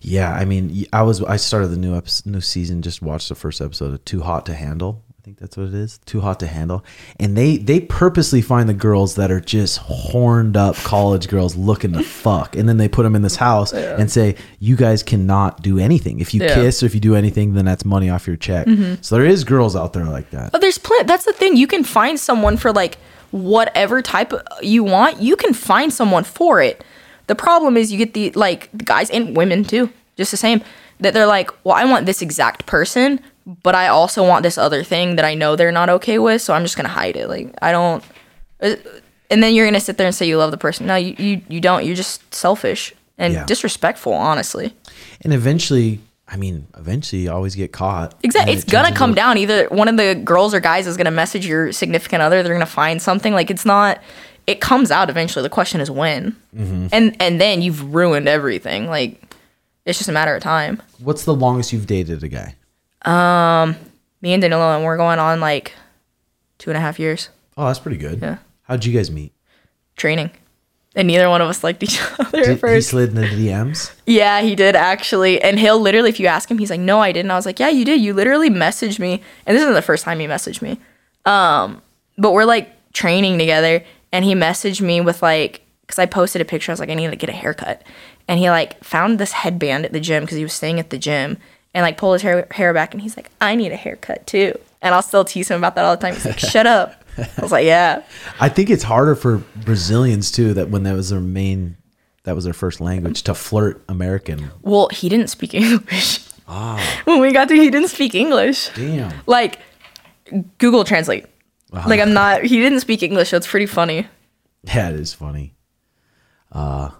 Yeah, 0.00 0.32
I 0.32 0.44
mean, 0.44 0.84
I 0.92 1.02
was 1.02 1.22
I 1.22 1.36
started 1.36 1.68
the 1.68 1.76
new 1.76 1.94
episode, 1.96 2.26
new 2.28 2.40
season. 2.40 2.82
Just 2.82 3.00
watched 3.02 3.28
the 3.28 3.36
first 3.36 3.60
episode 3.60 3.94
of 3.94 4.04
Too 4.04 4.20
Hot 4.22 4.44
to 4.46 4.54
Handle. 4.54 5.04
I 5.16 5.24
think 5.24 5.38
that's 5.38 5.56
what 5.56 5.68
it 5.68 5.74
is. 5.74 5.98
Too 6.04 6.20
hot 6.20 6.40
to 6.40 6.48
handle. 6.48 6.84
And 7.20 7.36
they 7.36 7.56
they 7.56 7.78
purposely 7.78 8.42
find 8.42 8.68
the 8.68 8.74
girls 8.74 9.14
that 9.14 9.30
are 9.30 9.40
just 9.40 9.78
horned 9.78 10.56
up 10.56 10.74
college 10.74 11.28
girls 11.28 11.54
looking 11.54 11.92
to 11.92 12.02
fuck, 12.02 12.56
and 12.56 12.68
then 12.68 12.76
they 12.78 12.88
put 12.88 13.04
them 13.04 13.14
in 13.14 13.22
this 13.22 13.36
house 13.36 13.72
and 13.72 14.10
say, 14.10 14.34
"You 14.58 14.74
guys 14.74 15.04
cannot 15.04 15.62
do 15.62 15.78
anything. 15.78 16.18
If 16.18 16.34
you 16.34 16.42
Yeah. 16.42 16.48
Mm-hmm. 16.50 16.62
kiss 16.62 16.82
or 16.82 16.86
if 16.86 16.94
you 16.94 17.00
do 17.00 17.14
anything, 17.14 17.54
then 17.54 17.64
that's 17.64 17.84
money 17.84 18.10
off 18.10 18.26
your 18.26 18.34
check." 18.34 18.66
So 19.02 19.14
there 19.14 19.24
is 19.24 19.44
girls 19.44 19.76
out 19.76 19.92
there 19.92 20.06
like 20.06 20.30
that. 20.30 20.50
But 20.50 20.60
there's 20.60 20.78
plenty. 20.78 21.04
That's 21.04 21.24
the 21.24 21.32
thing. 21.32 21.56
You 21.56 21.68
can 21.68 21.84
find 21.84 22.18
someone 22.18 22.56
for 22.56 22.72
like 22.72 22.98
whatever 23.32 24.00
type 24.02 24.32
you 24.62 24.84
want. 24.84 25.20
You 25.20 25.36
can 25.36 25.52
find 25.52 25.92
someone 25.92 26.24
for 26.24 26.62
it. 26.62 26.84
The 27.26 27.34
problem 27.34 27.76
is 27.76 27.90
you 27.92 27.98
get 27.98 28.14
the 28.14 28.30
like 28.32 28.68
the 28.72 28.84
guys 28.84 29.10
and 29.10 29.36
women 29.36 29.64
too, 29.64 29.90
just 30.16 30.30
the 30.30 30.36
same. 30.36 30.62
That 31.00 31.14
they're 31.14 31.26
like, 31.26 31.50
well, 31.64 31.74
I 31.74 31.84
want 31.84 32.06
this 32.06 32.22
exact 32.22 32.64
person, 32.66 33.18
but 33.64 33.74
I 33.74 33.88
also 33.88 34.22
want 34.26 34.44
this 34.44 34.56
other 34.56 34.84
thing 34.84 35.16
that 35.16 35.24
I 35.24 35.34
know 35.34 35.56
they're 35.56 35.72
not 35.72 35.88
okay 35.88 36.18
with, 36.20 36.40
so 36.42 36.54
I'm 36.54 36.62
just 36.62 36.76
gonna 36.76 36.88
hide 36.90 37.16
it. 37.16 37.28
Like 37.28 37.52
I 37.60 37.72
don't. 37.72 38.04
uh, 38.62 38.76
And 39.30 39.42
then 39.42 39.54
you're 39.54 39.66
gonna 39.66 39.80
sit 39.80 39.96
there 39.96 40.06
and 40.06 40.14
say 40.14 40.28
you 40.28 40.36
love 40.38 40.50
the 40.52 40.58
person. 40.58 40.86
No, 40.86 40.94
you 40.96 41.14
you, 41.18 41.40
you 41.48 41.60
don't. 41.60 41.84
You're 41.84 41.96
just 41.96 42.32
selfish 42.34 42.94
and 43.18 43.32
Yeah. 43.34 43.46
disrespectful. 43.46 44.12
Honestly. 44.12 44.74
And 45.22 45.32
eventually, 45.32 46.00
I 46.32 46.36
mean, 46.36 46.66
eventually, 46.78 47.22
you 47.22 47.30
always 47.30 47.54
get 47.54 47.72
caught. 47.72 48.14
Exactly. 48.22 48.54
It's 48.54 48.64
it 48.64 48.70
gonna 48.70 48.94
come 48.94 49.12
down. 49.14 49.36
Either 49.36 49.68
one 49.68 49.86
of 49.88 49.98
the 49.98 50.14
girls 50.14 50.54
or 50.54 50.60
guys 50.60 50.86
is 50.86 50.96
gonna 50.96 51.10
message 51.10 51.46
your 51.46 51.72
significant 51.72 52.22
other. 52.22 52.42
They're 52.42 52.54
gonna 52.54 52.64
find 52.64 53.02
something. 53.02 53.34
Like 53.34 53.50
it's 53.50 53.66
not. 53.66 54.00
It 54.46 54.60
comes 54.60 54.90
out 54.90 55.10
eventually. 55.10 55.42
The 55.42 55.50
question 55.50 55.80
is 55.82 55.90
when. 55.90 56.34
Mm-hmm. 56.56 56.86
And 56.90 57.16
and 57.20 57.38
then 57.38 57.60
you've 57.60 57.94
ruined 57.94 58.28
everything. 58.28 58.86
Like 58.86 59.20
it's 59.84 59.98
just 59.98 60.08
a 60.08 60.12
matter 60.12 60.34
of 60.34 60.42
time. 60.42 60.80
What's 60.98 61.24
the 61.24 61.34
longest 61.34 61.72
you've 61.72 61.86
dated 61.86 62.24
a 62.24 62.28
guy? 62.28 62.54
Um, 63.04 63.76
me 64.22 64.32
and 64.32 64.40
Danilo, 64.40 64.74
and 64.74 64.84
we're 64.84 64.96
going 64.96 65.18
on 65.18 65.38
like 65.40 65.74
two 66.58 66.70
and 66.70 66.76
a 66.78 66.80
half 66.80 66.98
years 66.98 67.28
Oh, 67.56 67.66
that's 67.66 67.78
pretty 67.78 67.98
good. 67.98 68.22
Yeah. 68.22 68.38
How'd 68.62 68.84
you 68.84 68.92
guys 68.92 69.10
meet? 69.10 69.32
training. 69.96 70.30
And 70.94 71.08
neither 71.08 71.28
one 71.30 71.40
of 71.40 71.48
us 71.48 71.64
liked 71.64 71.82
each 71.82 72.00
other 72.18 72.30
Did, 72.40 72.42
at 72.42 72.48
he 72.50 72.56
first. 72.56 72.90
slid 72.90 73.10
in 73.10 73.14
the 73.14 73.22
DMs. 73.26 73.92
Yeah, 74.06 74.42
he 74.42 74.54
did 74.54 74.76
actually. 74.76 75.40
And 75.42 75.58
he'll 75.58 75.80
literally, 75.80 76.10
if 76.10 76.20
you 76.20 76.26
ask 76.26 76.50
him, 76.50 76.58
he's 76.58 76.68
like, 76.70 76.80
no, 76.80 77.00
I 77.00 77.12
didn't. 77.12 77.30
I 77.30 77.36
was 77.36 77.46
like, 77.46 77.58
yeah, 77.58 77.70
you 77.70 77.84
did. 77.84 78.00
You 78.00 78.12
literally 78.12 78.50
messaged 78.50 78.98
me. 78.98 79.22
And 79.46 79.56
this 79.56 79.62
isn't 79.62 79.74
the 79.74 79.80
first 79.82 80.04
time 80.04 80.18
he 80.20 80.26
messaged 80.26 80.60
me. 80.60 80.78
Um, 81.24 81.80
but 82.18 82.32
we're 82.32 82.44
like 82.44 82.70
training 82.92 83.38
together. 83.38 83.82
And 84.12 84.24
he 84.24 84.34
messaged 84.34 84.82
me 84.82 85.00
with 85.00 85.22
like, 85.22 85.62
because 85.82 85.98
I 85.98 86.06
posted 86.06 86.42
a 86.42 86.44
picture. 86.44 86.70
I 86.70 86.74
was 86.74 86.80
like, 86.80 86.90
I 86.90 86.94
need 86.94 87.10
to 87.10 87.16
get 87.16 87.30
a 87.30 87.32
haircut. 87.32 87.82
And 88.28 88.38
he 88.38 88.50
like 88.50 88.82
found 88.84 89.18
this 89.18 89.32
headband 89.32 89.84
at 89.86 89.92
the 89.92 90.00
gym 90.00 90.24
because 90.24 90.36
he 90.36 90.42
was 90.44 90.52
staying 90.52 90.78
at 90.78 90.90
the 90.90 90.98
gym 90.98 91.38
and 91.74 91.82
like 91.82 91.96
pulled 91.96 92.14
his 92.16 92.22
hair, 92.22 92.46
hair 92.50 92.74
back. 92.74 92.92
And 92.92 93.00
he's 93.02 93.16
like, 93.16 93.30
I 93.40 93.54
need 93.54 93.72
a 93.72 93.76
haircut 93.76 94.26
too. 94.26 94.58
And 94.82 94.94
I'll 94.94 95.00
still 95.02 95.24
tease 95.24 95.50
him 95.50 95.56
about 95.58 95.74
that 95.76 95.84
all 95.86 95.96
the 95.96 96.02
time. 96.02 96.14
He's 96.14 96.26
like, 96.26 96.38
shut 96.52 96.66
up. 96.66 97.01
I 97.38 97.42
was 97.42 97.52
like, 97.52 97.64
yeah. 97.66 98.02
I 98.40 98.48
think 98.48 98.70
it's 98.70 98.82
harder 98.82 99.14
for 99.14 99.38
Brazilians 99.64 100.30
too. 100.30 100.54
That 100.54 100.70
when 100.70 100.82
that 100.84 100.94
was 100.94 101.10
their 101.10 101.20
main, 101.20 101.76
that 102.24 102.34
was 102.34 102.44
their 102.44 102.52
first 102.52 102.80
language 102.80 103.22
to 103.24 103.34
flirt 103.34 103.82
American. 103.88 104.50
Well, 104.62 104.88
he 104.92 105.08
didn't 105.08 105.28
speak 105.28 105.54
English. 105.54 106.20
When 107.04 107.20
we 107.20 107.32
got 107.32 107.48
to, 107.48 107.54
he 107.54 107.70
didn't 107.70 107.88
speak 107.88 108.14
English. 108.14 108.68
Damn. 108.74 109.10
like 109.26 109.58
Google 110.58 110.84
Translate. 110.84 111.24
Like 111.72 111.98
I'm 112.00 112.12
not. 112.12 112.42
He 112.42 112.60
didn't 112.60 112.80
speak 112.80 113.02
English, 113.02 113.30
so 113.30 113.38
it's 113.38 113.46
pretty 113.46 113.64
funny. 113.64 114.06
Yeah, 114.62 114.90
it 114.90 114.96
is 114.96 115.14
funny. 115.14 115.54
Uh, 116.50 116.90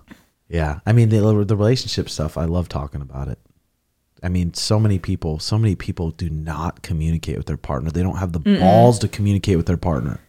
yeah. 0.49 0.81
I 0.87 0.93
mean, 0.93 1.11
the 1.11 1.21
the 1.45 1.57
relationship 1.57 2.09
stuff. 2.09 2.39
I 2.39 2.47
love 2.47 2.71
talking 2.71 3.03
about 3.03 3.29
it. 3.29 3.39
I 4.23 4.29
mean, 4.29 4.55
so 4.55 4.79
many 4.79 4.99
people, 4.99 5.39
so 5.39 5.59
many 5.59 5.75
people 5.75 6.11
do 6.12 6.31
not 6.31 6.83
communicate 6.83 7.37
with 7.37 7.47
their 7.47 7.57
partner. 7.57 7.91
They 7.91 8.03
don't 8.03 8.16
have 8.18 8.33
the 8.33 8.39
balls 8.39 8.99
to 9.01 9.09
communicate 9.09 9.57
with 9.57 9.66
their 9.66 9.77
partner. 9.77 10.20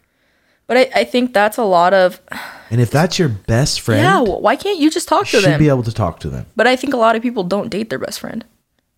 But 0.65 0.77
I, 0.77 0.89
I 1.01 1.03
think 1.03 1.33
that's 1.33 1.57
a 1.57 1.63
lot 1.63 1.93
of 1.93 2.21
And 2.71 2.81
if 2.81 2.89
that's 2.89 3.19
your 3.19 3.29
best 3.29 3.81
friend, 3.81 4.01
yeah. 4.01 4.19
Why 4.21 4.55
can't 4.55 4.79
you 4.79 4.89
just 4.89 5.07
talk 5.07 5.25
to 5.25 5.27
should 5.27 5.43
them? 5.43 5.51
Should 5.53 5.59
be 5.59 5.69
able 5.69 5.83
to 5.83 5.91
talk 5.91 6.19
to 6.21 6.29
them. 6.29 6.45
but 6.55 6.65
I 6.65 6.75
think 6.75 6.93
a 6.93 6.97
lot 6.97 7.15
of 7.15 7.21
people 7.21 7.43
don't 7.43 7.69
date 7.69 7.89
their 7.89 7.99
best 7.99 8.19
friend. 8.19 8.43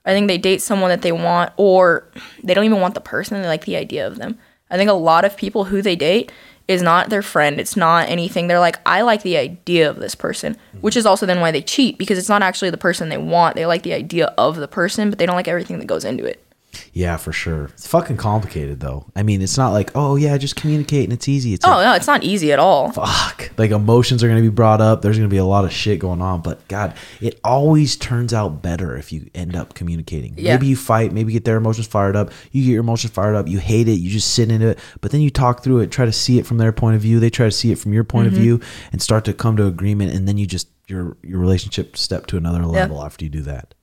I 0.05 0.11
think 0.13 0.27
they 0.27 0.37
date 0.37 0.61
someone 0.61 0.89
that 0.89 1.01
they 1.01 1.11
want, 1.11 1.51
or 1.57 2.09
they 2.43 2.53
don't 2.53 2.63
even 2.65 2.79
want 2.79 2.93
the 2.93 3.01
person. 3.01 3.41
They 3.41 3.47
like 3.47 3.65
the 3.65 3.75
idea 3.75 4.05
of 4.05 4.17
them. 4.17 4.37
I 4.69 4.77
think 4.77 4.89
a 4.89 4.93
lot 4.93 5.25
of 5.25 5.35
people 5.35 5.65
who 5.65 5.81
they 5.81 5.95
date 5.95 6.31
is 6.67 6.81
not 6.81 7.09
their 7.09 7.21
friend. 7.21 7.59
It's 7.59 7.75
not 7.75 8.09
anything. 8.09 8.47
They're 8.47 8.59
like, 8.59 8.79
I 8.85 9.01
like 9.01 9.21
the 9.21 9.37
idea 9.37 9.89
of 9.89 9.97
this 9.97 10.15
person, 10.15 10.57
which 10.81 10.97
is 10.97 11.05
also 11.05 11.25
then 11.25 11.41
why 11.41 11.51
they 11.51 11.61
cheat 11.61 11.97
because 11.97 12.17
it's 12.17 12.29
not 12.29 12.41
actually 12.41 12.69
the 12.71 12.77
person 12.77 13.09
they 13.09 13.17
want. 13.17 13.55
They 13.55 13.65
like 13.65 13.83
the 13.83 13.93
idea 13.93 14.27
of 14.37 14.55
the 14.55 14.67
person, 14.67 15.09
but 15.09 15.19
they 15.19 15.25
don't 15.25 15.35
like 15.35 15.47
everything 15.47 15.79
that 15.79 15.85
goes 15.85 16.05
into 16.05 16.25
it. 16.25 16.44
Yeah, 16.93 17.17
for 17.17 17.31
sure. 17.31 17.65
It's 17.73 17.87
fucking 17.87 18.17
complicated 18.17 18.79
though. 18.79 19.05
I 19.15 19.23
mean, 19.23 19.41
it's 19.41 19.57
not 19.57 19.69
like, 19.71 19.91
oh 19.95 20.15
yeah, 20.15 20.37
just 20.37 20.55
communicate 20.55 21.03
and 21.05 21.13
it's 21.13 21.27
easy. 21.27 21.53
It's 21.53 21.65
Oh 21.65 21.69
like, 21.71 21.85
no, 21.85 21.93
it's 21.93 22.07
not 22.07 22.23
easy 22.23 22.51
at 22.51 22.59
all. 22.59 22.91
fuck. 22.91 23.51
Like 23.57 23.71
emotions 23.71 24.23
are 24.23 24.27
going 24.27 24.41
to 24.43 24.49
be 24.49 24.53
brought 24.53 24.81
up. 24.81 25.01
There's 25.01 25.17
going 25.17 25.29
to 25.29 25.33
be 25.33 25.37
a 25.37 25.45
lot 25.45 25.65
of 25.65 25.71
shit 25.71 25.99
going 25.99 26.21
on. 26.21 26.41
But 26.41 26.67
God, 26.67 26.93
it 27.21 27.39
always 27.43 27.95
turns 27.95 28.33
out 28.33 28.61
better 28.61 28.97
if 28.97 29.11
you 29.11 29.29
end 29.35 29.55
up 29.55 29.73
communicating. 29.73 30.33
Yeah. 30.37 30.53
Maybe 30.55 30.67
you 30.67 30.75
fight, 30.75 31.11
maybe 31.11 31.31
get 31.33 31.45
their 31.45 31.57
emotions 31.57 31.87
fired 31.87 32.15
up. 32.15 32.31
You 32.51 32.63
get 32.63 32.71
your 32.71 32.81
emotions 32.81 33.13
fired 33.13 33.35
up. 33.35 33.47
You 33.47 33.59
hate 33.59 33.87
it. 33.87 33.99
You 33.99 34.09
just 34.09 34.33
sit 34.33 34.49
into 34.51 34.69
it. 34.69 34.79
But 35.01 35.11
then 35.11 35.21
you 35.21 35.29
talk 35.29 35.63
through 35.63 35.79
it, 35.81 35.91
try 35.91 36.05
to 36.05 36.11
see 36.11 36.39
it 36.39 36.45
from 36.45 36.57
their 36.57 36.71
point 36.71 36.95
of 36.95 37.01
view. 37.01 37.19
They 37.19 37.29
try 37.29 37.45
to 37.45 37.51
see 37.51 37.71
it 37.71 37.77
from 37.79 37.93
your 37.93 38.03
point 38.03 38.25
Mm-hmm. 38.25 38.35
of 38.37 38.41
view 38.41 38.59
and 38.91 39.01
start 39.01 39.25
to 39.25 39.33
come 39.33 39.55
to 39.57 39.67
agreement. 39.67 40.11
And 40.13 40.27
then 40.27 40.37
you 40.37 40.47
just, 40.47 40.67
your, 40.87 41.15
your 41.21 41.39
relationship 41.39 41.95
step 41.95 42.25
to 42.27 42.37
another 42.37 42.65
level 42.65 43.03
after 43.03 43.23
you 43.23 43.29
do 43.29 43.41
that. 43.41 43.74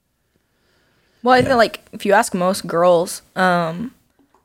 Well, 1.23 1.35
I 1.35 1.43
think 1.43 1.57
like 1.57 1.81
if 1.93 2.05
you 2.07 2.13
ask 2.13 2.35
most 2.35 2.67
girls, 2.67 3.23
um, 3.37 3.95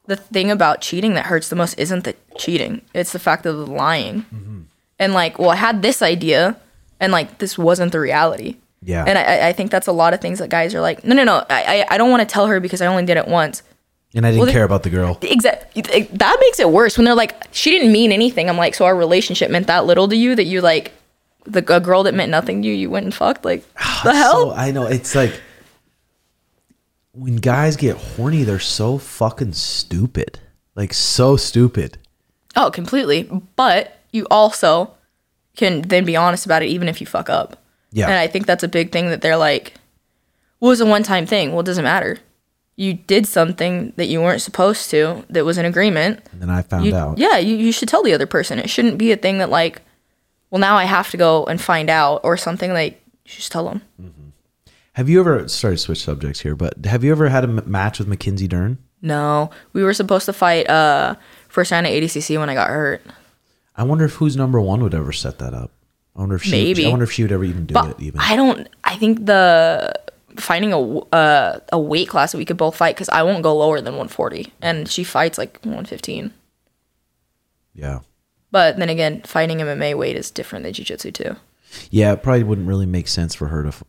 the 0.05 0.15
thing 0.15 0.51
about 0.51 0.81
cheating 0.81 1.13
that 1.15 1.25
hurts 1.25 1.49
the 1.49 1.55
most 1.55 1.77
isn't 1.79 2.03
the 2.03 2.15
cheating; 2.37 2.81
it's 2.93 3.11
the 3.11 3.19
fact 3.19 3.45
of 3.45 3.57
the 3.57 3.65
lying. 3.65 4.25
And 4.99 5.13
like, 5.13 5.37
well, 5.37 5.51
I 5.51 5.55
had 5.55 5.81
this 5.81 6.01
idea, 6.01 6.57
and 6.99 7.11
like 7.11 7.37
this 7.39 7.57
wasn't 7.57 7.91
the 7.91 7.99
reality. 7.99 8.57
Yeah. 8.83 9.03
And 9.05 9.17
I, 9.17 9.49
I 9.49 9.53
think 9.53 9.71
that's 9.71 9.87
a 9.87 9.91
lot 9.91 10.13
of 10.13 10.21
things 10.21 10.39
that 10.39 10.49
guys 10.49 10.73
are 10.75 10.81
like, 10.81 11.03
no, 11.03 11.13
no, 11.15 11.23
no, 11.23 11.45
I, 11.49 11.83
I 11.89 11.95
I 11.95 11.97
don't 11.97 12.09
want 12.11 12.21
to 12.27 12.31
tell 12.31 12.47
her 12.47 12.59
because 12.59 12.81
I 12.81 12.85
only 12.87 13.05
did 13.05 13.17
it 13.17 13.27
once. 13.27 13.63
And 14.15 14.25
I 14.25 14.31
didn't 14.31 14.45
Well, 14.45 14.51
care 14.51 14.63
about 14.63 14.83
the 14.83 14.89
girl. 14.89 15.17
Exactly. 15.21 15.81
That 16.13 16.37
makes 16.39 16.59
it 16.59 16.69
worse 16.69 16.97
when 16.97 17.05
they're 17.05 17.13
like, 17.13 17.35
she 17.51 17.71
didn't 17.71 17.91
mean 17.91 18.11
anything. 18.11 18.49
I'm 18.49 18.57
like, 18.57 18.73
so 18.73 18.85
our 18.85 18.95
relationship 18.95 19.51
meant 19.51 19.67
that 19.67 19.85
little 19.85 20.07
to 20.07 20.15
you 20.15 20.33
that 20.35 20.45
you 20.45 20.61
like, 20.61 20.93
the 21.45 21.59
a 21.59 21.79
girl 21.79 22.03
that 22.03 22.13
meant 22.13 22.31
nothing 22.31 22.61
to 22.61 22.67
you, 22.67 22.73
you 22.73 22.89
went 22.89 23.03
and 23.05 23.13
fucked. 23.13 23.43
Like, 23.45 23.63
the 24.03 24.13
hell? 24.15 24.51
So, 24.51 24.55
I 24.55 24.71
know 24.71 24.85
it's 24.85 25.13
like 25.13 25.39
when 27.17 27.37
guys 27.37 27.75
get 27.75 27.97
horny, 27.97 28.43
they're 28.43 28.59
so 28.59 28.97
fucking 28.97 29.53
stupid. 29.53 30.39
Like 30.75 30.93
so 30.93 31.35
stupid. 31.37 31.97
Oh, 32.55 32.69
completely. 32.69 33.29
But 33.55 33.97
you 34.11 34.27
also 34.29 34.93
can 35.55 35.81
then 35.81 36.05
be 36.05 36.15
honest 36.15 36.45
about 36.45 36.61
it, 36.61 36.67
even 36.67 36.87
if 36.87 37.01
you 37.01 37.07
fuck 37.07 37.29
up. 37.29 37.57
Yeah. 37.91 38.05
And 38.05 38.13
I 38.13 38.27
think 38.27 38.45
that's 38.45 38.63
a 38.63 38.67
big 38.67 38.91
thing 38.91 39.09
that 39.09 39.21
they're 39.21 39.37
like, 39.37 39.73
well, 40.59 40.69
it 40.69 40.73
was 40.73 40.81
a 40.81 40.85
one 40.85 41.03
time 41.03 41.25
thing. 41.25 41.51
Well, 41.51 41.61
it 41.61 41.65
doesn't 41.65 41.83
matter. 41.83 42.19
You 42.75 42.93
did 42.93 43.25
something 43.25 43.93
that 43.95 44.05
you 44.05 44.21
weren't 44.21 44.41
supposed 44.43 44.91
to 44.91 45.25
that 45.31 45.45
was 45.45 45.57
an 45.57 45.65
agreement. 45.65 46.21
And 46.31 46.41
then 46.41 46.49
I 46.51 46.61
found 46.61 46.85
You, 46.85 46.95
out. 46.95 47.17
yeah, 47.17 47.37
you, 47.37 47.55
you 47.55 47.71
should 47.71 47.89
tell 47.89 48.03
the 48.03 48.13
other 48.13 48.27
person. 48.27 48.59
It 48.59 48.69
shouldn't 48.69 48.99
be 48.99 49.11
a 49.11 49.17
thing 49.17 49.39
that, 49.39 49.49
like, 49.49 49.81
well, 50.51 50.59
now 50.59 50.75
I 50.75 50.83
have 50.83 51.09
to 51.11 51.17
go 51.17 51.45
and 51.45 51.59
find 51.59 51.89
out 51.89 52.21
or 52.23 52.37
something. 52.37 52.71
Like, 52.73 53.01
you 53.25 53.31
should 53.31 53.39
just 53.39 53.51
tell 53.51 53.67
them. 53.67 53.81
Mm-hmm. 53.99 54.26
Have 54.97 55.09
you 55.09 55.19
ever 55.19 55.47
sorry 55.47 55.75
to 55.75 55.77
switch 55.77 56.03
subjects 56.03 56.39
here, 56.39 56.55
but 56.55 56.85
have 56.87 57.03
you 57.03 57.11
ever 57.11 57.29
had 57.29 57.43
a 57.43 57.47
m- 57.47 57.61
match 57.67 57.99
with 57.99 58.07
Mackenzie 58.07 58.47
Dern? 58.47 58.79
No, 58.99 59.51
we 59.71 59.83
were 59.83 59.93
supposed 59.93 60.25
to 60.25 60.33
fight 60.33 60.67
uh 60.67 61.13
first 61.49 61.71
round 61.71 61.85
at 61.85 61.93
ADCC 61.93 62.35
when 62.39 62.49
I 62.49 62.55
got 62.55 62.69
hurt. 62.69 63.03
I 63.75 63.83
wonder 63.83 64.05
if 64.05 64.13
who's 64.13 64.35
number 64.35 64.59
one 64.59 64.81
would 64.81 64.95
ever 64.95 65.11
set 65.11 65.37
that 65.37 65.53
up. 65.53 65.69
I 66.15 66.21
wonder 66.21 66.33
if 66.33 66.41
she. 66.41 66.49
Maybe. 66.49 66.87
I 66.87 66.89
wonder 66.89 67.03
if 67.03 67.11
she 67.11 67.21
would 67.21 67.31
ever 67.31 67.43
even 67.43 67.67
do 67.67 67.75
But 67.75 67.91
it. 67.91 67.99
Even. 67.99 68.19
I 68.19 68.35
don't. 68.35 68.67
I 68.83 68.95
think 68.95 69.23
the 69.27 69.93
finding 70.37 70.73
a 70.73 70.79
uh, 70.79 71.59
a 71.71 71.77
weight 71.79 72.09
class 72.09 72.31
that 72.31 72.39
we 72.39 72.45
could 72.45 72.57
both 72.57 72.75
fight 72.75 72.95
because 72.95 73.09
I 73.09 73.21
won't 73.21 73.43
go 73.43 73.55
lower 73.55 73.77
than 73.79 73.93
140, 73.93 74.51
and 74.63 74.89
she 74.89 75.03
fights 75.03 75.37
like 75.37 75.59
115. 75.61 76.33
yeah. 77.75 77.99
But 78.49 78.77
then 78.77 78.89
again, 78.89 79.21
fighting 79.23 79.59
MMA 79.59 79.95
weight 79.95 80.15
is 80.15 80.31
different 80.31 80.63
than 80.63 80.73
jiu-jitsu 80.73 81.11
too. 81.11 81.35
Yeah. 81.91 82.13
It 82.13 82.23
probably 82.23 82.43
wouldn't 82.43 82.67
really 82.67 82.87
make 82.87 83.07
sense 83.09 83.35
for 83.35 83.49
her 83.49 83.61
to 83.61 83.67
f- 83.69 83.83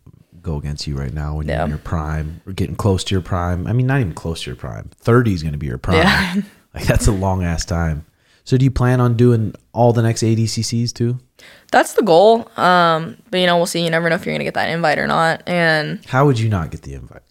go 0.48 0.56
against 0.56 0.86
you 0.86 0.96
right 0.96 1.12
now 1.12 1.36
when 1.36 1.46
you're 1.48 1.60
in 1.60 1.68
your 1.68 1.78
prime 1.78 2.40
or 2.46 2.52
getting 2.52 2.76
close 2.76 3.04
to 3.04 3.14
your 3.14 3.22
prime. 3.22 3.66
I 3.66 3.72
mean, 3.72 3.86
not 3.86 4.00
even 4.00 4.14
close 4.14 4.42
to 4.44 4.50
your 4.50 4.56
prime. 4.56 4.90
Thirty 4.98 5.32
is 5.34 5.42
going 5.42 5.52
to 5.52 5.58
be 5.58 5.66
your 5.66 5.78
prime. 5.78 5.98
Yeah. 5.98 6.34
like 6.74 6.86
that's 6.86 7.06
a 7.06 7.12
long 7.12 7.44
ass 7.44 7.64
time. 7.64 8.04
So 8.44 8.56
do 8.56 8.64
you 8.64 8.70
plan 8.70 9.00
on 9.00 9.14
doing 9.16 9.54
all 9.72 9.92
the 9.92 10.00
next 10.02 10.22
ADCCs 10.22 10.92
too? 10.94 11.18
That's 11.70 11.92
the 11.92 12.02
goal. 12.02 12.50
Um, 12.56 13.16
but 13.30 13.40
you 13.40 13.46
know, 13.46 13.56
we'll 13.58 13.66
see. 13.66 13.84
You 13.84 13.90
never 13.90 14.08
know 14.08 14.14
if 14.16 14.24
you're 14.24 14.34
gonna 14.34 14.44
get 14.44 14.54
that 14.54 14.70
invite 14.70 14.98
or 14.98 15.06
not. 15.06 15.42
And 15.46 16.04
How 16.06 16.24
would 16.26 16.38
you 16.38 16.48
not 16.48 16.70
get 16.70 16.82
the 16.82 16.94
invite? 16.94 17.22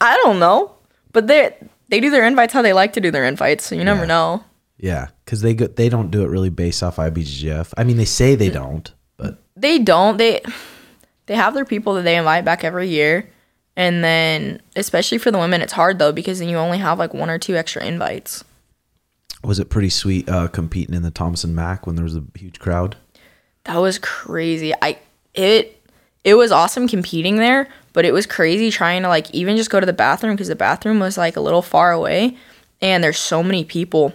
I 0.00 0.16
don't 0.24 0.38
know. 0.38 0.74
But 1.12 1.26
they 1.26 1.54
they 1.88 2.00
do 2.00 2.10
their 2.10 2.26
invites 2.26 2.52
how 2.52 2.62
they 2.62 2.72
like 2.72 2.94
to 2.94 3.00
do 3.00 3.10
their 3.10 3.24
invites, 3.24 3.66
so 3.66 3.74
you 3.74 3.84
never 3.84 4.00
Yeah. 4.02 4.06
know. 4.06 4.44
Yeah, 4.78 5.08
because 5.24 5.42
they 5.42 5.54
go, 5.54 5.66
they 5.68 5.88
don't 5.88 6.10
do 6.10 6.22
it 6.24 6.28
really 6.28 6.50
based 6.50 6.82
off 6.82 6.96
IBJJF. 6.96 7.72
I 7.76 7.84
mean, 7.84 7.98
they 7.98 8.04
say 8.04 8.34
they 8.34 8.50
don't, 8.50 8.90
but 9.16 9.38
They 9.54 9.78
don't. 9.78 10.16
They 10.16 10.40
they 11.26 11.36
have 11.36 11.54
their 11.54 11.64
people 11.64 11.94
that 11.94 12.02
they 12.02 12.16
invite 12.16 12.44
back 12.44 12.64
every 12.64 12.88
year. 12.88 13.28
And 13.76 14.04
then, 14.04 14.60
especially 14.76 15.18
for 15.18 15.30
the 15.30 15.38
women, 15.38 15.62
it's 15.62 15.72
hard 15.72 15.98
though 15.98 16.12
because 16.12 16.38
then 16.38 16.48
you 16.48 16.56
only 16.56 16.78
have 16.78 16.98
like 16.98 17.14
one 17.14 17.30
or 17.30 17.38
two 17.38 17.56
extra 17.56 17.84
invites. 17.84 18.44
Was 19.42 19.58
it 19.58 19.70
pretty 19.70 19.88
sweet 19.88 20.28
uh, 20.28 20.48
competing 20.48 20.94
in 20.94 21.02
the 21.02 21.10
Thomas 21.10 21.42
and 21.42 21.56
Mack 21.56 21.86
when 21.86 21.96
there 21.96 22.04
was 22.04 22.16
a 22.16 22.24
huge 22.36 22.58
crowd? 22.58 22.96
That 23.64 23.76
was 23.76 23.98
crazy. 23.98 24.72
I 24.82 24.98
it 25.34 25.80
it 26.24 26.34
was 26.34 26.52
awesome 26.52 26.86
competing 26.86 27.36
there, 27.36 27.68
but 27.92 28.04
it 28.04 28.12
was 28.12 28.26
crazy 28.26 28.70
trying 28.70 29.02
to 29.02 29.08
like 29.08 29.30
even 29.32 29.56
just 29.56 29.70
go 29.70 29.80
to 29.80 29.86
the 29.86 29.92
bathroom 29.92 30.34
because 30.34 30.48
the 30.48 30.56
bathroom 30.56 31.00
was 31.00 31.16
like 31.16 31.36
a 31.36 31.40
little 31.40 31.62
far 31.62 31.92
away 31.92 32.36
and 32.80 33.02
there's 33.02 33.18
so 33.18 33.42
many 33.42 33.64
people. 33.64 34.12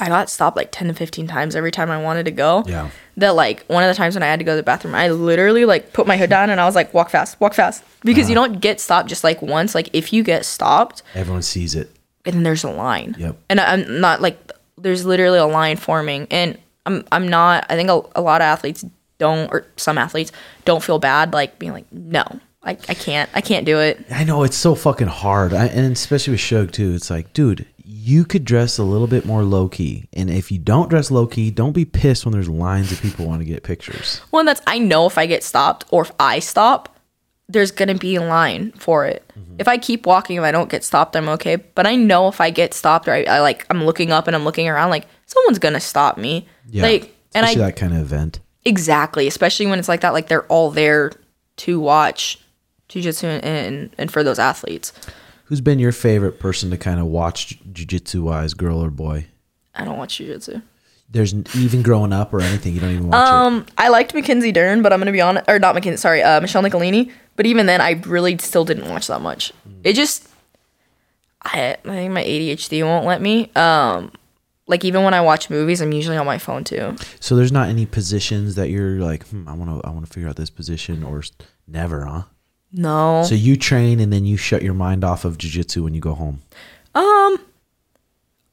I 0.00 0.08
got 0.08 0.30
stopped 0.30 0.56
like 0.56 0.72
10 0.72 0.88
to 0.88 0.94
15 0.94 1.26
times 1.26 1.54
every 1.54 1.70
time 1.70 1.90
I 1.90 2.02
wanted 2.02 2.24
to 2.24 2.32
go. 2.32 2.64
Yeah. 2.66 2.90
That 3.16 3.36
like 3.36 3.64
one 3.66 3.84
of 3.84 3.88
the 3.88 3.94
times 3.94 4.14
when 4.14 4.22
I 4.22 4.26
had 4.26 4.40
to 4.40 4.44
go 4.44 4.52
to 4.52 4.56
the 4.56 4.62
bathroom, 4.62 4.94
I 4.94 5.08
literally 5.10 5.64
like 5.64 5.92
put 5.92 6.06
my 6.06 6.16
hood 6.16 6.30
down 6.30 6.50
and 6.50 6.60
I 6.60 6.64
was 6.64 6.74
like, 6.74 6.92
walk 6.92 7.10
fast, 7.10 7.40
walk 7.40 7.54
fast. 7.54 7.84
Because 8.02 8.28
you 8.28 8.36
uh-huh. 8.36 8.48
don't 8.48 8.60
get 8.60 8.80
stopped 8.80 9.08
just 9.08 9.22
like 9.22 9.40
once. 9.40 9.74
Like 9.74 9.88
if 9.92 10.12
you 10.12 10.22
get 10.22 10.44
stopped, 10.44 11.02
Everyone 11.14 11.42
sees 11.42 11.74
it. 11.74 11.90
and 12.24 12.34
then 12.34 12.42
there's 12.42 12.64
a 12.64 12.70
line. 12.70 13.14
Yep. 13.18 13.36
And 13.48 13.60
I'm 13.60 14.00
not 14.00 14.20
like 14.20 14.50
there's 14.76 15.04
literally 15.04 15.38
a 15.38 15.46
line 15.46 15.76
forming, 15.76 16.26
and 16.30 16.58
I'm 16.86 17.04
I'm 17.12 17.28
not. 17.28 17.66
I 17.68 17.76
think 17.76 17.88
a, 17.88 18.02
a 18.16 18.20
lot 18.20 18.40
of 18.40 18.46
athletes 18.46 18.84
don't, 19.18 19.50
or 19.52 19.66
some 19.76 19.98
athletes 19.98 20.32
don't 20.64 20.82
feel 20.82 20.98
bad 20.98 21.32
like 21.32 21.58
being 21.58 21.72
like, 21.72 21.90
no, 21.92 22.24
I, 22.62 22.70
I 22.70 22.94
can't, 22.94 23.30
I 23.34 23.40
can't 23.40 23.66
do 23.66 23.78
it. 23.78 24.04
I 24.10 24.24
know 24.24 24.42
it's 24.42 24.56
so 24.56 24.74
fucking 24.74 25.08
hard, 25.08 25.52
I, 25.52 25.66
and 25.66 25.92
especially 25.92 26.32
with 26.32 26.40
Shug 26.40 26.72
too. 26.72 26.92
It's 26.94 27.10
like, 27.10 27.32
dude, 27.32 27.66
you 27.96 28.24
could 28.24 28.44
dress 28.44 28.76
a 28.76 28.82
little 28.82 29.06
bit 29.06 29.24
more 29.24 29.44
low 29.44 29.68
key, 29.68 30.08
and 30.12 30.28
if 30.28 30.50
you 30.50 30.58
don't 30.58 30.90
dress 30.90 31.12
low 31.12 31.26
key, 31.26 31.50
don't 31.50 31.72
be 31.72 31.84
pissed 31.84 32.24
when 32.24 32.32
there's 32.32 32.48
lines 32.48 32.90
of 32.90 33.00
people 33.00 33.24
want 33.26 33.40
to 33.40 33.44
get 33.44 33.62
pictures. 33.62 34.18
One 34.30 34.46
that's 34.46 34.60
I 34.66 34.78
know 34.78 35.06
if 35.06 35.16
I 35.16 35.26
get 35.26 35.44
stopped 35.44 35.84
or 35.90 36.02
if 36.02 36.10
I 36.18 36.40
stop, 36.40 36.98
there's 37.48 37.70
gonna 37.70 37.94
be 37.94 38.16
a 38.16 38.20
line 38.20 38.72
for 38.72 39.06
it. 39.06 39.30
Mm-hmm. 39.38 39.56
If 39.60 39.68
I 39.68 39.78
keep 39.78 40.06
walking, 40.06 40.36
if 40.36 40.42
I 40.42 40.50
don't 40.50 40.68
get 40.68 40.82
stopped, 40.82 41.14
I'm 41.14 41.28
okay. 41.30 41.56
But 41.56 41.86
I 41.86 41.94
know 41.94 42.26
if 42.26 42.40
I 42.40 42.50
get 42.50 42.74
stopped 42.74 43.06
or 43.06 43.12
I, 43.12 43.22
I 43.24 43.40
like 43.40 43.64
I'm 43.70 43.84
looking 43.84 44.10
up 44.10 44.26
and 44.26 44.34
I'm 44.34 44.44
looking 44.44 44.68
around, 44.68 44.90
like 44.90 45.06
someone's 45.26 45.60
gonna 45.60 45.80
stop 45.80 46.18
me. 46.18 46.48
Yeah, 46.68 46.82
Like, 46.82 47.14
and 47.32 47.46
I 47.46 47.54
that 47.54 47.76
kind 47.76 47.92
of 47.92 48.00
event. 48.00 48.40
Exactly, 48.64 49.28
especially 49.28 49.66
when 49.66 49.78
it's 49.78 49.88
like 49.88 50.00
that. 50.00 50.12
Like 50.12 50.26
they're 50.26 50.46
all 50.46 50.70
there 50.70 51.12
to 51.58 51.78
watch 51.78 52.40
jujitsu 52.88 53.24
and, 53.24 53.44
and 53.44 53.94
and 53.98 54.10
for 54.10 54.24
those 54.24 54.40
athletes. 54.40 54.92
Who's 55.44 55.60
been 55.60 55.78
your 55.78 55.92
favorite 55.92 56.38
person 56.40 56.70
to 56.70 56.78
kind 56.78 56.98
of 57.00 57.06
watch 57.06 57.58
jujitsu 57.72 58.22
wise, 58.22 58.54
girl 58.54 58.82
or 58.82 58.90
boy? 58.90 59.26
I 59.74 59.84
don't 59.84 59.98
watch 59.98 60.18
jujitsu. 60.18 60.62
There's 61.10 61.34
even 61.54 61.82
growing 61.82 62.12
up 62.12 62.32
or 62.32 62.40
anything, 62.40 62.74
you 62.74 62.80
don't 62.80 62.90
even 62.90 63.08
watch 63.08 63.28
it. 63.28 63.32
Um, 63.32 63.66
I 63.78 63.88
liked 63.88 64.14
Mackenzie 64.14 64.52
Dern, 64.52 64.82
but 64.82 64.92
I'm 64.92 64.98
gonna 64.98 65.12
be 65.12 65.20
honest, 65.20 65.48
or 65.48 65.58
not 65.58 65.74
Mackenzie. 65.74 65.98
Sorry, 65.98 66.22
uh, 66.22 66.40
Michelle 66.40 66.62
Nicolini. 66.62 67.12
But 67.36 67.46
even 67.46 67.66
then, 67.66 67.80
I 67.80 67.92
really 68.06 68.38
still 68.38 68.64
didn't 68.64 68.88
watch 68.88 69.06
that 69.08 69.20
much. 69.20 69.52
It 69.82 69.94
just, 69.94 70.28
I, 71.42 71.76
I 71.84 71.88
think 71.88 72.12
my 72.12 72.24
ADHD 72.24 72.82
won't 72.84 73.06
let 73.06 73.20
me. 73.20 73.50
Um, 73.54 74.12
like 74.66 74.84
even 74.84 75.04
when 75.04 75.14
I 75.14 75.20
watch 75.20 75.50
movies, 75.50 75.82
I'm 75.82 75.92
usually 75.92 76.16
on 76.16 76.26
my 76.26 76.38
phone 76.38 76.64
too. 76.64 76.96
So 77.20 77.36
there's 77.36 77.52
not 77.52 77.68
any 77.68 77.86
positions 77.86 78.54
that 78.54 78.70
you're 78.70 78.98
like, 79.00 79.26
hmm, 79.28 79.46
I 79.48 79.52
want 79.52 79.70
to, 79.70 79.86
I 79.86 79.90
want 79.90 80.06
to 80.06 80.12
figure 80.12 80.28
out 80.28 80.36
this 80.36 80.50
position, 80.50 81.04
or 81.04 81.22
never, 81.66 82.04
huh? 82.06 82.22
No. 82.74 83.22
So 83.24 83.36
you 83.36 83.56
train 83.56 84.00
and 84.00 84.12
then 84.12 84.26
you 84.26 84.36
shut 84.36 84.62
your 84.62 84.74
mind 84.74 85.04
off 85.04 85.24
of 85.24 85.38
jujitsu 85.38 85.82
when 85.82 85.94
you 85.94 86.00
go 86.00 86.14
home. 86.14 86.42
Um, 86.94 87.38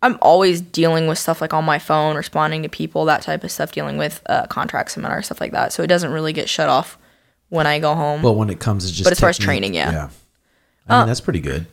I'm 0.03 0.17
always 0.21 0.61
dealing 0.61 1.07
with 1.07 1.17
stuff 1.17 1.41
like 1.41 1.53
on 1.53 1.65
my 1.65 1.79
phone, 1.79 2.15
responding 2.15 2.61
to 2.63 2.69
people, 2.69 3.05
that 3.05 3.23
type 3.23 3.43
of 3.43 3.51
stuff, 3.51 3.71
dealing 3.71 3.97
with 3.97 4.21
uh, 4.27 4.45
contract 4.47 4.91
seminars, 4.91 5.25
stuff 5.25 5.41
like 5.41 5.51
that. 5.51 5.73
So 5.73 5.81
it 5.81 5.87
doesn't 5.87 6.11
really 6.11 6.33
get 6.33 6.47
shut 6.47 6.69
off 6.69 6.99
when 7.49 7.65
I 7.65 7.79
go 7.79 7.95
home. 7.95 8.21
But 8.21 8.33
when 8.33 8.49
it 8.49 8.59
comes 8.59 8.85
to 8.85 8.91
just, 8.91 9.03
But 9.03 9.11
as 9.11 9.19
far 9.19 9.29
as 9.29 9.37
training, 9.37 9.73
yeah. 9.73 9.91
yeah. 9.91 10.09
I 10.87 10.99
mean, 10.99 11.07
that's 11.07 11.21
pretty 11.21 11.39
good. 11.39 11.65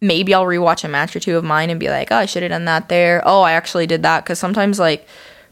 Maybe 0.00 0.32
I'll 0.34 0.44
rewatch 0.44 0.84
a 0.84 0.88
match 0.88 1.16
or 1.16 1.20
two 1.20 1.36
of 1.36 1.42
mine 1.42 1.70
and 1.70 1.80
be 1.80 1.88
like, 1.88 2.12
oh, 2.12 2.16
I 2.16 2.26
should 2.26 2.44
have 2.44 2.50
done 2.50 2.66
that 2.66 2.88
there. 2.88 3.22
Oh, 3.24 3.42
I 3.42 3.52
actually 3.52 3.86
did 3.88 4.02
that. 4.02 4.24
Because 4.24 4.38
sometimes, 4.38 4.78
like, 4.78 5.06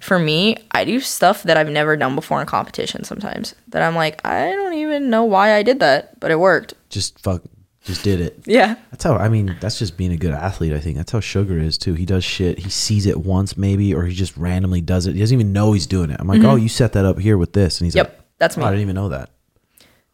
for 0.07 0.19
me, 0.19 0.57
I 0.71 0.85
do 0.85 1.01
stuff 1.01 1.43
that 1.43 1.57
I've 1.57 1.69
never 1.69 1.97
done 1.97 2.15
before 2.15 2.41
in 2.41 2.47
competition 2.47 3.05
sometimes. 3.05 3.55
That 3.69 3.83
I'm 3.83 3.95
like, 3.95 4.25
I 4.27 4.51
don't 4.53 4.75
even 4.75 5.11
know 5.11 5.25
why 5.25 5.55
I 5.55 5.63
did 5.63 5.81
that, 5.81 6.19
but 6.21 6.31
it 6.31 6.39
worked. 6.39 6.75
Just 6.89 7.19
fuck, 7.19 7.43
just 7.85 8.03
did 8.05 8.21
it. 8.21 8.39
Yeah. 8.47 8.77
That's 8.91 9.03
how 9.05 9.17
I 9.17 9.29
mean. 9.29 9.57
That's 9.61 9.79
just 9.79 9.97
being 9.97 10.13
a 10.13 10.17
good 10.17 10.33
athlete. 10.33 10.73
I 10.73 10.81
think 10.81 10.97
that's 10.97 11.13
how 11.13 11.21
Sugar 11.21 11.59
is 11.59 11.77
too. 11.77 11.95
He 11.95 12.07
does 12.07 12.25
shit. 12.25 12.61
He 12.61 12.71
sees 12.71 13.05
it 13.07 13.19
once 13.21 13.57
maybe, 13.57 13.93
or 13.95 14.05
he 14.05 14.15
just 14.15 14.37
randomly 14.37 14.81
does 14.81 15.07
it. 15.07 15.15
He 15.15 15.21
doesn't 15.21 15.35
even 15.35 15.53
know 15.53 15.73
he's 15.73 15.87
doing 15.87 16.11
it. 16.11 16.17
I'm 16.21 16.29
like, 16.29 16.43
oh, 16.45 16.57
you 16.57 16.69
set 16.69 16.93
that 16.95 17.05
up 17.05 17.19
here 17.19 17.37
with 17.37 17.53
this, 17.53 17.81
and 17.81 17.87
he's 17.87 17.95
Mm-hmm. 17.95 18.07
Yep, 18.07 18.17
like, 18.19 18.27
that's 18.39 18.57
oh, 18.57 18.61
me. 18.61 18.67
I 18.67 18.71
didn't 18.71 18.83
even 18.83 18.95
know 18.95 19.09
that. 19.11 19.31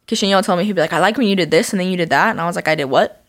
Queixinho 0.09 0.43
tell 0.45 0.57
me, 0.57 0.65
he'd 0.65 0.73
be 0.75 0.81
like, 0.81 0.93
I 0.93 0.99
like 1.01 1.17
when 1.17 1.27
you 1.29 1.37
did 1.37 1.51
this 1.51 1.73
and 1.73 1.79
then 1.81 1.89
you 1.89 1.97
did 1.97 2.11
that. 2.11 2.31
And 2.31 2.41
I 2.41 2.47
was 2.47 2.57
like, 2.57 2.67
I 2.69 2.75
did 2.75 2.87
what? 2.87 3.25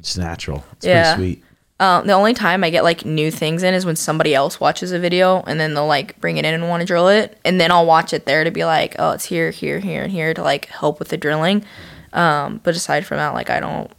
It's 0.00 0.16
natural. 0.16 0.64
It's 0.72 0.84
Yeah. 0.86 1.14
pretty 1.14 1.34
sweet. 1.34 1.44
Um, 1.80 2.06
the 2.06 2.12
only 2.12 2.32
time 2.32 2.62
I 2.62 2.70
get 2.70 2.84
like 2.84 3.04
new 3.04 3.30
things 3.32 3.64
in 3.64 3.74
is 3.74 3.84
when 3.84 3.96
somebody 3.96 4.34
else 4.34 4.60
watches 4.60 4.92
a 4.92 5.00
video 5.00 5.42
and 5.48 5.58
then 5.58 5.74
they'll 5.74 5.86
like 5.86 6.20
bring 6.20 6.36
it 6.36 6.44
in 6.44 6.54
and 6.54 6.68
want 6.68 6.80
to 6.80 6.86
drill 6.86 7.08
it, 7.08 7.38
and 7.44 7.60
then 7.60 7.72
I'll 7.72 7.86
watch 7.86 8.12
it 8.12 8.24
there 8.24 8.44
to 8.44 8.50
be 8.52 8.64
like, 8.64 8.94
oh, 9.00 9.10
it's 9.10 9.24
here, 9.24 9.50
here, 9.50 9.80
here, 9.80 10.02
and 10.04 10.12
here 10.12 10.32
to 10.34 10.42
like 10.42 10.66
help 10.66 10.98
with 11.00 11.08
the 11.08 11.16
drilling. 11.16 11.64
Um, 12.12 12.60
but 12.62 12.76
aside 12.76 13.04
from 13.04 13.16
that, 13.16 13.34
like 13.34 13.50
I 13.50 13.58
don't, 13.58 13.90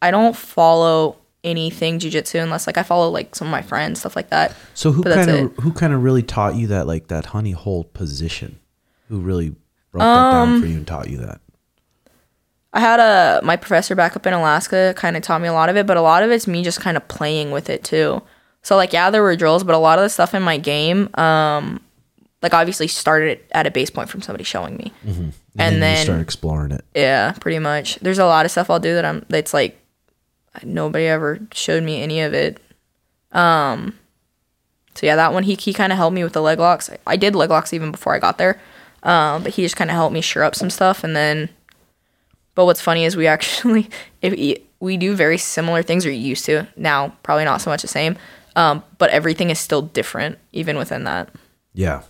I 0.00 0.10
don't 0.12 0.36
follow 0.36 1.16
anything 1.42 1.98
jujitsu 1.98 2.42
unless 2.42 2.66
like 2.66 2.78
I 2.78 2.82
follow 2.82 3.10
like 3.10 3.34
some 3.34 3.48
of 3.48 3.52
my 3.52 3.62
friends, 3.62 4.00
stuff 4.00 4.14
like 4.16 4.30
that. 4.30 4.54
So 4.74 4.92
who 4.92 5.02
kind 5.02 5.30
of 5.30 5.56
who 5.56 5.72
kind 5.72 5.92
of 5.92 6.02
really 6.02 6.22
taught 6.22 6.54
you 6.54 6.68
that 6.68 6.86
like 6.86 7.08
that 7.08 7.26
honey 7.26 7.52
hole 7.52 7.84
position? 7.84 8.60
Who 9.08 9.18
really 9.20 9.50
broke 9.90 10.02
that 10.02 10.06
Um, 10.06 10.52
down 10.52 10.60
for 10.60 10.66
you 10.68 10.76
and 10.76 10.86
taught 10.86 11.10
you 11.10 11.18
that? 11.18 11.40
I 12.74 12.80
had 12.80 12.98
a 13.00 13.40
my 13.44 13.54
professor 13.56 13.94
back 13.94 14.16
up 14.16 14.26
in 14.26 14.32
Alaska 14.34 14.92
kind 14.96 15.16
of 15.16 15.22
taught 15.22 15.40
me 15.40 15.46
a 15.48 15.52
lot 15.52 15.68
of 15.68 15.76
it, 15.76 15.86
but 15.86 15.96
a 15.96 16.02
lot 16.02 16.22
of 16.24 16.30
it's 16.32 16.46
me 16.48 16.62
just 16.64 16.80
kind 16.80 16.96
of 16.96 17.06
playing 17.08 17.52
with 17.52 17.70
it 17.70 17.84
too. 17.84 18.20
So 18.62 18.74
like 18.76 18.92
yeah, 18.92 19.10
there 19.10 19.22
were 19.22 19.36
drills, 19.36 19.62
but 19.62 19.74
a 19.74 19.78
lot 19.78 19.98
of 19.98 20.02
the 20.02 20.08
stuff 20.08 20.34
in 20.34 20.42
my 20.42 20.58
game, 20.58 21.08
um, 21.14 21.80
like 22.42 22.52
obviously 22.52 22.88
started 22.88 23.38
at 23.52 23.66
a 23.66 23.70
base 23.70 23.90
point 23.90 24.08
from 24.10 24.22
somebody 24.22 24.42
showing 24.44 24.76
me, 24.76 24.92
And, 25.04 25.32
and 25.56 25.74
you 25.76 25.80
then 25.80 26.04
start 26.04 26.20
exploring 26.20 26.72
it. 26.72 26.84
yeah, 26.94 27.32
pretty 27.40 27.60
much. 27.60 27.96
There's 28.00 28.18
a 28.18 28.26
lot 28.26 28.44
of 28.44 28.50
stuff 28.50 28.68
I'll 28.70 28.80
do 28.80 28.94
that 28.94 29.04
I'm 29.04 29.24
that's 29.28 29.54
like 29.54 29.80
nobody 30.64 31.06
ever 31.06 31.38
showed 31.52 31.84
me 31.84 32.02
any 32.02 32.20
of 32.22 32.34
it. 32.34 32.60
Um, 33.32 33.98
so 34.94 35.06
yeah, 35.06 35.14
that 35.16 35.32
one 35.32 35.44
he 35.44 35.54
he 35.54 35.72
kind 35.72 35.92
of 35.92 35.96
helped 35.98 36.14
me 36.14 36.24
with 36.24 36.32
the 36.32 36.42
leg 36.42 36.58
locks. 36.58 36.90
I 37.06 37.16
did 37.16 37.36
leg 37.36 37.50
locks 37.50 37.72
even 37.72 37.92
before 37.92 38.14
I 38.14 38.18
got 38.18 38.38
there, 38.38 38.60
um, 39.04 39.44
but 39.44 39.54
he 39.54 39.62
just 39.62 39.76
kind 39.76 39.90
of 39.90 39.94
helped 39.94 40.12
me 40.14 40.20
sure 40.20 40.42
up 40.42 40.56
some 40.56 40.70
stuff, 40.70 41.04
and 41.04 41.14
then. 41.14 41.50
But 42.54 42.66
what's 42.66 42.80
funny 42.80 43.04
is 43.04 43.16
we 43.16 43.26
actually 43.26 43.88
if 44.22 44.32
we, 44.80 44.96
do 44.96 45.14
very 45.16 45.38
similar 45.38 45.82
things 45.82 46.04
or 46.06 46.10
used 46.10 46.44
to 46.44 46.66
now, 46.76 47.16
probably 47.22 47.44
not 47.44 47.60
so 47.60 47.70
much 47.70 47.82
the 47.82 47.88
same. 47.88 48.16
Um, 48.56 48.84
but 48.98 49.10
everything 49.10 49.50
is 49.50 49.58
still 49.58 49.82
different 49.82 50.38
even 50.52 50.76
within 50.78 51.04
that. 51.04 51.30
Yeah. 51.72 52.02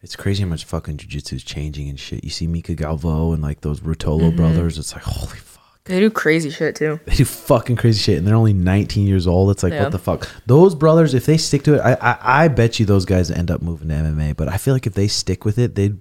It's 0.00 0.16
crazy 0.16 0.42
how 0.42 0.48
much 0.48 0.64
fucking 0.64 0.98
jujitsu 0.98 1.34
is 1.34 1.44
changing 1.44 1.88
and 1.88 1.98
shit. 1.98 2.24
You 2.24 2.30
see 2.30 2.46
Mica 2.46 2.74
Galvão 2.74 3.32
and 3.32 3.42
like 3.42 3.60
those 3.62 3.80
Ruotolo 3.80 4.20
Mm-hmm. 4.28 4.36
brothers. 4.36 4.78
It's 4.78 4.92
like 4.92 5.02
holy 5.04 5.38
fuck. 5.38 5.80
They 5.84 6.00
do 6.00 6.10
crazy 6.10 6.50
shit 6.50 6.76
too. 6.76 6.98
They 7.06 7.14
do 7.14 7.24
fucking 7.24 7.76
crazy 7.76 8.00
shit, 8.00 8.18
and 8.18 8.26
they're 8.26 8.34
only 8.34 8.52
19 8.52 9.06
years 9.06 9.26
old. 9.26 9.50
It's 9.50 9.62
like 9.62 9.72
Yeah. 9.72 9.84
what 9.84 9.92
the 9.92 9.98
fuck. 9.98 10.28
Those 10.46 10.74
brothers, 10.74 11.14
if 11.14 11.24
they 11.26 11.36
stick 11.36 11.62
to 11.64 11.74
it, 11.74 11.80
I, 11.80 11.94
I 12.00 12.44
I 12.44 12.48
bet 12.48 12.78
you 12.80 12.86
those 12.86 13.04
guys 13.06 13.30
end 13.30 13.50
up 13.50 13.62
moving 13.62 13.88
to 13.88 13.94
MMA. 13.94 14.36
But 14.36 14.48
I 14.48 14.56
feel 14.58 14.74
like 14.74 14.86
if 14.86 14.94
they 14.94 15.08
stick 15.08 15.44
with 15.44 15.58
it, 15.58 15.74
they 15.74 15.92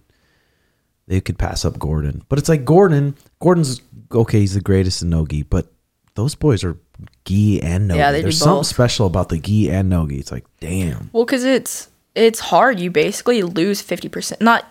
they 1.08 1.22
could 1.22 1.38
pass 1.38 1.66
up 1.66 1.80
Gordon. 1.80 2.24
But 2.30 2.40
it's 2.40 2.50
like 2.50 2.66
Gordon. 2.66 3.16
Gordon's 3.40 3.82
okay. 4.12 4.40
He's 4.40 4.54
the 4.54 4.62
greatest 4.62 5.02
in 5.02 5.10
nogi, 5.10 5.44
but 5.44 5.68
those 6.16 6.36
boys 6.36 6.64
are 6.64 6.78
gi 7.26 7.62
and 7.62 7.88
nogi. 7.88 8.00
Yeah, 8.00 8.12
they 8.12 8.20
do 8.20 8.24
There's 8.24 8.40
something 8.40 8.60
both. 8.60 8.68
special 8.68 9.08
about 9.08 9.30
the 9.30 9.40
gi 9.40 9.70
and 9.72 9.90
nogi. 9.90 10.20
It's 10.20 10.32
like 10.32 10.46
damn. 10.60 11.10
Well, 11.14 11.26
because 11.26 11.44
it's 11.44 11.90
it's 12.16 12.40
hard. 12.40 12.80
You 12.80 12.92
basically 12.92 13.42
lose 13.44 13.82
fifty 13.82 14.10
percent. 14.10 14.42
Not 14.42 14.66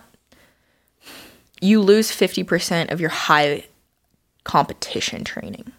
you 1.61 1.81
lose 1.81 2.11
fifty 2.11 2.43
percent 2.43 2.89
of 2.89 2.99
your 2.99 3.09
high 3.09 3.65
competition 4.43 5.23
training. 5.23 5.71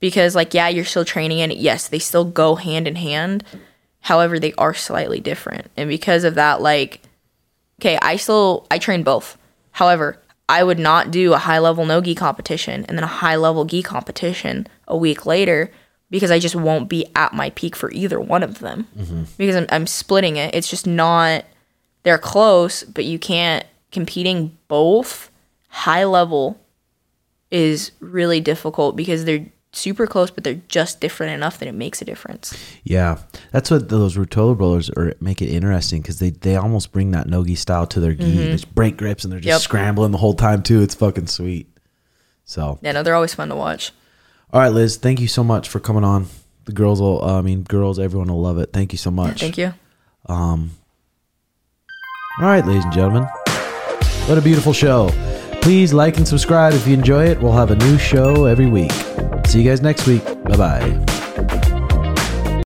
Because 0.00 0.34
like 0.34 0.54
yeah, 0.54 0.68
you're 0.68 0.84
still 0.84 1.04
training 1.04 1.38
in. 1.38 1.50
Yes, 1.50 1.88
they 1.88 1.98
still 1.98 2.24
go 2.24 2.54
hand 2.56 2.86
in 2.86 2.96
hand. 2.96 3.44
However, 4.02 4.38
they 4.38 4.52
are 4.54 4.74
slightly 4.74 5.18
different, 5.18 5.70
and 5.76 5.88
because 5.88 6.22
of 6.22 6.36
that, 6.36 6.62
like 6.62 7.00
okay, 7.80 7.98
I 8.00 8.16
still 8.16 8.66
I 8.70 8.78
train 8.78 9.02
both. 9.02 9.38
However, 9.72 10.20
I 10.48 10.64
would 10.64 10.78
not 10.78 11.10
do 11.10 11.34
a 11.34 11.38
high 11.38 11.58
level 11.58 11.84
no 11.84 12.00
gi 12.00 12.14
competition 12.14 12.84
and 12.86 12.96
then 12.96 13.04
a 13.04 13.08
high 13.08 13.36
level 13.36 13.64
gi 13.64 13.82
competition 13.82 14.66
a 14.86 14.96
week 14.96 15.26
later 15.26 15.70
because 16.10 16.30
I 16.30 16.38
just 16.38 16.56
won't 16.56 16.88
be 16.88 17.06
at 17.14 17.34
my 17.34 17.50
peak 17.50 17.76
for 17.76 17.90
either 17.90 18.18
one 18.18 18.42
of 18.42 18.60
them 18.60 18.86
mm-hmm. 18.96 19.24
because 19.36 19.56
I'm, 19.56 19.66
I'm 19.70 19.86
splitting 19.86 20.36
it. 20.36 20.54
It's 20.54 20.70
just 20.70 20.86
not 20.86 21.44
they're 22.02 22.18
close, 22.18 22.84
but 22.84 23.04
you 23.04 23.18
can't 23.18 23.66
competing 23.92 24.56
both 24.68 25.30
high 25.68 26.04
level 26.04 26.60
is 27.50 27.92
really 28.00 28.40
difficult 28.40 28.96
because 28.96 29.24
they're 29.24 29.46
super 29.78 30.06
close, 30.06 30.30
but 30.30 30.44
they're 30.44 30.60
just 30.68 31.00
different 31.00 31.32
enough 31.32 31.58
that 31.58 31.68
it 31.68 31.74
makes 31.74 32.02
a 32.02 32.04
difference. 32.04 32.52
Yeah, 32.84 33.18
that's 33.52 33.70
what 33.70 33.88
those 33.88 34.16
Ruotolo 34.16 34.58
rollers 34.58 34.90
are 34.90 35.14
make 35.20 35.40
it 35.40 35.48
interesting 35.48 36.02
because 36.02 36.18
they 36.18 36.30
they 36.30 36.56
almost 36.56 36.92
bring 36.92 37.12
that 37.12 37.28
nogi 37.28 37.54
style 37.54 37.86
to 37.86 38.00
their 38.00 38.12
gi. 38.14 38.36
They 38.36 38.50
just 38.52 38.74
break 38.74 38.96
grips 38.96 39.24
and 39.24 39.32
they're 39.32 39.40
just 39.40 39.48
Mm-hmm. 39.48 39.54
Yep. 39.54 39.60
scrambling 39.62 40.12
the 40.12 40.18
whole 40.18 40.34
time 40.34 40.62
too. 40.62 40.82
It's 40.82 40.94
fucking 40.94 41.28
sweet. 41.28 41.68
So, 42.44 42.78
Yeah, 42.82 42.92
no, 42.92 43.02
they're 43.02 43.14
always 43.14 43.34
fun 43.34 43.48
to 43.50 43.56
watch. 43.56 43.92
all 44.52 44.60
right, 44.60 44.72
Liz, 44.72 44.96
thank 44.96 45.20
you 45.20 45.28
so 45.28 45.44
much 45.44 45.68
for 45.68 45.80
coming 45.80 46.04
on. 46.04 46.26
The 46.64 46.72
girls 46.72 47.00
will, 47.00 47.22
uh, 47.24 47.38
I 47.38 47.42
mean, 47.42 47.62
girls, 47.62 47.98
everyone 47.98 48.28
will 48.28 48.40
love 48.42 48.58
it. 48.58 48.72
Thank 48.72 48.92
you 48.92 48.98
so 48.98 49.10
much. 49.10 49.40
Thank 49.40 49.58
you. 49.58 49.74
Um, 50.26 50.70
all 52.40 52.46
right, 52.46 52.64
ladies 52.66 52.84
and 52.84 52.92
gentlemen, 52.92 53.24
what 54.26 54.38
a 54.38 54.42
beautiful 54.42 54.72
show. 54.72 55.10
Please 55.60 55.92
like 55.92 56.16
and 56.18 56.26
subscribe 56.28 56.72
if 56.72 56.86
you 56.86 56.94
enjoy 56.94 57.24
it. 57.26 57.40
We'll 57.40 57.52
have 57.52 57.70
a 57.70 57.76
new 57.76 57.98
show 57.98 58.44
every 58.46 58.66
week. 58.66 58.92
See 59.48 59.62
you 59.62 59.70
guys 59.70 59.80
next 59.80 60.06
week. 60.06 60.22
Bye 60.44 60.56
bye. 60.58 61.07